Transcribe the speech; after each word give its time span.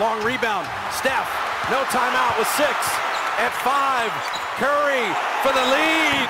long 0.00 0.24
rebound. 0.24 0.66
Steph, 0.96 1.28
no 1.70 1.84
timeout 1.92 2.38
with 2.38 2.48
six. 2.56 2.72
At 3.36 3.52
five, 3.60 4.10
Curry 4.56 5.04
for 5.42 5.52
the 5.52 5.64
lead. 5.70 6.28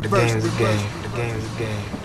The 0.00 0.08
game 0.08 0.38
is 0.38 0.50
the 0.50 0.58
game. 0.58 0.78
The 1.02 1.08
game 1.08 1.36
is 1.36 1.50
the 1.52 1.58
game. 1.58 1.62
The 1.62 1.66
game 1.68 1.84
is 1.84 1.90
the 1.92 1.99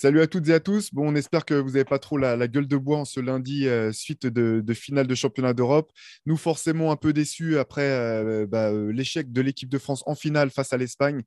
Salut 0.00 0.20
à 0.20 0.28
toutes 0.28 0.48
et 0.48 0.52
à 0.54 0.60
tous. 0.60 0.94
Bon, 0.94 1.10
on 1.10 1.16
espère 1.16 1.44
que 1.44 1.54
vous 1.54 1.70
n'avez 1.70 1.84
pas 1.84 1.98
trop 1.98 2.18
la, 2.18 2.46
gueule 2.46 2.68
de 2.68 2.76
bois 2.76 2.98
en 2.98 3.04
ce 3.04 3.18
lundi, 3.18 3.66
euh, 3.66 3.90
suite 3.90 4.28
de, 4.28 4.72
finale 4.72 5.08
de 5.08 5.14
championnat 5.16 5.54
d'Europe. 5.54 5.90
Nous, 6.24 6.36
forcément, 6.36 6.92
un 6.92 6.96
peu 6.96 7.12
déçus 7.12 7.58
après 7.58 7.90
euh, 7.90 8.46
bah, 8.46 8.70
euh, 8.70 8.92
l'échec 8.92 9.32
de 9.32 9.40
l'équipe 9.40 9.68
de 9.68 9.76
France 9.76 10.04
en 10.06 10.14
finale 10.14 10.50
face 10.50 10.72
à 10.72 10.76
l'Espagne 10.76 11.22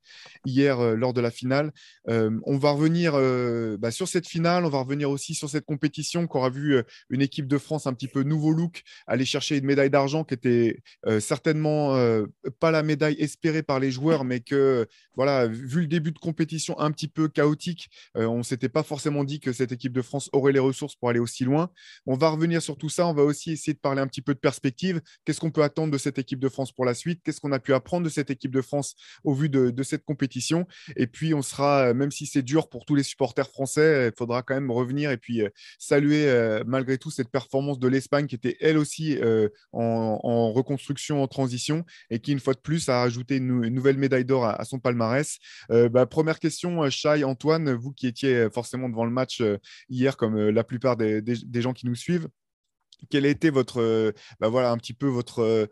hier 0.46 0.96
lors 0.96 1.12
de 1.12 1.20
la 1.20 1.30
finale. 1.30 1.70
On 2.06 2.56
va 2.56 2.70
revenir 2.70 3.12
bah, 3.78 3.90
sur 3.90 4.08
cette 4.08 4.26
finale. 4.26 4.64
On 4.64 4.70
va 4.70 4.78
revenir 4.78 5.10
aussi 5.10 5.34
sur 5.34 5.50
cette 5.50 5.66
compétition 5.66 6.26
qu'aura 6.26 6.48
vu 6.48 6.82
une 7.10 7.20
équipe 7.20 7.48
de 7.48 7.58
France 7.58 7.86
un 7.86 7.92
petit 7.92 8.08
peu 8.08 8.22
nouveau 8.22 8.52
look 8.52 8.82
aller 9.06 9.26
chercher 9.26 9.58
une 9.58 9.66
médaille 9.66 9.90
d'argent 9.90 10.24
qui 10.24 10.32
était 10.32 10.82
certainement 11.20 11.94
pas 12.58 12.70
la 12.70 12.82
médaille 12.82 13.16
espérée 13.18 13.62
par 13.62 13.80
les 13.80 13.90
joueurs, 13.90 14.24
mais 14.24 14.40
que 14.40 14.86
voilà, 15.14 15.46
vu 15.46 15.82
le 15.82 15.86
début 15.88 16.12
de 16.12 16.18
compétition 16.18 16.78
un 16.80 16.90
petit 16.90 17.08
peu 17.08 17.28
chaotique, 17.28 17.90
on 18.14 18.42
s'était 18.42 18.61
pas 18.68 18.82
forcément 18.82 19.24
dit 19.24 19.40
que 19.40 19.52
cette 19.52 19.72
équipe 19.72 19.92
de 19.92 20.02
France 20.02 20.28
aurait 20.32 20.52
les 20.52 20.58
ressources 20.58 20.94
pour 20.96 21.08
aller 21.08 21.18
aussi 21.18 21.44
loin. 21.44 21.70
On 22.06 22.14
va 22.16 22.28
revenir 22.30 22.62
sur 22.62 22.76
tout 22.76 22.88
ça. 22.88 23.06
On 23.06 23.14
va 23.14 23.22
aussi 23.22 23.52
essayer 23.52 23.74
de 23.74 23.78
parler 23.78 24.00
un 24.00 24.06
petit 24.06 24.22
peu 24.22 24.34
de 24.34 24.38
perspective. 24.38 25.00
Qu'est-ce 25.24 25.40
qu'on 25.40 25.50
peut 25.50 25.62
attendre 25.62 25.92
de 25.92 25.98
cette 25.98 26.18
équipe 26.18 26.40
de 26.40 26.48
France 26.48 26.72
pour 26.72 26.84
la 26.84 26.94
suite? 26.94 27.20
Qu'est-ce 27.24 27.40
qu'on 27.40 27.52
a 27.52 27.58
pu 27.58 27.74
apprendre 27.74 28.04
de 28.04 28.10
cette 28.10 28.30
équipe 28.30 28.52
de 28.52 28.62
France 28.62 28.94
au 29.24 29.34
vu 29.34 29.48
de, 29.48 29.82
cette 29.82 30.04
compétition? 30.04 30.66
Et 30.96 31.06
puis, 31.06 31.34
on 31.34 31.42
sera, 31.42 31.88
euh, 31.88 31.94
même 31.94 32.10
si 32.10 32.26
c'est 32.26 32.42
dur 32.42 32.68
pour 32.68 32.84
tous 32.84 32.94
les 32.94 33.02
supporters 33.02 33.48
français, 33.48 34.08
il 34.08 34.16
faudra 34.16 34.42
quand 34.42 34.54
même 34.54 34.70
revenir 34.70 35.10
et 35.10 35.16
puis 35.16 35.42
euh, 35.42 35.48
saluer 35.78 36.28
euh, 36.28 36.62
malgré 36.66 36.98
tout 36.98 37.10
cette 37.10 37.30
performance 37.30 37.78
de 37.78 37.88
l'Espagne 37.88 38.26
qui 38.26 38.34
était 38.34 38.56
elle 38.60 38.78
aussi 38.78 39.18
euh, 39.18 39.48
en, 39.72 40.52
reconstruction, 40.52 41.22
en 41.22 41.28
transition 41.28 41.84
et 42.10 42.18
qui, 42.18 42.32
une 42.32 42.40
fois 42.40 42.54
de 42.54 42.60
plus, 42.60 42.88
a 42.88 43.02
ajouté 43.02 43.36
une, 43.36 43.46
nou- 43.46 43.64
une 43.64 43.74
nouvelle 43.74 43.98
médaille 43.98 44.24
d'or 44.24 44.44
à, 44.44 44.64
son 44.64 44.78
palmarès. 44.78 45.38
Euh, 45.70 45.88
bah, 45.88 46.06
première 46.06 46.38
question, 46.38 46.82
euh, 46.82 46.90
Shai, 46.90 47.24
Antoine, 47.24 47.72
vous 47.72 47.92
qui 47.92 48.06
étiez 48.06 48.34
euh, 48.34 48.50
forcément 48.52 48.88
devant 48.88 49.04
le 49.04 49.10
match 49.10 49.40
euh, 49.40 49.58
hier, 49.88 50.16
comme 50.16 50.36
euh, 50.36 50.52
la 50.52 50.64
plupart 50.64 50.96
des, 50.96 51.22
gens 51.54 51.72
qui 51.72 51.86
nous 51.86 51.94
suivent. 51.94 52.28
Quel 53.10 53.26
a 53.26 53.28
été 53.28 53.50
votre, 53.50 53.80
euh, 53.80 54.12
bah 54.38 54.48
voilà, 54.48 54.70
un 54.70 54.76
petit 54.76 54.92
peu 54.92 55.08
votre, 55.08 55.68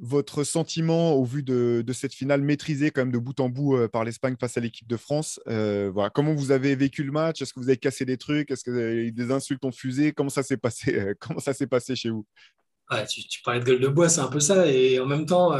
votre 0.00 0.42
sentiment 0.42 1.12
au 1.14 1.24
vu 1.24 1.44
de, 1.44 1.84
cette 1.92 2.12
finale 2.12 2.42
maîtrisée 2.42 2.90
quand 2.90 3.02
même 3.02 3.12
de 3.12 3.18
bout 3.18 3.38
en 3.38 3.48
bout 3.48 3.86
par 3.92 4.02
l'Espagne 4.02 4.34
face 4.40 4.56
à 4.56 4.60
l'équipe 4.60 4.88
de 4.88 4.96
France? 4.96 5.38
Voilà, 5.46 6.10
Comment 6.10 6.34
vous 6.34 6.50
avez 6.50 6.74
vécu 6.74 7.04
le 7.04 7.12
match? 7.12 7.40
Est-ce 7.40 7.52
que 7.52 7.60
vous 7.60 7.68
avez 7.68 7.76
cassé 7.76 8.04
des 8.04 8.16
trucs? 8.16 8.50
Est-ce 8.50 8.64
que 8.64 9.10
des 9.10 9.30
insultes 9.30 9.64
ont 9.64 9.70
fusé 9.70 10.12
Comment 10.12 10.28
ça 10.30 10.42
s'est 10.42 10.56
passé 10.56 11.14
Comment 11.20 11.38
ça 11.38 11.54
s'est 11.54 11.68
passé 11.68 11.94
chez 11.94 12.10
vous? 12.10 12.26
Tu, 13.08 13.40
parlais 13.44 13.60
de 13.60 13.64
gueule 13.64 13.80
de 13.80 13.88
bois, 13.88 14.08
c'est 14.08 14.20
un 14.20 14.28
peu 14.28 14.40
ça. 14.40 14.66
Et 14.66 14.98
en 14.98 15.06
même 15.06 15.24
temps, 15.24 15.52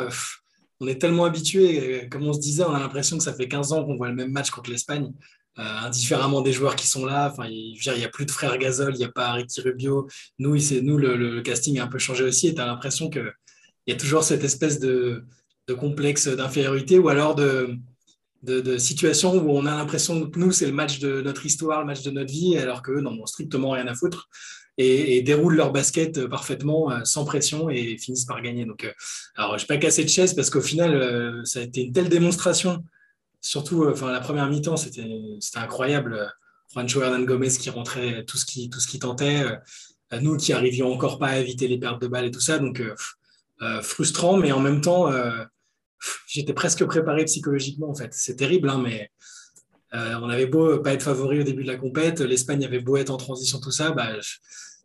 on 0.83 0.89
est 0.89 1.01
tellement 1.01 1.25
habitué, 1.25 2.09
comme 2.09 2.27
on 2.27 2.33
se 2.33 2.41
disait, 2.41 2.65
on 2.65 2.75
a 2.75 2.81
l'impression 2.81 3.17
que 3.17 3.23
ça 3.23 3.33
fait 3.33 3.47
15 3.47 3.73
ans 3.73 3.85
qu'on 3.85 3.97
voit 3.97 4.09
le 4.09 4.17
même 4.17 4.33
match 4.33 4.51
contre 4.51 4.71
l'Espagne, 4.71 5.13
indifféremment 5.57 6.41
des 6.41 6.53
joueurs 6.53 6.77
qui 6.77 6.87
sont 6.87 7.05
là. 7.05 7.31
Enfin, 7.31 7.49
il 7.49 7.79
n'y 7.97 8.05
a 8.05 8.09
plus 8.09 8.27
de 8.27 8.31
frère 8.31 8.57
Gasol, 8.59 8.95
il 8.95 8.99
n'y 8.99 9.05
a 9.05 9.11
pas 9.11 9.33
Ricky 9.33 9.61
Rubio. 9.61 10.09
Nous, 10.39 10.57
il 10.57 10.85
nous 10.85 10.99
le, 10.99 11.41
casting 11.43 11.79
a 11.79 11.85
un 11.85 11.89
peu 11.89 11.99
changé 11.99 12.25
aussi. 12.25 12.49
Et 12.49 12.55
tu 12.55 12.61
as 12.61 12.67
l'impression 12.67 13.11
qu'il 13.11 13.33
y 13.87 13.93
a 13.93 13.97
toujours 13.97 14.25
cette 14.25 14.45
espèce 14.45 14.79
de, 14.79 15.25
complexe 15.79 16.29
d'infériorité 16.29 16.99
ou 16.99 17.09
alors 17.09 17.35
de, 17.35 17.77
de, 18.43 18.61
de 18.61 18.77
situation 18.77 19.35
où 19.35 19.51
on 19.51 19.65
a 19.65 19.75
l'impression 19.75 20.29
que 20.29 20.39
nous, 20.39 20.53
c'est 20.53 20.67
le 20.67 20.73
match 20.73 20.99
de 20.99 21.23
notre 21.23 21.47
histoire, 21.47 21.81
le 21.81 21.87
match 21.87 22.03
de 22.03 22.11
notre 22.11 22.31
vie, 22.31 22.59
alors 22.59 22.83
qu'eux 22.83 23.01
n'en 23.01 23.13
ont 23.13 23.27
strictement 23.27 23.71
rien 23.71 23.87
à 23.87 23.95
foutre 23.95 24.29
et, 24.79 25.23
déroulent 25.23 25.57
leur 25.57 25.73
basket 25.73 26.19
euh, 26.19 26.29
parfaitement, 26.29 26.91
euh, 26.91 27.01
sans 27.05 27.25
pression 27.25 27.69
et 27.69 27.97
finissent 27.99 28.25
par 28.25 28.41
gagner. 28.43 28.65
Donc, 28.65 28.85
euh, 28.85 28.93
alors, 29.37 29.59
je 29.59 29.67
pas 29.67 29.77
cassé 29.77 30.05
de 30.05 30.09
chaise 30.09 30.35
parce 30.35 30.51
qu'au 30.51 30.61
final, 30.61 30.95
euh, 30.95 31.45
ça 31.45 31.61
a 31.61 31.63
été 31.63 31.83
une 31.83 31.93
telle 31.93 32.09
démonstration. 32.09 32.85
Surtout, 33.43 33.83
euh, 33.83 33.93
enfin, 33.93 34.11
la 34.13 34.21
première 34.21 34.49
mi-temps, 34.49 34.77
c'était 34.77 35.05
incroyable. 35.57 36.33
Juancho 36.73 37.03
Hernan 37.03 37.25
Gomez 37.25 37.51
qui 37.51 37.69
rentrait 37.69 38.25
tout 38.25 38.39
ce 38.39 38.47
qui, 38.47 38.99
tentait. 39.01 39.43
Euh, 39.43 40.21
nous 40.21 40.37
qui 40.37 40.53
arrivions 40.53 40.93
encore 40.93 41.19
pas 41.19 41.29
à 41.29 41.39
éviter 41.39 41.67
les 41.69 41.79
pertes 41.79 42.01
de 42.01 42.07
balles 42.07 42.27
et 42.27 42.31
tout 42.31 42.41
ça. 42.41 42.59
Donc, 42.61 42.81
euh, 42.81 43.83
frustrant, 43.83 44.37
mais 44.37 44.53
en 44.53 44.61
même 44.61 44.81
temps, 44.81 45.11
j'étais 46.27 46.53
presque 46.53 46.85
préparé 46.85 47.25
psychologiquement, 47.25 47.91
en 47.91 47.95
fait. 47.95 48.15
C'est 48.15 48.37
terrible, 48.37 48.69
hein, 48.69 48.81
mais 48.83 49.11
on 49.93 50.29
avait 50.29 50.47
beau 50.47 50.79
pas 50.79 50.93
être 50.93 51.03
favori 51.03 51.41
au 51.41 51.45
début 51.45 51.63
de 51.63 51.69
la 51.69 51.77
compète, 51.77 52.21
l'Espagne 52.21 52.65
avait 52.65 52.81
beau 52.81 52.97
être 52.97 53.11
en 53.11 53.19
transition, 53.19 53.61
tout 53.61 53.71
ça, 53.71 53.93
bah, 53.93 54.11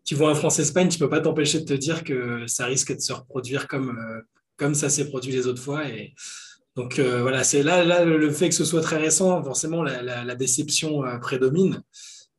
tu 0.05 0.15
vois 0.15 0.29
un 0.29 0.35
France-Espagne, 0.35 0.89
tu 0.89 0.99
peux 0.99 1.09
pas 1.09 1.21
t'empêcher 1.21 1.59
de 1.61 1.65
te 1.65 1.73
dire 1.73 2.03
que 2.03 2.45
ça 2.45 2.65
risque 2.65 2.93
de 2.93 2.99
se 2.99 3.13
reproduire 3.13 3.67
comme, 3.67 3.97
comme 4.57 4.75
ça 4.75 4.89
s'est 4.89 5.09
produit 5.09 5.31
les 5.31 5.47
autres 5.47 5.61
fois. 5.61 5.87
Et 5.89 6.13
donc 6.77 6.99
euh, 6.99 7.23
voilà, 7.23 7.43
c'est 7.43 7.63
là, 7.63 7.83
là 7.83 8.05
le 8.05 8.29
fait 8.29 8.49
que 8.49 8.55
ce 8.55 8.63
soit 8.63 8.81
très 8.81 8.97
récent, 8.97 9.43
forcément 9.43 9.81
la, 9.81 10.03
la- 10.03 10.35
déception 10.35 11.03
euh, 11.03 11.17
prédomine. 11.17 11.81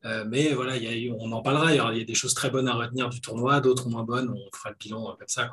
Euh, 0.04 0.25
mais 0.28 0.54
voilà, 0.54 0.76
il 0.76 0.84
y 0.84 1.10
a 1.10 1.15
on 1.19 1.32
en 1.32 1.43
parlera. 1.43 1.75
Il 1.75 1.99
y, 1.99 2.00
a 2.00 2.04
des 2.04 2.15
choses 2.15 2.34
très 2.34 2.49
bonnes 2.49 2.69
à 2.69 2.75
retenir 2.75 3.09
du 3.09 3.21
tournoi, 3.21 3.60
d'autres 3.60 3.88
moins 3.88 4.04
bonnes. 4.04 4.31
On 4.31 4.56
fera 4.56 4.71
le 4.71 4.76
bilan 4.78 5.16
comme 5.19 5.26
ça. 5.26 5.50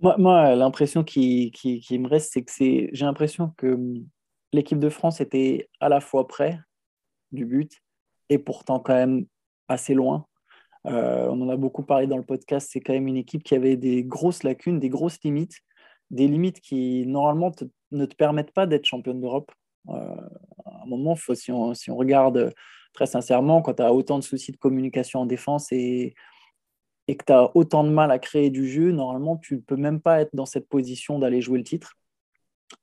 Moi, 0.00 0.16
moi, 0.18 0.56
l'impression 0.56 1.04
qui, 1.04 1.52
qui, 1.52 1.98
me 2.00 2.08
reste, 2.08 2.32
c'est 2.32 2.42
que 2.42 2.50
j'ai 2.92 3.04
l'impression 3.04 3.52
que 3.56 3.68
hum, 3.68 4.04
l'équipe 4.52 4.80
de 4.80 4.88
France 4.88 5.20
était 5.20 5.70
à 5.78 5.88
la 5.88 6.00
fois 6.00 6.26
près 6.26 6.58
du 7.30 7.46
but 7.46 7.70
et 8.30 8.38
pourtant 8.38 8.80
quand 8.80 8.94
même 8.94 9.26
assez 9.68 9.94
loin. 9.94 10.26
On 10.84 11.40
en 11.40 11.48
a 11.48 11.56
beaucoup 11.56 11.84
parlé 11.84 12.08
dans 12.08 12.16
le 12.16 12.24
podcast. 12.24 12.68
C'est 12.72 12.80
quand 12.80 12.94
même 12.94 13.06
une 13.06 13.16
équipe 13.16 13.44
qui 13.44 13.54
avait 13.54 13.76
des 13.76 14.02
grosses 14.02 14.42
lacunes, 14.42 14.80
des 14.80 14.88
grosses 14.88 15.22
limites, 15.22 15.60
des 16.10 16.26
limites 16.26 16.60
qui 16.60 17.06
normalement 17.06 17.52
te- 17.52 17.66
ne 17.92 18.06
te 18.06 18.14
permettent 18.14 18.52
pas 18.52 18.66
d'être 18.66 18.84
championne 18.84 19.20
d'Europe. 19.20 19.52
Euh, 19.88 19.92
à 20.64 20.82
un 20.84 20.86
moment, 20.86 21.16
si, 21.34 21.52
on, 21.52 21.74
si 21.74 21.90
on 21.90 21.96
regarde 21.96 22.52
très 22.92 23.06
sincèrement, 23.06 23.62
quand 23.62 23.74
tu 23.74 23.82
as 23.82 23.92
autant 23.92 24.18
de 24.18 24.24
soucis 24.24 24.52
de 24.52 24.56
communication 24.56 25.20
en 25.20 25.26
défense 25.26 25.72
et, 25.72 26.14
et 27.08 27.16
que 27.16 27.24
tu 27.24 27.32
as 27.32 27.50
autant 27.56 27.84
de 27.84 27.90
mal 27.90 28.10
à 28.10 28.18
créer 28.18 28.50
du 28.50 28.68
jeu, 28.68 28.92
normalement, 28.92 29.36
tu 29.36 29.56
ne 29.56 29.60
peux 29.60 29.76
même 29.76 30.00
pas 30.00 30.20
être 30.20 30.34
dans 30.34 30.46
cette 30.46 30.68
position 30.68 31.18
d'aller 31.18 31.40
jouer 31.40 31.58
le 31.58 31.64
titre. 31.64 31.94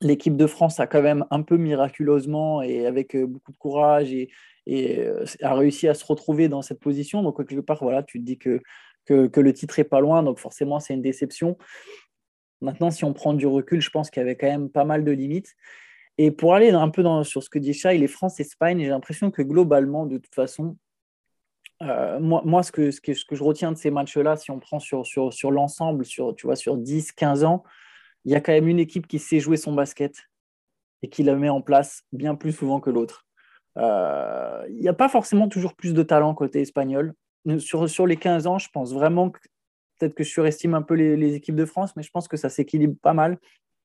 L'équipe 0.02 0.36
de 0.38 0.48
France 0.48 0.80
a 0.80 0.88
quand 0.88 1.02
même 1.02 1.26
un 1.32 1.42
peu 1.42 1.58
miraculeusement 1.58 2.62
et 2.62 2.86
avec 2.86 3.16
euh, 3.16 3.26
beaucoup 3.26 3.52
de 3.52 3.58
courage 3.58 4.14
et, 4.14 4.30
et 4.66 5.00
euh, 5.00 5.26
a 5.42 5.56
réussi 5.56 5.88
à 5.88 5.94
se 5.94 6.06
retrouver 6.06 6.48
dans 6.48 6.62
cette 6.62 6.80
position. 6.80 7.24
Donc, 7.24 7.38
quelque 7.38 7.62
part, 7.62 7.80
voilà, 7.82 8.04
tu 8.04 8.20
te 8.20 8.26
dis 8.26 8.38
que, 8.38 8.62
que, 9.06 9.28
que 9.28 9.40
le 9.42 9.54
titre 9.54 9.80
est 9.80 9.84
pas 9.84 10.00
loin, 10.00 10.22
donc 10.22 10.38
forcément, 10.40 10.80
c'est 10.80 10.94
une 10.94 11.02
déception. 11.02 11.58
Maintenant, 12.62 12.92
si 12.92 13.06
on 13.06 13.14
prend 13.14 13.34
du 13.34 13.48
recul, 13.48 13.82
je 13.82 13.90
pense 13.90 14.10
qu'il 14.10 14.22
y 14.22 14.24
avait 14.24 14.36
quand 14.36 14.48
même 14.48 14.70
pas 14.70 14.84
mal 14.84 15.04
de 15.04 15.12
limites. 15.12 15.56
Et 16.18 16.32
pour 16.32 16.54
aller 16.54 16.70
un 16.72 16.90
peu 16.90 17.04
sur 17.24 17.42
ce 17.42 17.50
que 17.50 17.60
dit 17.60 17.74
Chai, 17.74 17.98
les 17.98 18.08
France-Espagne, 18.08 18.80
j'ai 18.80 18.90
l'impression 18.90 19.32
que 19.32 19.42
globalement, 19.42 20.06
de 20.06 20.18
toute 20.18 20.36
façon, 20.36 20.76
euh, 21.82 22.20
moi, 22.20 22.62
ce, 22.64 22.72
que, 22.72 22.92
je 22.92 23.44
retiens 23.44 23.72
de 23.72 23.78
ces 23.78 23.90
matchs-là, 23.90 24.36
si 24.36 24.52
on 24.52 24.60
prend 24.60 24.80
sur, 24.80 25.04
l'ensemble, 25.52 26.04
sur, 26.04 26.36
sur 26.56 26.78
10, 26.78 27.14
15 27.14 27.44
ans, 27.46 27.64
il 28.26 28.34
y 28.34 28.36
a 28.36 28.42
quand 28.42 28.52
même 28.52 28.68
une 28.68 28.80
équipe 28.80 29.08
qui 29.08 29.18
sait 29.18 29.40
jouer 29.40 29.56
son 29.56 29.74
basket 29.74 30.30
et 31.02 31.10
qui 31.10 31.24
la 31.24 31.36
met 31.36 31.48
en 31.48 31.62
place 31.62 32.04
bien 32.12 32.36
plus 32.36 32.52
souvent 32.52 32.82
que 32.82 32.90
l'autre. 32.90 33.26
Euh, 33.78 34.66
il 34.70 34.80
n'y 34.80 34.90
a 34.90 34.94
pas 34.94 35.08
forcément 35.08 35.48
toujours 35.48 35.74
plus 35.74 35.94
de 35.94 36.04
talent 36.04 36.34
côté 36.34 36.60
espagnol. 36.60 37.14
Sur, 37.60 37.90
sur 37.90 38.06
les 38.06 38.18
15 38.18 38.48
ans, 38.48 38.58
je 38.58 38.68
pense 38.74 38.94
vraiment 38.94 39.30
que 39.30 39.40
peut-être 40.00 40.16
que 40.16 40.24
je 40.24 40.30
surestime 40.30 40.74
un 40.74 40.82
peu 40.82 40.96
les, 40.96 41.36
équipes 41.36 41.56
de 41.56 41.66
France, 41.66 41.96
mais 41.96 42.04
je 42.04 42.12
pense 42.12 42.28
que 42.28 42.38
ça 42.38 42.50
s'équilibre 42.50 42.96
pas 43.02 43.14
mal. 43.14 43.38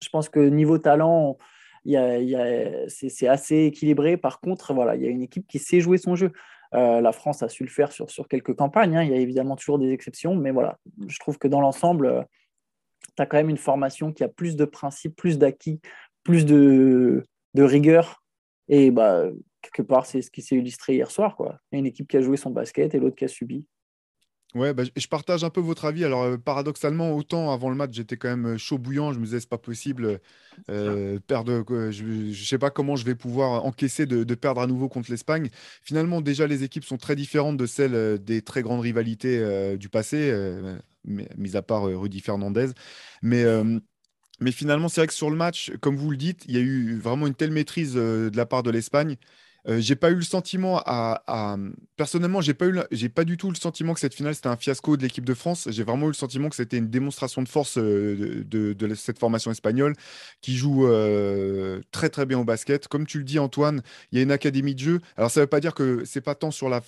Je 0.03 0.09
pense 0.09 0.29
que 0.29 0.41
niveau 0.41 0.79
talent, 0.79 1.37
c'est 1.85 3.29
assez 3.29 3.65
équilibré. 3.65 4.17
Par 4.17 4.41
contre, 4.41 4.73
voilà, 4.73 4.97
il 4.97 5.03
y 5.03 5.07
a 5.07 5.11
une 5.11 5.23
équipe 5.23 5.47
qui 5.47 5.59
sait 5.59 5.81
jouer 5.81 5.99
son 5.99 6.15
jeu. 6.15 6.33
Euh, 6.75 7.01
la 7.01 7.13
France 7.13 7.43
a 7.43 7.49
su 7.49 7.63
le 7.63 7.71
faire 7.71 7.93
sur, 7.93 8.11
sur 8.11 8.27
quelques 8.27 8.55
campagnes. 8.55 8.97
Hein. 8.97 9.05
Il 9.05 9.11
y 9.11 9.15
a 9.15 9.19
évidemment 9.19 9.57
toujours 9.57 9.79
des 9.79 9.93
exceptions, 9.93 10.35
mais 10.35 10.51
voilà, 10.51 10.79
je 11.07 11.19
trouve 11.21 11.39
que 11.39 11.47
dans 11.47 11.61
l'ensemble, 11.61 12.07
euh, 12.07 12.23
tu 13.17 13.23
as 13.23 13.27
quand 13.27 13.37
même 13.37 13.51
une 13.51 13.59
formation 13.59 14.13
qui 14.13 14.25
a 14.25 14.29
plus 14.29 14.57
de 14.57 14.65
principes, 14.65 15.15
plus 15.15 15.39
d'acquis, 15.39 15.81
plus 16.25 16.45
de, 16.45 17.23
rigueur. 17.57 18.25
Et 18.69 18.91
bah, 18.91 19.27
quelque 19.63 19.83
part, 19.83 20.07
c'est 20.07 20.23
ce 20.23 20.31
qui 20.31 20.43
s'est 20.43 20.57
illustré 20.57 20.95
hier 20.95 21.11
soir. 21.11 21.37
Il 21.71 21.75
y 21.75 21.77
a 21.77 21.79
une 21.79 21.87
équipe 21.87 22.09
qui 22.09 22.17
a 22.17 22.21
joué 22.21 22.37
son 22.37 22.51
basket 22.51 22.95
et 22.95 22.99
l'autre 22.99 23.17
qui 23.17 23.25
a 23.25 23.29
subi. 23.29 23.67
Ouais, 24.55 24.73
bah, 24.73 24.85
je 24.95 25.07
partage 25.09 25.43
un 25.43 25.51
peu 25.51 25.61
votre 25.61 25.85
avis. 25.85 26.05
Alors, 26.05 26.23
euh, 26.23 26.37
paradoxalement, 26.39 27.13
autant 27.13 27.53
avant 27.53 27.71
le 27.71 27.75
match, 27.75 27.91
j'étais 27.93 28.17
quand 28.17 28.29
même 28.29 28.57
chaud 28.57 28.79
bouillant. 28.79 29.13
Je 29.13 29.19
me 29.19 29.25
disais, 29.25 29.41
c'est 29.41 29.49
pas 29.49 29.59
possible. 29.59 30.21
Euh, 30.71 31.19
perdre, 31.27 31.65
euh, 31.73 31.91
je 31.91 32.05
ne 32.05 32.33
sais 32.33 32.59
pas 32.59 32.71
comment 32.71 32.95
je 32.95 33.05
vais 33.05 33.17
pouvoir 33.17 33.65
encaisser 33.65 34.07
de, 34.07 34.23
de 34.23 34.35
perdre 34.37 34.61
à 34.61 34.69
nouveau 34.69 34.89
contre 34.89 35.11
l'Espagne. 35.11 35.51
Finalement, 35.83 36.21
déjà, 36.21 36.47
les 36.47 36.63
équipes 36.63 36.85
sont 36.85 36.99
très 36.99 37.17
différentes 37.17 37.57
de 37.57 37.67
celles 37.67 38.23
des 38.23 38.43
très 38.43 38.63
grandes 38.63 38.81
rivalités 38.83 39.39
euh, 39.41 39.77
du 39.77 39.89
passé. 39.89 40.33
mis 41.05 41.57
à 41.57 41.63
part 41.63 41.85
Rudy 41.85 42.21
Fernandez. 42.21 42.69
Mais 43.23 43.45
mais 44.41 44.51
finalement, 44.53 44.89
c'est 44.89 45.01
vrai 45.01 45.07
que 45.07 45.15
sur 45.15 45.31
le 45.31 45.37
match, 45.37 45.73
comme 45.81 45.97
vous 45.97 46.11
le 46.11 46.17
dites, 46.17 46.45
il 46.49 46.55
y 46.55 46.59
a 46.59 46.61
eu 46.61 46.99
vraiment 46.99 47.27
une 47.29 47.35
telle 47.37 47.53
maîtrise 47.53 47.95
de 47.95 48.31
la 48.35 48.47
part 48.47 48.63
de 48.65 48.71
l'Espagne 48.71 49.17
euh, 49.69 49.81
j'ai 49.81 49.97
pas 49.97 50.11
eu 50.11 50.17
le 50.17 50.23
sentiment 50.23 50.83
à, 50.85 51.57
personnellement 51.97 52.41
j'ai 52.41 52.55
pas 52.55 52.67
eu 52.67 52.79
j'ai 52.91 53.09
pas 53.09 53.25
du 53.25 53.37
tout 53.37 53.51
le 53.51 53.57
sentiment 53.57 53.95
que 53.95 54.01
cette 54.01 54.15
finale 54.15 54.35
c'était 54.35 54.49
un 54.49 54.57
fiasco 54.57 54.97
de 54.97 55.03
l'équipe 55.03 55.25
de 55.25 55.35
France. 55.35 55.69
J'ai 55.71 55.85
vraiment 55.85 56.07
eu 56.07 56.11
le 56.11 56.15
sentiment 56.15 56.49
que 56.49 56.57
c'était 56.57 56.77
une 56.77 56.91
démonstration 56.91 57.43
de 57.43 57.49
force 57.49 57.79
euh, 57.79 58.45
de, 58.47 58.95
cette 58.95 59.19
formation 59.19 59.51
espagnole 59.51 59.95
qui 60.41 60.57
joue 60.57 60.87
euh, 60.87 61.81
très 61.93 62.11
très 62.11 62.27
bien 62.27 62.39
au 62.39 62.45
basket. 62.45 62.89
Comme 62.89 63.07
tu 63.07 63.19
le 63.19 63.25
dis 63.25 63.39
Antoine 63.39 63.83
il 64.13 64.19
y 64.19 64.21
a 64.21 64.23
une 64.23 64.33
académie 64.33 64.75
de 64.75 64.81
jeu. 64.81 65.01
Alors 65.17 65.31
ça 65.31 65.41
veut 65.41 65.47
pas 65.47 65.61
dire 65.61 65.75
que 65.75 66.05
c'est 66.05 66.21
pas 66.21 66.35
tant 66.35 66.51
sur 66.51 66.69
la 66.69 66.83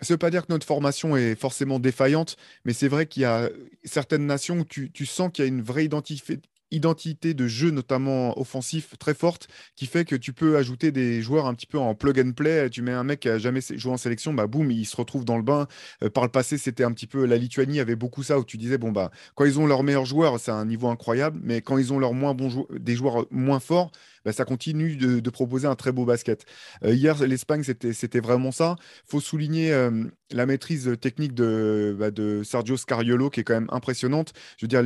ça 0.00 0.14
veut 0.14 0.18
pas 0.18 0.30
dire 0.30 0.44
que 0.46 0.52
notre 0.52 0.66
formation 0.66 1.16
est 1.16 1.36
forcément 1.36 1.78
défaillante, 1.78 2.36
mais 2.64 2.72
c'est 2.72 2.88
vrai 2.88 3.06
qu'il 3.06 3.22
y 3.22 3.26
a 3.26 3.48
certaines 3.84 4.26
nations 4.26 4.58
où 4.58 4.64
tu, 4.64 4.90
tu 4.90 5.06
sens 5.06 5.30
qu'il 5.32 5.44
y 5.44 5.46
a 5.46 5.48
une 5.48 5.62
vraie 5.62 5.84
identité, 5.84 6.40
identité 6.70 7.34
de 7.34 7.46
jeu, 7.46 7.70
notamment 7.70 8.38
offensif, 8.38 8.94
très 8.98 9.14
forte, 9.14 9.48
qui 9.76 9.86
fait 9.86 10.04
que 10.04 10.16
tu 10.16 10.32
peux 10.32 10.56
ajouter 10.56 10.92
des 10.92 11.22
joueurs 11.22 11.46
un 11.46 11.54
petit 11.54 11.66
peu 11.66 11.78
en 11.78 11.94
plug 11.94 12.20
and 12.20 12.32
play. 12.32 12.68
Tu 12.70 12.82
mets 12.82 12.92
un 12.92 13.04
mec 13.04 13.20
qui 13.20 13.28
a 13.28 13.38
jamais 13.38 13.60
joué 13.60 13.92
en 13.92 13.96
sélection, 13.96 14.34
bah 14.34 14.46
boum, 14.46 14.70
il 14.70 14.84
se 14.84 14.96
retrouve 14.96 15.24
dans 15.24 15.36
le 15.36 15.42
bain. 15.42 15.66
Euh, 16.02 16.10
par 16.10 16.24
le 16.24 16.30
passé, 16.30 16.58
c'était 16.58 16.84
un 16.84 16.92
petit 16.92 17.06
peu 17.06 17.24
la 17.26 17.36
Lituanie 17.36 17.80
avait 17.80 17.96
beaucoup 17.96 18.22
ça 18.22 18.38
où 18.38 18.44
tu 18.44 18.56
disais 18.56 18.78
bon 18.78 18.92
bah 18.92 19.10
quand 19.34 19.44
ils 19.44 19.58
ont 19.58 19.66
leurs 19.66 19.82
meilleurs 19.82 20.04
joueurs, 20.04 20.38
c'est 20.40 20.50
un 20.50 20.64
niveau 20.66 20.88
incroyable, 20.88 21.40
mais 21.42 21.60
quand 21.60 21.78
ils 21.78 21.92
ont 21.92 21.98
leurs 21.98 22.14
moins 22.14 22.34
bons 22.34 22.50
joueurs, 22.50 22.66
des 22.70 22.96
joueurs 22.96 23.26
moins 23.30 23.60
forts, 23.60 23.90
bah, 24.24 24.32
ça 24.32 24.44
continue 24.44 24.96
de, 24.96 25.30
proposer 25.30 25.66
un 25.66 25.74
très 25.74 25.92
beau 25.92 26.04
basket. 26.04 26.44
Euh, 26.84 26.94
hier, 26.94 27.20
l'Espagne, 27.26 27.62
c'était 27.64 28.20
vraiment 28.20 28.52
ça. 28.52 28.76
Il 29.06 29.10
faut 29.10 29.20
souligner 29.20 29.72
euh, 29.72 30.04
la 30.30 30.46
maîtrise 30.46 30.96
technique 31.00 31.34
de, 31.34 31.96
bah, 31.98 32.10
de, 32.10 32.42
Sergio 32.44 32.76
Scariolo, 32.76 33.30
qui 33.30 33.40
est 33.40 33.44
quand 33.44 33.54
même 33.54 33.68
impressionnante. 33.70 34.32
Je 34.56 34.66
veux 34.66 34.68
dire, 34.68 34.82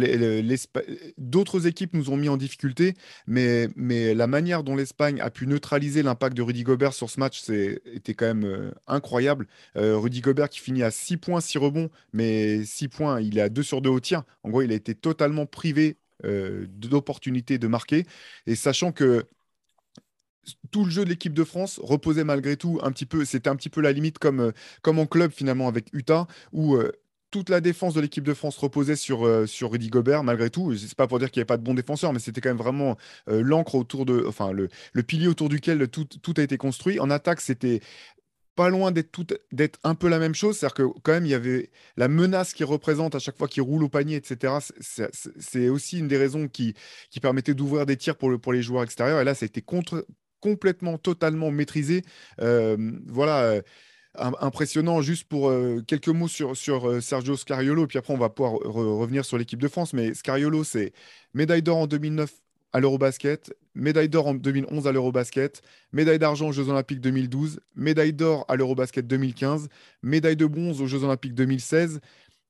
d'autres 1.19 1.67
équipes 1.67 1.93
nous 1.95 2.11
ont 2.11 2.17
mis 2.17 2.29
en 2.29 2.37
difficulté, 2.37 2.95
mais, 3.27 3.69
la 4.15 4.27
manière 4.27 4.65
dont 4.65 4.75
l'Espagne 4.77 5.21
a 5.21 5.31
pu 5.31 5.47
neutraliser 5.47 6.03
l'impact 6.03 6.37
de 6.37 6.43
Rudy 6.43 6.63
Gobert 6.63 6.93
sur 6.93 7.11
ce 7.11 7.21
match, 7.21 7.41
c'était 7.41 8.15
quand 8.15 8.27
même 8.27 8.45
euh, 8.45 8.71
incroyable. 8.87 9.47
Rudy 9.75 10.21
Gobert 10.21 10.49
qui 10.49 10.61
finit 10.61 10.83
à 10.83 10.91
6 10.91 11.19
points, 11.19 11.41
6 11.41 11.59
rebonds, 11.59 11.91
mais 12.13 12.65
6 12.65 12.89
points, 12.89 13.21
il 13.21 13.39
est 13.39 13.43
à 13.43 13.49
2 13.49 13.63
sur 13.63 13.81
2 13.83 13.91
au 13.91 14.01
tir. 14.01 14.23
En 14.43 14.51
gros, 14.51 14.63
il 14.63 14.73
a 14.73 14.75
été 14.75 14.95
totalement 14.95 15.47
privé 15.47 15.97
d'opportunités 16.25 17.59
de 17.59 17.67
marquer. 17.67 18.05
Et 18.47 18.55
sachant 18.55 18.93
que 18.93 19.25
tout 20.71 20.85
le 20.85 20.91
jeu 20.91 21.05
de 21.05 21.11
l'équipe 21.11 21.35
de 21.35 21.45
France 21.45 21.81
reposait 21.83 22.25
malgré 22.25 22.57
tout 22.57 22.79
un 22.83 22.93
petit 22.93 23.07
peu, 23.07 23.25
c'était 23.25 23.49
un 23.49 23.57
petit 23.57 23.69
peu 23.69 23.81
la 23.81 23.93
limite 23.93 24.19
comme, 24.19 24.41
euh, 24.41 24.53
comme 24.83 24.99
en 24.99 25.07
club 25.07 25.33
finalement 25.33 25.69
avec 25.69 25.89
Utah, 25.93 26.27
où 26.53 26.75
euh, 26.77 26.93
toute 27.31 27.51
la 27.51 27.61
défense 27.61 27.95
de 27.95 28.01
l'équipe 28.01 28.25
de 28.25 28.33
France 28.33 28.57
reposait 28.57 28.97
sur, 28.97 29.47
sur 29.47 29.71
Rudy 29.73 29.89
Gobert, 29.89 30.25
malgré 30.25 30.49
tout. 30.49 30.75
C'est 30.75 30.95
pas 30.95 31.07
pour 31.07 31.19
dire 31.19 31.31
qu'il 31.31 31.41
n'y 31.41 31.43
avait 31.43 31.47
pas 31.47 31.59
de 31.59 31.63
bons 31.63 31.75
défenseurs, 31.75 32.15
mais 32.15 32.21
c'était 32.21 32.41
quand 32.41 32.49
même 32.49 32.57
vraiment 32.57 32.97
l'encre 33.27 33.75
autour 33.75 34.07
de, 34.07 34.25
enfin, 34.27 34.51
le, 34.51 34.71
le, 34.95 35.03
pilier 35.03 35.29
autour 35.29 35.51
duquel 35.51 35.89
tout, 35.89 36.07
tout, 36.07 36.33
a 36.39 36.43
été 36.43 36.57
construit. 36.57 36.99
En 37.01 37.11
attaque, 37.11 37.43
c'était 37.43 37.83
pas 38.59 38.71
loin 38.71 38.91
d'être 38.91 39.79
un 39.85 39.95
peu 39.95 40.09
la 40.09 40.19
même 40.19 40.35
chose. 40.35 40.59
C'est-à-dire 40.59 40.75
que 40.75 40.83
quand 41.05 41.13
même, 41.13 41.27
il 41.27 41.31
y 41.31 41.35
avait 41.35 41.71
la 41.97 42.09
menace 42.09 42.53
qu'il 42.53 42.67
représente 42.67 43.15
à 43.15 43.21
chaque 43.21 43.39
fois 43.39 43.47
qu'il 43.47 43.63
roule 43.63 43.85
au 43.85 43.89
panier, 43.89 44.17
etc. 44.17 44.55
C'est 44.81 45.69
aussi 45.69 46.01
une 46.01 46.09
des 46.09 46.17
raisons 46.17 46.49
qui, 46.49 46.75
qui 47.09 47.21
permettait 47.21 47.55
d'ouvrir 47.55 47.87
des 47.87 47.97
tirs 47.97 48.17
pour, 48.17 48.31
le, 48.31 48.39
pour 48.39 48.53
les 48.53 48.61
joueurs 48.61 48.83
extérieurs. 48.83 49.21
Et 49.21 49.25
là, 49.25 49.37
ça 49.37 49.45
a 49.45 49.47
été 49.47 49.63
contre, 49.63 50.05
complètement, 50.41 50.99
totalement 50.99 51.53
maîtrisé. 51.53 52.03
Euh, 52.41 52.77
voilà. 53.07 53.43
Euh, 53.45 53.63
impressionnant. 54.41 55.03
Juste 55.03 55.29
pour 55.29 55.51
euh, 55.51 55.81
quelques 55.87 56.09
mots 56.09 56.27
sur, 56.27 56.57
sur 56.57 57.01
Sergio 57.01 57.37
Scariolo, 57.37 57.87
puis 57.87 57.99
après 57.99 58.13
on 58.13 58.19
va 58.19 58.29
pouvoir 58.29 58.55
revenir 58.55 59.25
sur 59.25 59.39
l'équipe 59.39 59.63
de 59.63 59.69
France. 59.69 59.93
Mais 59.93 60.15
Scariolo, 60.15 60.65
c'est 60.65 60.93
médaille 61.33 61.63
d'or 61.63 61.77
en 61.77 61.87
2009 61.87 62.33
à 62.73 62.81
l'Eurobasket, 62.81 63.55
médaille 63.75 64.09
d'or 64.09 64.27
en 64.27 64.35
2011 64.35 64.87
à 64.87 64.93
l'Eurobasket, 64.93 65.63
médaille 65.93 66.19
d'argent 66.19 66.49
aux 66.49 66.53
Jeux 66.53 66.69
Olympiques 66.69 67.01
2012, 67.01 67.61
médaille 67.77 68.13
d'or 68.13 68.45
à 68.49 68.57
l'Eurobasket 68.57 69.07
2015, 69.07 69.69
médaille 70.03 70.37
de 70.37 70.47
bronze 70.47 70.81
aux 70.83 70.87
Jeux 70.87 71.05
Olympiques 71.05 71.35
2016, 71.35 72.01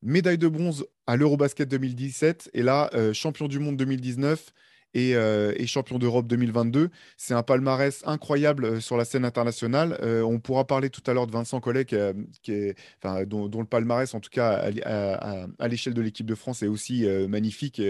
médaille 0.03 0.38
de 0.38 0.49
bronze 0.49 0.87
à 1.06 1.17
l'Eurobasket 1.17 1.69
2017 1.69 2.50
et 2.55 2.62
là, 2.62 2.91
euh, 2.94 3.12
champion 3.12 3.49
du 3.49 3.59
monde 3.59 3.76
2019 3.76 4.53
euh, 4.96 5.52
et, 5.56 5.67
champion 5.67 5.99
d'Europe 5.99 6.26
2022. 6.26 6.90
C'est 7.17 7.35
un 7.35 7.43
palmarès 7.43 8.02
incroyable 8.06 8.64
euh, 8.64 8.81
sur 8.81 8.96
la 8.96 9.05
scène 9.05 9.25
internationale. 9.25 9.99
Euh, 10.02 10.23
on 10.23 10.40
pourra 10.40 10.67
parler 10.67 10.90
tout 10.90 11.02
à 11.06 11.14
l'heure 11.14 11.26
de 11.26 11.32
Vincent 11.32 11.61
Collet, 11.61 11.85
qui, 11.85 11.96
est, 11.96 12.76
dont, 13.26 13.49
le 13.58 13.64
palmarès, 13.64 14.12
en 14.14 14.20
tout 14.20 14.31
cas 14.31 14.70
à, 14.85 15.69
l'échelle 15.69 15.94
de 15.94 16.02
l'équipe 16.02 16.26
de 16.26 16.35
France, 16.35 16.62
est 16.62 16.67
aussi 16.69 17.06
magnifique. 17.29 17.81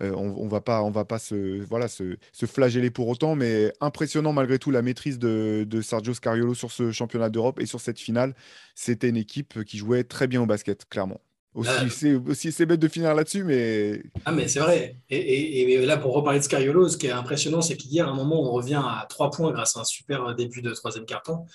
on 0.00 0.44
ne 0.44 0.50
va 0.50 0.60
pas, 0.60 0.82
on 0.82 0.90
va 0.90 1.04
pas 1.04 1.18
se, 1.18 1.62
voilà, 1.64 1.88
se, 1.88 2.16
flageller 2.46 2.90
pour 2.90 3.08
autant, 3.08 3.34
mais 3.34 3.72
impressionnant 3.80 4.32
malgré 4.32 4.58
tout 4.58 4.70
la 4.70 4.82
maîtrise 4.82 5.18
de, 5.18 5.64
de 5.68 5.80
Sergio 5.80 6.14
Scariolo 6.14 6.54
sur 6.54 6.72
ce 6.72 6.90
championnat 6.92 7.28
d'Europe 7.30 7.60
et 7.60 7.66
sur 7.66 7.80
cette 7.80 8.00
finale. 8.00 8.34
C'était 8.74 9.08
une 9.08 9.16
équipe 9.16 9.64
qui 9.64 9.78
jouait 9.78 10.04
très 10.04 10.26
bien 10.26 10.42
au 10.42 10.46
basket, 10.46 10.86
clairement. 10.88 11.20
Aussi, 11.54 11.70
ah. 11.72 11.88
c'est 11.90 12.14
aussi 12.14 12.52
c'est 12.52 12.66
bête 12.66 12.78
de 12.78 12.88
finir 12.88 13.14
là-dessus, 13.14 13.42
mais. 13.42 14.02
Ah, 14.24 14.32
mais 14.32 14.48
c'est 14.48 14.60
vrai. 14.60 14.96
Et, 15.10 15.62
et, 15.62 15.86
là, 15.86 15.96
pour 15.96 16.14
reparler 16.14 16.38
de 16.38 16.44
Scariolo, 16.44 16.88
ce 16.88 16.96
qui 16.96 17.06
est 17.06 17.10
impressionnant, 17.12 17.62
c'est 17.62 17.76
qu'hier, 17.76 18.06
à 18.06 18.10
un 18.10 18.14
moment, 18.14 18.40
on 18.42 18.52
revient 18.52 18.80
à 18.82 19.06
trois 19.08 19.30
points 19.30 19.50
grâce 19.50 19.76
à 19.76 19.80
un 19.80 19.84
super 19.84 20.34
début 20.34 20.62
de 20.62 20.72
troisième 20.72 21.06
carton. 21.06 21.46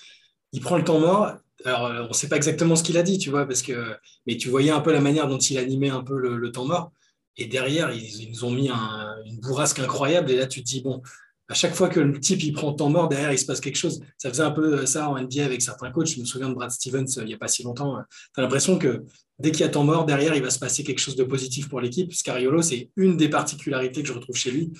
Il 0.52 0.62
prend 0.62 0.78
le 0.78 0.84
temps 0.84 1.00
mort. 1.00 1.34
Alors, 1.66 1.92
on 2.06 2.08
ne 2.10 2.14
sait 2.14 2.28
pas 2.28 2.36
exactement 2.36 2.76
ce 2.76 2.84
qu'il 2.84 2.98
a 2.98 3.04
dit, 3.04 3.18
tu 3.18 3.30
vois, 3.30 3.46
parce 3.46 3.62
que. 3.62 3.96
Mais 4.28 4.36
tu 4.38 4.50
voyais 4.50 4.72
un 4.72 4.82
peu 4.82 4.92
la 4.92 5.00
manière 5.00 5.28
dont 5.28 5.38
il 5.38 5.58
animait 5.58 5.90
un 5.90 6.04
peu 6.04 6.18
le, 6.18 6.52
temps 6.52 6.66
mort. 6.66 6.92
Et 7.38 7.46
derrière, 7.46 7.92
ils, 7.92 8.30
nous 8.32 8.44
ont 8.46 8.52
mis 8.52 8.70
une 8.70 9.40
bourrasque 9.40 9.80
incroyable. 9.80 10.32
Et 10.32 10.36
là, 10.36 10.48
tu 10.48 10.62
te 10.62 10.66
dis, 10.66 10.82
bon, 10.82 11.02
à 11.50 11.54
chaque 11.54 11.74
fois 11.74 11.90
que 11.90 12.00
le 12.00 12.20
type 12.20 12.42
il 12.44 12.54
prend 12.54 12.74
temps 12.74 12.90
mort, 12.90 13.10
derrière 13.10 13.32
il 13.32 13.38
se 13.38 13.46
passe 13.46 13.60
quelque 13.60 13.76
chose. 13.76 14.02
Ça 14.18 14.30
faisait 14.30 14.44
un 14.44 14.52
peu 14.52 14.86
ça 14.86 15.10
en 15.10 15.20
NBA 15.20 15.44
avec 15.44 15.62
certains 15.62 15.92
coachs. 15.92 16.08
Je 16.08 16.20
me 16.20 16.26
souviens 16.26 16.50
de 16.50 16.54
Brad 16.54 16.72
Stevens 16.72 17.06
euh, 17.18 17.22
il 17.22 17.28
n'y 17.28 17.34
a 17.34 17.38
pas 17.38 17.48
si 17.48 17.64
longtemps. 17.64 17.98
Tu 18.34 18.40
as 18.40 18.42
l'impression 18.42 18.78
que 18.78 19.04
dès 19.40 19.52
qu'il 19.52 19.62
y 19.62 19.64
a 19.64 19.70
temps 19.70 19.84
mort, 19.84 20.06
derrière 20.06 20.36
il 20.36 20.42
va 20.42 20.50
se 20.50 20.60
passer 20.60 20.84
quelque 20.84 21.00
chose 21.00 21.16
de 21.16 21.24
positif 21.24 21.68
pour 21.68 21.82
l'équipe. 21.82 22.14
Scariolo, 22.14 22.62
c'est 22.62 22.92
une 22.96 23.18
des 23.18 23.30
particularités 23.30 24.02
que 24.02 24.08
je 24.08 24.14
retrouve 24.14 24.36
chez 24.36 24.52
lui. 24.52 24.72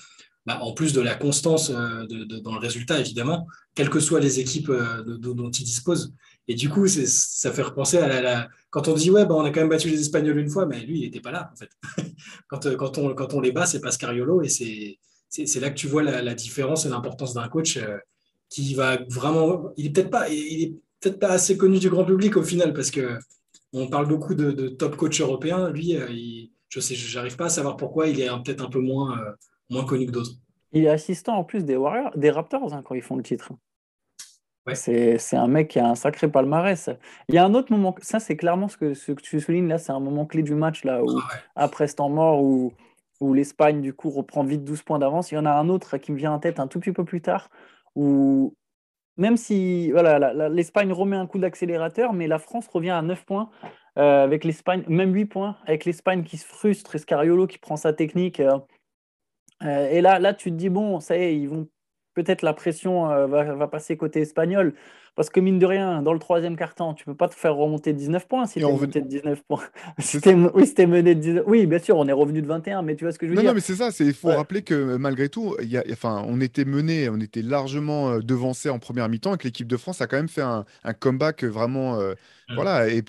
Bah, 0.46 0.58
en 0.60 0.74
plus 0.74 0.92
de 0.92 1.00
la 1.00 1.14
constance 1.14 1.70
euh, 1.70 2.06
dans 2.42 2.52
le 2.52 2.60
résultat, 2.60 3.00
évidemment, 3.00 3.46
quelles 3.74 3.88
que 3.88 4.00
soient 4.00 4.20
les 4.20 4.40
équipes 4.40 4.68
euh, 4.68 5.02
dont 5.02 5.50
il 5.50 5.64
dispose. 5.64 6.12
Et 6.48 6.54
du 6.54 6.68
coup, 6.68 6.86
ça 6.86 7.50
fait 7.50 7.62
repenser 7.62 7.96
à 7.96 8.20
la, 8.20 8.48
Quand 8.68 8.88
on 8.88 8.94
dit, 8.94 9.10
ouais, 9.10 9.24
bah, 9.24 9.34
on 9.34 9.44
a 9.44 9.50
quand 9.50 9.60
même 9.60 9.70
battu 9.70 9.88
les 9.88 10.00
Espagnols 10.00 10.38
une 10.38 10.50
fois, 10.50 10.66
mais 10.66 10.80
lui, 10.80 10.98
il 10.98 11.04
n'était 11.04 11.20
pas 11.20 11.30
là, 11.30 11.50
en 11.50 11.56
fait. 11.56 11.70
quand, 12.48 12.76
quand 12.76 13.32
on 13.32 13.40
les 13.40 13.52
bat, 13.52 13.64
c'est 13.64 13.80
pas 13.80 13.90
Scariolo 13.90 14.42
et 14.42 14.50
c'est 14.50 14.98
c'est 15.46 15.60
là 15.60 15.70
que 15.70 15.74
tu 15.74 15.86
vois 15.86 16.02
la, 16.02 16.34
différence 16.34 16.86
et 16.86 16.88
l'importance 16.88 17.34
d'un 17.34 17.48
coach 17.48 17.76
euh, 17.76 17.98
qui 18.48 18.74
va 18.74 18.98
vraiment. 19.08 19.70
Il 19.76 19.86
est 19.86 19.90
peut-être 19.90 20.10
pas, 20.10 20.28
il 20.28 20.62
est 20.62 20.74
peut-être 21.00 21.18
pas 21.18 21.30
assez 21.30 21.56
connu 21.56 21.78
du 21.78 21.90
grand 21.90 22.04
public 22.04 22.36
au 22.36 22.42
final 22.42 22.72
parce 22.72 22.90
que 22.90 23.18
on 23.72 23.88
parle 23.88 24.06
beaucoup 24.06 24.34
de, 24.34 24.68
top 24.68 24.96
coach 24.96 25.20
européen. 25.20 25.68
Lui, 25.70 25.96
euh, 25.96 26.06
je 26.68 26.80
sais, 26.80 26.94
j'arrive 26.94 27.36
pas 27.36 27.46
à 27.46 27.50
savoir 27.50 27.76
pourquoi 27.76 28.06
il 28.06 28.20
est 28.20 28.28
peut-être 28.44 28.64
un 28.64 28.70
peu 28.70 28.80
moins, 28.80 29.18
euh, 29.18 29.32
moins 29.70 29.84
connu 29.84 30.06
que 30.06 30.12
d'autres. 30.12 30.32
Il 30.72 30.84
est 30.84 30.88
assistant 30.88 31.36
en 31.36 31.44
plus 31.44 31.64
des 31.64 31.76
Warriors, 31.76 32.16
des 32.16 32.30
Raptors 32.30 32.72
hein, 32.72 32.82
quand 32.84 32.94
ils 32.94 33.02
font 33.02 33.16
le 33.16 33.22
titre. 33.22 33.52
C'est 34.72 35.18
un 35.36 35.46
mec 35.46 35.68
qui 35.68 35.78
a 35.78 35.86
un 35.86 35.94
sacré 35.94 36.26
palmarès. 36.30 36.88
Il 37.28 37.34
y 37.34 37.38
a 37.38 37.44
un 37.44 37.52
autre 37.52 37.70
moment, 37.70 37.94
ça 38.00 38.18
c'est 38.18 38.36
clairement 38.36 38.68
ce 38.68 38.78
que, 38.78 38.94
ce 38.94 39.12
que 39.12 39.20
tu 39.20 39.38
soulignes 39.38 39.68
là, 39.68 39.76
c'est 39.76 39.92
un 39.92 40.00
moment 40.00 40.24
clé 40.24 40.42
du 40.42 40.54
match 40.54 40.84
là, 40.84 41.02
où, 41.02 41.18
ah 41.18 41.34
après 41.54 41.86
ce 41.86 41.96
temps 41.96 42.08
mort, 42.08 42.42
où 42.42 42.72
où 43.20 43.34
l'Espagne, 43.34 43.80
du 43.80 43.94
coup, 43.94 44.10
reprend 44.10 44.44
vite 44.44 44.64
12 44.64 44.82
points 44.82 44.98
d'avance. 44.98 45.32
Il 45.32 45.36
y 45.36 45.38
en 45.38 45.46
a 45.46 45.52
un 45.52 45.68
autre 45.68 45.98
qui 45.98 46.12
me 46.12 46.16
vient 46.16 46.32
en 46.32 46.38
tête 46.38 46.60
un 46.60 46.66
tout 46.66 46.80
petit 46.80 46.92
peu 46.92 47.04
plus 47.04 47.20
tard, 47.20 47.50
où 47.94 48.54
même 49.16 49.36
si 49.36 49.90
voilà, 49.92 50.48
l'Espagne 50.48 50.92
remet 50.92 51.16
un 51.16 51.26
coup 51.26 51.38
d'accélérateur, 51.38 52.12
mais 52.12 52.26
la 52.26 52.38
France 52.38 52.66
revient 52.68 52.90
à 52.90 53.02
9 53.02 53.24
points, 53.24 53.50
euh, 53.98 54.24
avec 54.24 54.44
l'Espagne, 54.44 54.82
même 54.88 55.14
8 55.14 55.26
points, 55.26 55.56
avec 55.66 55.84
l'Espagne 55.84 56.24
qui 56.24 56.36
se 56.36 56.46
frustre, 56.46 56.98
Scariolo 56.98 57.46
qui 57.46 57.58
prend 57.58 57.76
sa 57.76 57.92
technique. 57.92 58.40
Euh, 58.40 58.58
euh, 59.62 59.88
et 59.90 60.00
là, 60.00 60.18
là, 60.18 60.34
tu 60.34 60.50
te 60.50 60.56
dis, 60.56 60.68
bon, 60.68 60.98
ça 61.00 61.16
y 61.16 61.22
est, 61.22 61.36
ils 61.38 61.48
vont 61.48 61.68
peut-être 62.14 62.42
la 62.42 62.54
pression 62.54 63.06
va, 63.26 63.54
va, 63.54 63.68
passer 63.68 63.96
côté 63.96 64.20
espagnol. 64.20 64.74
Parce 65.16 65.30
que 65.30 65.38
mine 65.38 65.60
de 65.60 65.66
rien, 65.66 66.02
dans 66.02 66.12
le 66.12 66.18
troisième 66.18 66.56
quart-temps, 66.56 66.94
tu 66.94 67.04
peux 67.04 67.14
pas 67.14 67.28
te 67.28 67.34
faire 67.34 67.54
remonter 67.54 67.92
19 67.92 68.26
points 68.26 68.46
si 68.46 68.58
tu 68.58 68.66
es 68.66 69.00
de 69.00 69.06
19 69.06 69.42
points. 69.44 69.62
oui, 70.54 70.66
c'était 70.66 70.86
mené 70.86 71.14
de 71.14 71.20
19... 71.20 71.44
Oui, 71.46 71.66
bien 71.66 71.78
sûr, 71.78 71.96
on 71.96 72.08
est 72.08 72.12
revenu 72.12 72.42
de 72.42 72.46
21, 72.46 72.82
mais 72.82 72.96
tu 72.96 73.04
vois 73.04 73.12
ce 73.12 73.18
que 73.18 73.26
je 73.26 73.30
veux 73.30 73.36
dire? 73.36 73.48
Non, 73.48 73.54
mais 73.54 73.60
c'est 73.60 73.76
ça, 73.76 73.90
il 74.00 74.12
faut 74.12 74.28
rappeler 74.28 74.62
que 74.62 74.74
euh, 74.74 74.98
malgré 74.98 75.28
tout, 75.28 75.54
y 75.62 75.76
a, 75.76 75.84
enfin, 75.92 76.24
on 76.26 76.40
était 76.40 76.64
mené, 76.64 77.08
on 77.08 77.20
était 77.20 77.42
largement 77.42 78.10
euh, 78.10 78.20
devancé 78.20 78.70
en 78.70 78.80
première 78.80 79.08
mi-temps 79.08 79.34
et 79.34 79.38
que 79.38 79.44
l'équipe 79.44 79.68
de 79.68 79.76
France 79.76 80.00
a 80.00 80.08
quand 80.08 80.16
même 80.16 80.28
fait 80.28 80.42
un, 80.42 80.64
comeback 80.98 81.44
vraiment. 81.44 82.00
Euh, 82.00 82.14
mmh. 82.48 82.54
Voilà, 82.54 82.88
et, 82.88 83.02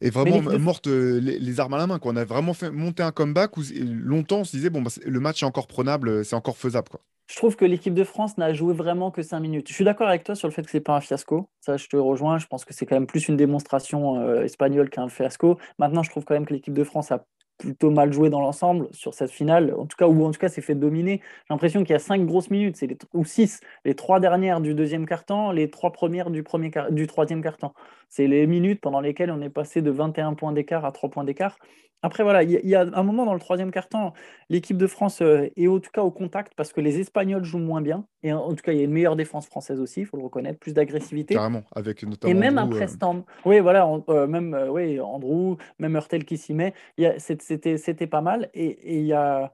et, 0.00 0.10
vraiment 0.10 0.40
morte 0.58 0.86
les, 0.86 1.60
armes 1.60 1.74
à 1.74 1.78
la 1.78 1.86
main. 1.86 1.98
Quoi. 1.98 2.12
On 2.12 2.16
a 2.16 2.24
vraiment 2.24 2.54
fait 2.54 2.70
monter 2.70 3.02
un 3.02 3.12
comeback 3.12 3.56
où 3.56 3.62
longtemps 3.82 4.40
on 4.40 4.44
se 4.44 4.56
disait, 4.56 4.70
bon, 4.70 4.82
bah, 4.82 4.90
le 5.04 5.20
match 5.20 5.42
est 5.42 5.46
encore 5.46 5.66
prenable, 5.66 6.24
c'est 6.24 6.36
encore 6.36 6.56
faisable. 6.56 6.88
Quoi 6.88 7.00
je 7.26 7.36
trouve 7.36 7.56
que 7.56 7.64
l'équipe 7.64 7.94
de 7.94 8.04
France 8.04 8.36
n'a 8.36 8.52
joué 8.52 8.74
vraiment 8.74 9.10
que 9.10 9.22
5 9.22 9.40
minutes. 9.40 9.68
Je 9.68 9.74
suis 9.74 9.84
d'accord 9.84 10.08
avec 10.08 10.24
toi 10.24 10.34
sur 10.34 10.46
le 10.46 10.52
fait 10.52 10.62
que 10.62 10.70
c'est 10.70 10.80
pas 10.80 10.94
un 10.94 11.00
fiasco. 11.00 11.48
Ça, 11.60 11.76
je 11.76 11.86
te 11.86 11.96
rejoins. 11.96 12.38
Je 12.38 12.46
pense 12.46 12.64
que 12.64 12.74
c'est 12.74 12.84
quand 12.84 12.96
même 12.96 13.06
plus 13.06 13.28
une 13.28 13.36
démonstration 13.36 14.20
euh, 14.20 14.42
espagnole 14.42 14.90
qu'un 14.90 15.08
fiasco. 15.08 15.58
Maintenant, 15.78 16.02
je 16.02 16.10
trouve 16.10 16.24
quand 16.24 16.34
même 16.34 16.44
que 16.44 16.52
l'équipe 16.52 16.74
de 16.74 16.84
France 16.84 17.12
a 17.12 17.24
plutôt 17.58 17.90
mal 17.90 18.12
joué 18.12 18.30
dans 18.30 18.40
l'ensemble 18.40 18.88
sur 18.92 19.14
cette 19.14 19.30
finale, 19.30 19.74
en 19.78 19.86
tout 19.86 19.96
cas, 19.96 20.06
ou 20.06 20.24
en 20.24 20.30
tout 20.30 20.40
cas 20.40 20.48
s'est 20.48 20.60
fait 20.60 20.74
dominer. 20.74 21.20
J'ai 21.22 21.54
l'impression 21.54 21.82
qu'il 21.82 21.92
y 21.92 21.96
a 21.96 22.00
cinq 22.00 22.26
grosses 22.26 22.50
minutes, 22.50 22.76
c'est 22.76 22.96
ou 23.14 23.24
six, 23.24 23.60
les 23.84 23.94
trois 23.94 24.20
dernières 24.20 24.60
du 24.60 24.74
deuxième 24.74 25.06
quart-temps, 25.06 25.52
les 25.52 25.70
trois 25.70 25.92
premières 25.92 26.30
du, 26.30 26.42
premier 26.42 26.70
du 26.90 27.06
troisième 27.06 27.42
quart-temps. 27.42 27.72
C'est 28.08 28.26
les 28.26 28.46
minutes 28.46 28.80
pendant 28.80 29.00
lesquelles 29.00 29.30
on 29.30 29.40
est 29.40 29.50
passé 29.50 29.82
de 29.82 29.90
21 29.90 30.34
points 30.34 30.52
d'écart 30.52 30.84
à 30.84 30.92
3 30.92 31.10
points 31.10 31.24
d'écart. 31.24 31.58
Après, 32.04 32.22
voilà, 32.22 32.42
il 32.42 32.50
y, 32.50 32.74
a 32.74 32.82
un 32.82 33.02
moment 33.02 33.24
dans 33.24 33.32
le 33.32 33.40
troisième 33.40 33.70
quart-temps, 33.70 34.12
l'équipe 34.50 34.76
de 34.76 34.86
France 34.86 35.22
euh, 35.22 35.48
est 35.56 35.68
en 35.68 35.80
tout 35.80 35.90
cas 35.90 36.02
au 36.02 36.10
contact 36.10 36.52
parce 36.54 36.70
que 36.70 36.82
les 36.82 37.00
Espagnols 37.00 37.44
jouent 37.44 37.56
moins 37.56 37.80
bien. 37.80 38.06
Et 38.22 38.30
en, 38.30 38.50
tout 38.50 38.62
cas, 38.62 38.72
il 38.72 38.76
y 38.76 38.82
a 38.82 38.84
une 38.84 38.92
meilleure 38.92 39.16
défense 39.16 39.46
française 39.46 39.80
aussi, 39.80 40.00
il 40.00 40.06
faut 40.06 40.18
le 40.18 40.22
reconnaître, 40.22 40.58
plus 40.58 40.74
d'agressivité. 40.74 41.32
Carrément, 41.32 41.62
avec 41.74 42.02
notamment. 42.02 42.30
Et 42.30 42.34
même 42.34 42.58
après 42.58 42.88
ce 42.88 42.98
temps, 42.98 43.24
oui, 43.46 43.58
voilà, 43.60 43.88
euh, 44.10 44.26
même 44.26 44.54
oui, 44.68 45.00
Andrew, 45.00 45.56
même 45.78 45.94
Hurtel 45.94 46.26
qui 46.26 46.36
s'y 46.36 46.52
met, 46.52 46.74
c'était 47.16 48.06
pas 48.06 48.20
mal. 48.20 48.50
Et 48.52 48.98
il 48.98 49.06
y 49.06 49.14
a, 49.14 49.50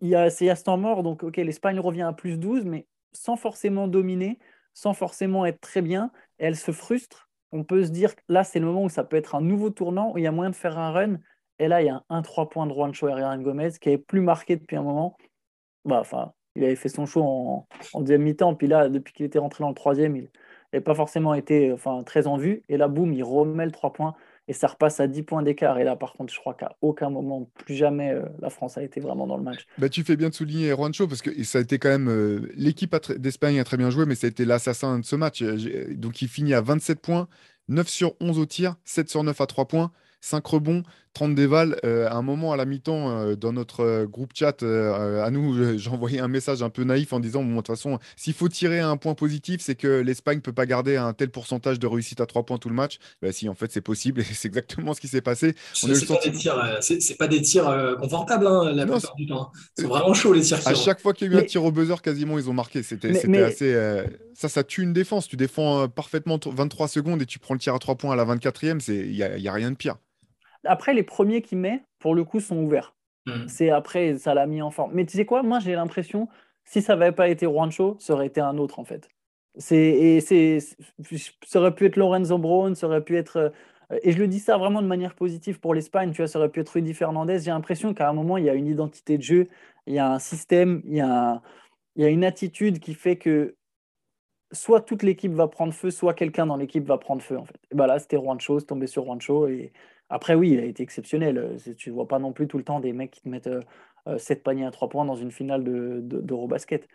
y 0.00 0.14
a, 0.14 0.30
ce 0.30 0.64
temps 0.64 0.78
mort, 0.78 1.02
donc 1.02 1.22
ok, 1.22 1.36
l'Espagne 1.36 1.78
revient 1.78 2.04
à 2.08 2.14
plus 2.14 2.38
12, 2.38 2.64
mais 2.64 2.86
sans 3.12 3.36
forcément 3.36 3.86
dominer, 3.86 4.38
sans 4.72 4.94
forcément 4.94 5.44
être 5.44 5.60
très 5.60 5.82
bien. 5.82 6.10
Et 6.38 6.46
elle 6.46 6.56
se 6.56 6.70
frustre. 6.70 7.28
On 7.54 7.64
peut 7.64 7.84
se 7.84 7.90
dire 7.90 8.16
que 8.16 8.22
là, 8.30 8.44
c'est 8.44 8.60
le 8.60 8.64
moment 8.64 8.84
où 8.84 8.88
ça 8.88 9.04
peut 9.04 9.16
être 9.18 9.34
un 9.34 9.42
nouveau 9.42 9.68
tournant, 9.68 10.14
où 10.14 10.16
il 10.16 10.24
y 10.24 10.26
a 10.26 10.32
moyen 10.32 10.48
de 10.48 10.56
faire 10.56 10.78
un 10.78 10.90
run 10.90 11.18
et 11.62 11.68
là, 11.68 11.80
il 11.80 11.86
y 11.86 11.90
a 11.90 12.02
un 12.10 12.20
1-3 12.22 12.48
points 12.48 12.66
de 12.66 12.72
Juancho 12.72 13.06
Herrera 13.06 13.38
Gomez 13.38 13.70
qui 13.80 13.90
est 13.90 13.98
plus 13.98 14.20
marqué 14.20 14.56
depuis 14.56 14.76
un 14.76 14.82
moment. 14.82 15.16
Bah, 15.84 16.02
il 16.56 16.64
avait 16.64 16.74
fait 16.74 16.88
son 16.88 17.06
show 17.06 17.22
en, 17.22 17.66
deuxième 18.00 18.22
mi-temps, 18.22 18.56
puis 18.56 18.66
là, 18.66 18.88
depuis 18.88 19.12
qu'il 19.12 19.24
était 19.24 19.38
rentré 19.38 19.62
dans 19.62 19.68
le 19.68 19.74
troisième, 19.74 20.16
il 20.16 20.28
n'avait 20.72 20.82
pas 20.82 20.94
forcément 20.94 21.34
été 21.34 21.72
très 22.04 22.26
en 22.26 22.36
vue. 22.36 22.64
Et 22.68 22.76
là, 22.76 22.88
boum, 22.88 23.12
il 23.12 23.22
remet 23.22 23.64
le 23.64 23.70
3 23.70 23.92
points 23.92 24.14
et 24.48 24.52
ça 24.52 24.66
repasse 24.66 24.98
à 24.98 25.06
10 25.06 25.22
points 25.22 25.44
d'écart. 25.44 25.78
Et 25.78 25.84
là, 25.84 25.94
par 25.94 26.14
contre, 26.14 26.32
je 26.32 26.40
crois 26.40 26.54
qu'à 26.54 26.76
aucun 26.80 27.10
moment, 27.10 27.48
plus 27.54 27.76
jamais, 27.76 28.10
euh, 28.10 28.24
la 28.40 28.50
France 28.50 28.76
a 28.76 28.82
été 28.82 28.98
vraiment 28.98 29.28
dans 29.28 29.36
le 29.36 29.44
match. 29.44 29.64
Bah, 29.78 29.88
tu 29.88 30.02
fais 30.02 30.16
bien 30.16 30.30
de 30.30 30.34
souligner 30.34 30.70
Juancho 30.70 31.06
parce 31.06 31.22
que 31.22 31.44
ça 31.44 31.58
a 31.58 31.60
été 31.60 31.78
quand 31.78 31.90
même. 31.90 32.08
Euh, 32.08 32.50
l'équipe 32.56 32.92
d'Espagne 33.18 33.60
a 33.60 33.64
très 33.64 33.76
bien 33.76 33.90
joué, 33.90 34.04
mais 34.04 34.16
ça 34.16 34.26
a 34.26 34.30
été 34.30 34.44
l'assassin 34.44 34.98
de 34.98 35.04
ce 35.04 35.14
match. 35.14 35.44
Donc, 35.44 36.22
il 36.22 36.28
finit 36.28 36.54
à 36.54 36.60
27 36.60 37.00
points, 37.00 37.28
9 37.68 37.88
sur 37.88 38.14
11 38.20 38.40
au 38.40 38.46
tir, 38.46 38.74
7 38.84 39.08
sur 39.08 39.22
9 39.22 39.40
à 39.40 39.46
3 39.46 39.68
points. 39.68 39.92
5 40.22 40.46
rebonds, 40.46 40.82
30 41.14 41.34
dévals. 41.34 41.78
Euh, 41.84 42.08
à 42.08 42.14
un 42.14 42.22
moment, 42.22 42.52
à 42.52 42.56
la 42.56 42.64
mi-temps, 42.64 43.10
euh, 43.10 43.36
dans 43.36 43.52
notre 43.52 43.80
euh, 43.80 44.06
groupe 44.06 44.30
chat, 44.34 44.62
à 44.62 45.30
nous, 45.30 45.76
j'ai 45.78 45.90
envoyé 45.90 46.20
un 46.20 46.28
message 46.28 46.62
un 46.62 46.70
peu 46.70 46.84
naïf 46.84 47.12
en 47.12 47.20
disant, 47.20 47.42
bon, 47.42 47.50
de 47.50 47.56
toute 47.56 47.68
façon, 47.68 47.98
s'il 48.16 48.34
faut 48.34 48.48
tirer 48.48 48.80
un 48.80 48.96
point 48.96 49.14
positif, 49.14 49.60
c'est 49.60 49.74
que 49.74 50.00
l'Espagne 50.00 50.36
ne 50.36 50.42
peut 50.42 50.52
pas 50.52 50.66
garder 50.66 50.96
un 50.96 51.12
tel 51.12 51.30
pourcentage 51.30 51.78
de 51.78 51.86
réussite 51.86 52.20
à 52.20 52.26
3 52.26 52.44
points 52.44 52.58
tout 52.58 52.68
le 52.68 52.74
match. 52.74 52.98
Bah, 53.20 53.32
si, 53.32 53.48
en 53.48 53.54
fait, 53.54 53.70
c'est 53.72 53.80
possible 53.80 54.20
et 54.20 54.24
c'est 54.32 54.48
exactement 54.48 54.94
ce 54.94 55.00
qui 55.00 55.08
s'est 55.08 55.20
passé. 55.20 55.54
Ce 55.72 55.86
n'est 55.86 57.16
pas, 57.16 57.28
des 57.28 57.42
tirs 57.42 57.96
confortables 58.00 58.46
hein, 58.46 58.72
la 58.72 58.86
plupart 58.86 59.14
du 59.16 59.26
temps. 59.26 59.52
C'est 59.76 59.86
vraiment 59.86 60.14
chaud 60.14 60.32
les 60.32 60.40
tirs. 60.40 60.66
À 60.66 60.74
chaque 60.74 61.00
fois 61.00 61.12
qu'il 61.12 61.30
y 61.30 61.34
a 61.34 61.38
eu 61.38 61.42
un 61.42 61.44
tir 61.44 61.64
au 61.64 61.70
buzzer, 61.72 62.00
quasiment, 62.02 62.38
ils 62.38 62.48
ont 62.48 62.54
marqué. 62.54 62.82
C'était 62.82 63.10
assez. 63.42 63.76
ça, 64.34 64.48
ça 64.48 64.64
tue 64.64 64.82
une 64.82 64.92
défense. 64.92 65.28
Tu 65.28 65.36
défends 65.36 65.88
parfaitement 65.88 66.38
23 66.44 66.88
secondes 66.88 67.22
et 67.22 67.26
tu 67.26 67.38
prends 67.38 67.54
le 67.54 67.60
tir 67.60 67.74
à 67.74 67.78
3 67.78 67.96
points 67.96 68.12
à 68.12 68.16
la 68.16 68.24
24e. 68.24 68.82
Il 68.88 69.12
n'y 69.12 69.22
a, 69.22 69.36
y 69.38 69.48
a 69.48 69.52
rien 69.52 69.70
de 69.70 69.76
pire. 69.76 69.96
Après, 70.64 70.94
les 70.94 71.02
premiers 71.02 71.42
qui 71.42 71.56
met, 71.56 71.82
pour 71.98 72.14
le 72.14 72.24
coup, 72.24 72.40
sont 72.40 72.56
ouverts. 72.56 72.94
Hmm. 73.26 73.46
C'est 73.48 73.70
après, 73.70 74.16
ça 74.18 74.34
l'a 74.34 74.46
mis 74.46 74.62
en 74.62 74.70
forme. 74.70 74.92
Mais 74.94 75.04
tu 75.06 75.16
sais 75.16 75.26
quoi, 75.26 75.42
moi, 75.42 75.58
j'ai 75.60 75.74
l'impression, 75.74 76.28
si 76.64 76.82
ça 76.82 76.96
n'avait 76.96 77.12
pas 77.12 77.28
été 77.28 77.46
Juancho, 77.46 77.96
ça 77.98 78.14
aurait 78.14 78.26
été 78.26 78.40
un 78.40 78.58
autre, 78.58 78.78
en 78.78 78.84
fait. 78.84 79.08
Et 79.70 80.20
c'est, 80.20 80.58
ça 81.44 81.60
aurait 81.60 81.74
pu 81.74 81.86
être 81.86 81.96
Lorenzo 81.96 82.38
Brown, 82.38 82.74
ça 82.74 82.86
aurait 82.86 83.04
pu 83.04 83.16
être. 83.16 83.36
Euh, 83.36 83.98
et 84.02 84.12
je 84.12 84.18
le 84.18 84.26
dis 84.26 84.40
ça 84.40 84.56
vraiment 84.56 84.80
de 84.80 84.86
manière 84.86 85.14
positive 85.14 85.60
pour 85.60 85.74
l'Espagne, 85.74 86.12
tu 86.12 86.22
vois, 86.22 86.28
ça 86.28 86.38
aurait 86.38 86.48
pu 86.48 86.60
être 86.60 86.70
Rudy 86.70 86.94
Fernandez. 86.94 87.40
J'ai 87.40 87.50
l'impression 87.50 87.92
qu'à 87.92 88.08
un 88.08 88.14
moment, 88.14 88.38
il 88.38 88.44
y 88.44 88.50
a 88.50 88.54
une 88.54 88.66
identité 88.66 89.18
de 89.18 89.22
jeu, 89.22 89.48
il 89.86 89.94
y 89.94 89.98
a 89.98 90.10
un 90.10 90.18
système, 90.18 90.82
il 90.86 90.96
y 90.96 91.00
a, 91.02 91.42
il 91.96 92.02
y 92.02 92.06
a 92.06 92.08
une 92.08 92.24
attitude 92.24 92.78
qui 92.78 92.94
fait 92.94 93.16
que 93.16 93.54
soit 94.52 94.80
toute 94.80 95.02
l'équipe 95.02 95.32
va 95.32 95.48
prendre 95.48 95.74
feu, 95.74 95.90
soit 95.90 96.14
quelqu'un 96.14 96.46
dans 96.46 96.56
l'équipe 96.56 96.86
va 96.86 96.96
prendre 96.96 97.22
feu, 97.22 97.38
en 97.38 97.44
fait. 97.44 97.58
Et 97.70 97.74
bah 97.74 97.86
là, 97.86 97.98
c'était 97.98 98.16
Juancho, 98.16 98.60
c'est 98.60 98.66
tombé 98.66 98.86
sur 98.86 99.04
Juancho, 99.04 99.48
et, 99.48 99.72
après, 100.12 100.34
oui, 100.34 100.50
il 100.50 100.60
a 100.60 100.64
été 100.64 100.82
exceptionnel. 100.82 101.38
Euh, 101.38 101.74
tu 101.74 101.88
ne 101.88 101.94
vois 101.94 102.06
pas 102.06 102.18
non 102.18 102.32
plus 102.32 102.46
tout 102.46 102.58
le 102.58 102.64
temps 102.64 102.80
des 102.80 102.92
mecs 102.92 103.10
qui 103.10 103.22
te 103.22 103.28
mettent 103.30 103.48
7 103.48 103.54
euh, 104.06 104.12
euh, 104.12 104.42
paniers 104.44 104.66
à 104.66 104.70
3 104.70 104.90
points 104.90 105.06
dans 105.06 105.16
une 105.16 105.32
finale 105.32 105.64
d'Eurobasket. 105.64 106.82
De, 106.82 106.86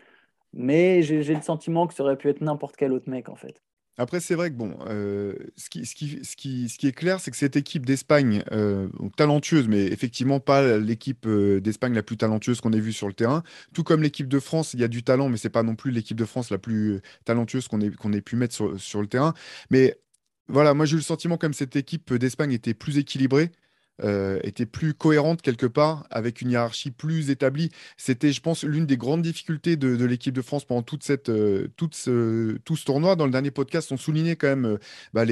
Mais 0.54 1.02
j'ai 1.02 1.34
le 1.34 1.42
sentiment 1.42 1.88
que 1.88 1.96
ça 1.96 2.04
aurait 2.04 2.16
pu 2.16 2.30
être 2.30 2.42
n'importe 2.42 2.76
quel 2.78 2.94
autre 2.94 3.10
mec, 3.10 3.28
en 3.30 3.36
fait. 3.36 3.60
Après, 4.00 4.20
c'est 4.20 4.36
vrai 4.36 4.52
que 4.52 4.56
bon, 4.56 4.78
ce, 4.86 5.70
qui, 5.70 5.84
ce, 5.84 5.96
qui, 6.36 6.88
est 6.88 6.92
clair, 6.92 7.20
c'est 7.20 7.32
que 7.32 7.38
cette 7.38 7.56
équipe 7.56 7.84
d'Espagne, 7.84 8.44
talentueuse, 9.16 9.68
mais 9.68 9.88
effectivement 9.88 10.40
pas 10.40 10.78
l'équipe 10.78 11.28
d'Espagne 11.28 11.96
la 11.96 12.04
plus 12.04 12.16
talentueuse 12.16 12.62
qu'on 12.62 12.74
ait 12.74 12.80
vue 12.80 12.94
sur 12.94 13.08
le 13.08 13.16
terrain, 13.16 13.42
tout 13.74 13.84
comme 13.84 14.04
l'équipe 14.04 14.28
de 14.28 14.38
France, 14.38 14.76
il 14.76 14.82
y 14.82 14.84
a 14.84 14.88
du 14.88 15.02
talent, 15.02 15.30
mais 15.30 15.38
c'est 15.38 15.50
pas 15.50 15.64
non 15.64 15.76
plus 15.76 15.90
l'équipe 15.90 16.16
de 16.16 16.26
France 16.26 16.52
la 16.52 16.60
plus 16.60 17.02
talentueuse 17.26 17.68
qu'on 17.68 17.82
ait, 17.82 17.90
qu'on 17.90 18.14
ait 18.14 18.22
pu 18.22 18.36
mettre 18.36 18.54
sur, 18.54 18.80
sur, 18.80 19.02
le 19.02 19.08
terrain. 19.08 19.34
Mais 19.72 19.98
voilà, 20.50 20.74
moi 20.74 20.86
j'ai 20.86 20.94
eu 20.94 20.98
le 20.98 21.04
sentiment 21.04 21.38
comme 21.38 21.54
cette 21.54 21.76
équipe 21.76 22.14
d'Espagne 22.14 22.52
était 22.52 22.74
plus 22.74 22.98
équilibrée. 22.98 23.52
Euh, 24.04 24.40
était 24.44 24.68
plus 24.68 24.94
cohérente 24.94 25.42
quelque 25.42 25.66
part, 25.66 26.06
avec 26.12 26.42
une 26.42 26.52
hiérarchie 26.52 26.92
plus 26.92 27.32
établie. 27.32 27.72
C'était, 27.98 28.32
je 28.32 28.42
pense, 28.42 28.64
l'une 28.64 28.86
des 28.86 28.96
grandes 28.96 29.24
difficultés 29.24 29.76
de, 29.76 30.06
l'équipe 30.06 30.36
de 30.36 30.42
France 30.44 30.66
pendant 30.66 30.84
toute 30.84 31.04
cette, 31.04 31.30
euh, 31.30 31.68
toute 31.78 31.96
ce, 31.96 32.58
tout 32.64 32.76
ce 32.76 32.86
tournoi. 32.86 33.16
Dans 33.16 33.26
le 33.26 33.32
dernier 33.32 33.50
podcast, 33.50 33.92
on 33.92 33.98
soulignait 33.98 34.36
quand 34.36 34.50
même 34.50 34.66
euh, 34.66 34.78
bah, 35.14 35.26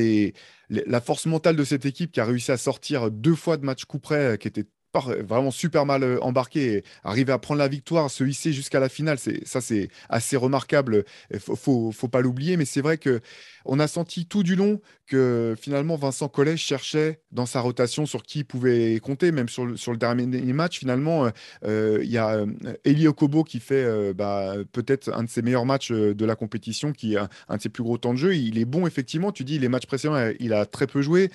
la 0.69 1.01
force 1.01 1.27
mentale 1.27 1.55
de 1.55 1.63
cette 1.63 1.85
équipe 1.85 2.11
qui 2.11 2.19
a 2.19 2.25
réussi 2.25 2.51
à 2.51 2.57
sortir 2.57 3.11
deux 3.11 3.35
fois 3.35 3.57
de 3.57 3.65
match 3.65 3.85
coup 3.85 3.99
près, 3.99 4.37
qui 4.39 4.47
était 4.47 4.65
vraiment 4.99 5.51
super 5.51 5.85
mal 5.85 6.03
euh, 6.03 6.17
embarqué 6.21 6.77
et 6.77 6.83
arriver 7.03 7.31
à 7.31 7.37
prendre 7.37 7.59
la 7.59 7.67
victoire, 7.67 8.09
se 8.09 8.23
hisser 8.23 8.53
jusqu'à 8.53 8.79
la 8.79 8.89
finale, 8.89 9.19
c'est 9.19 9.45
ça 9.47 9.61
c'est 9.61 9.89
assez 10.09 10.37
remarquable. 10.37 11.05
Il 11.33 11.39
faut, 11.39 11.91
faut, 11.91 12.07
pas 12.07 12.21
l'oublier, 12.21 12.57
mais 12.57 12.65
c'est 12.65 12.81
vrai 12.81 12.97
que 12.97 13.21
on 13.65 13.79
a 13.79 13.87
senti 13.87 14.25
tout 14.27 14.43
du 14.43 14.55
long 14.55 14.79
que 15.07 15.55
finalement 15.59 15.95
Vincent 15.95 16.27
Collet 16.27 16.57
cherchait 16.57 17.19
dans 17.31 17.45
sa 17.45 17.61
rotation 17.61 18.05
sur 18.05 18.23
qui 18.23 18.39
il 18.39 18.43
pouvait 18.45 18.99
compter, 18.99 19.31
même 19.31 19.49
sur 19.49 19.65
le, 19.65 19.77
sur 19.77 19.91
le 19.91 19.97
dernier 19.97 20.53
match. 20.53 20.79
Finalement, 20.79 21.29
euh, 21.63 21.99
il 22.03 22.09
y 22.09 22.17
a 22.17 22.35
euh, 22.35 22.45
Eli 22.85 23.07
Okobo 23.07 23.43
qui 23.43 23.59
fait 23.59 24.13
bah, 24.13 24.53
peut-être 24.71 25.11
un 25.13 25.23
de 25.23 25.29
ses 25.29 25.41
meilleurs 25.41 25.65
matchs 25.65 25.91
de 25.91 26.25
la 26.25 26.35
compétition, 26.35 26.91
qui 26.91 27.17
a 27.17 27.29
un 27.49 27.57
de 27.57 27.61
ses 27.61 27.69
plus 27.69 27.83
gros 27.83 27.97
temps 27.97 28.13
de 28.13 28.19
jeu. 28.19 28.35
Il 28.35 28.57
est 28.57 28.65
bon 28.65 28.87
effectivement. 28.87 29.31
Tu 29.31 29.43
dis 29.43 29.59
les 29.59 29.69
matchs 29.69 29.87
précédents, 29.87 30.31
il 30.39 30.53
a 30.53 30.65
très 30.65 30.87
peu 30.87 31.01
joué. 31.01 31.31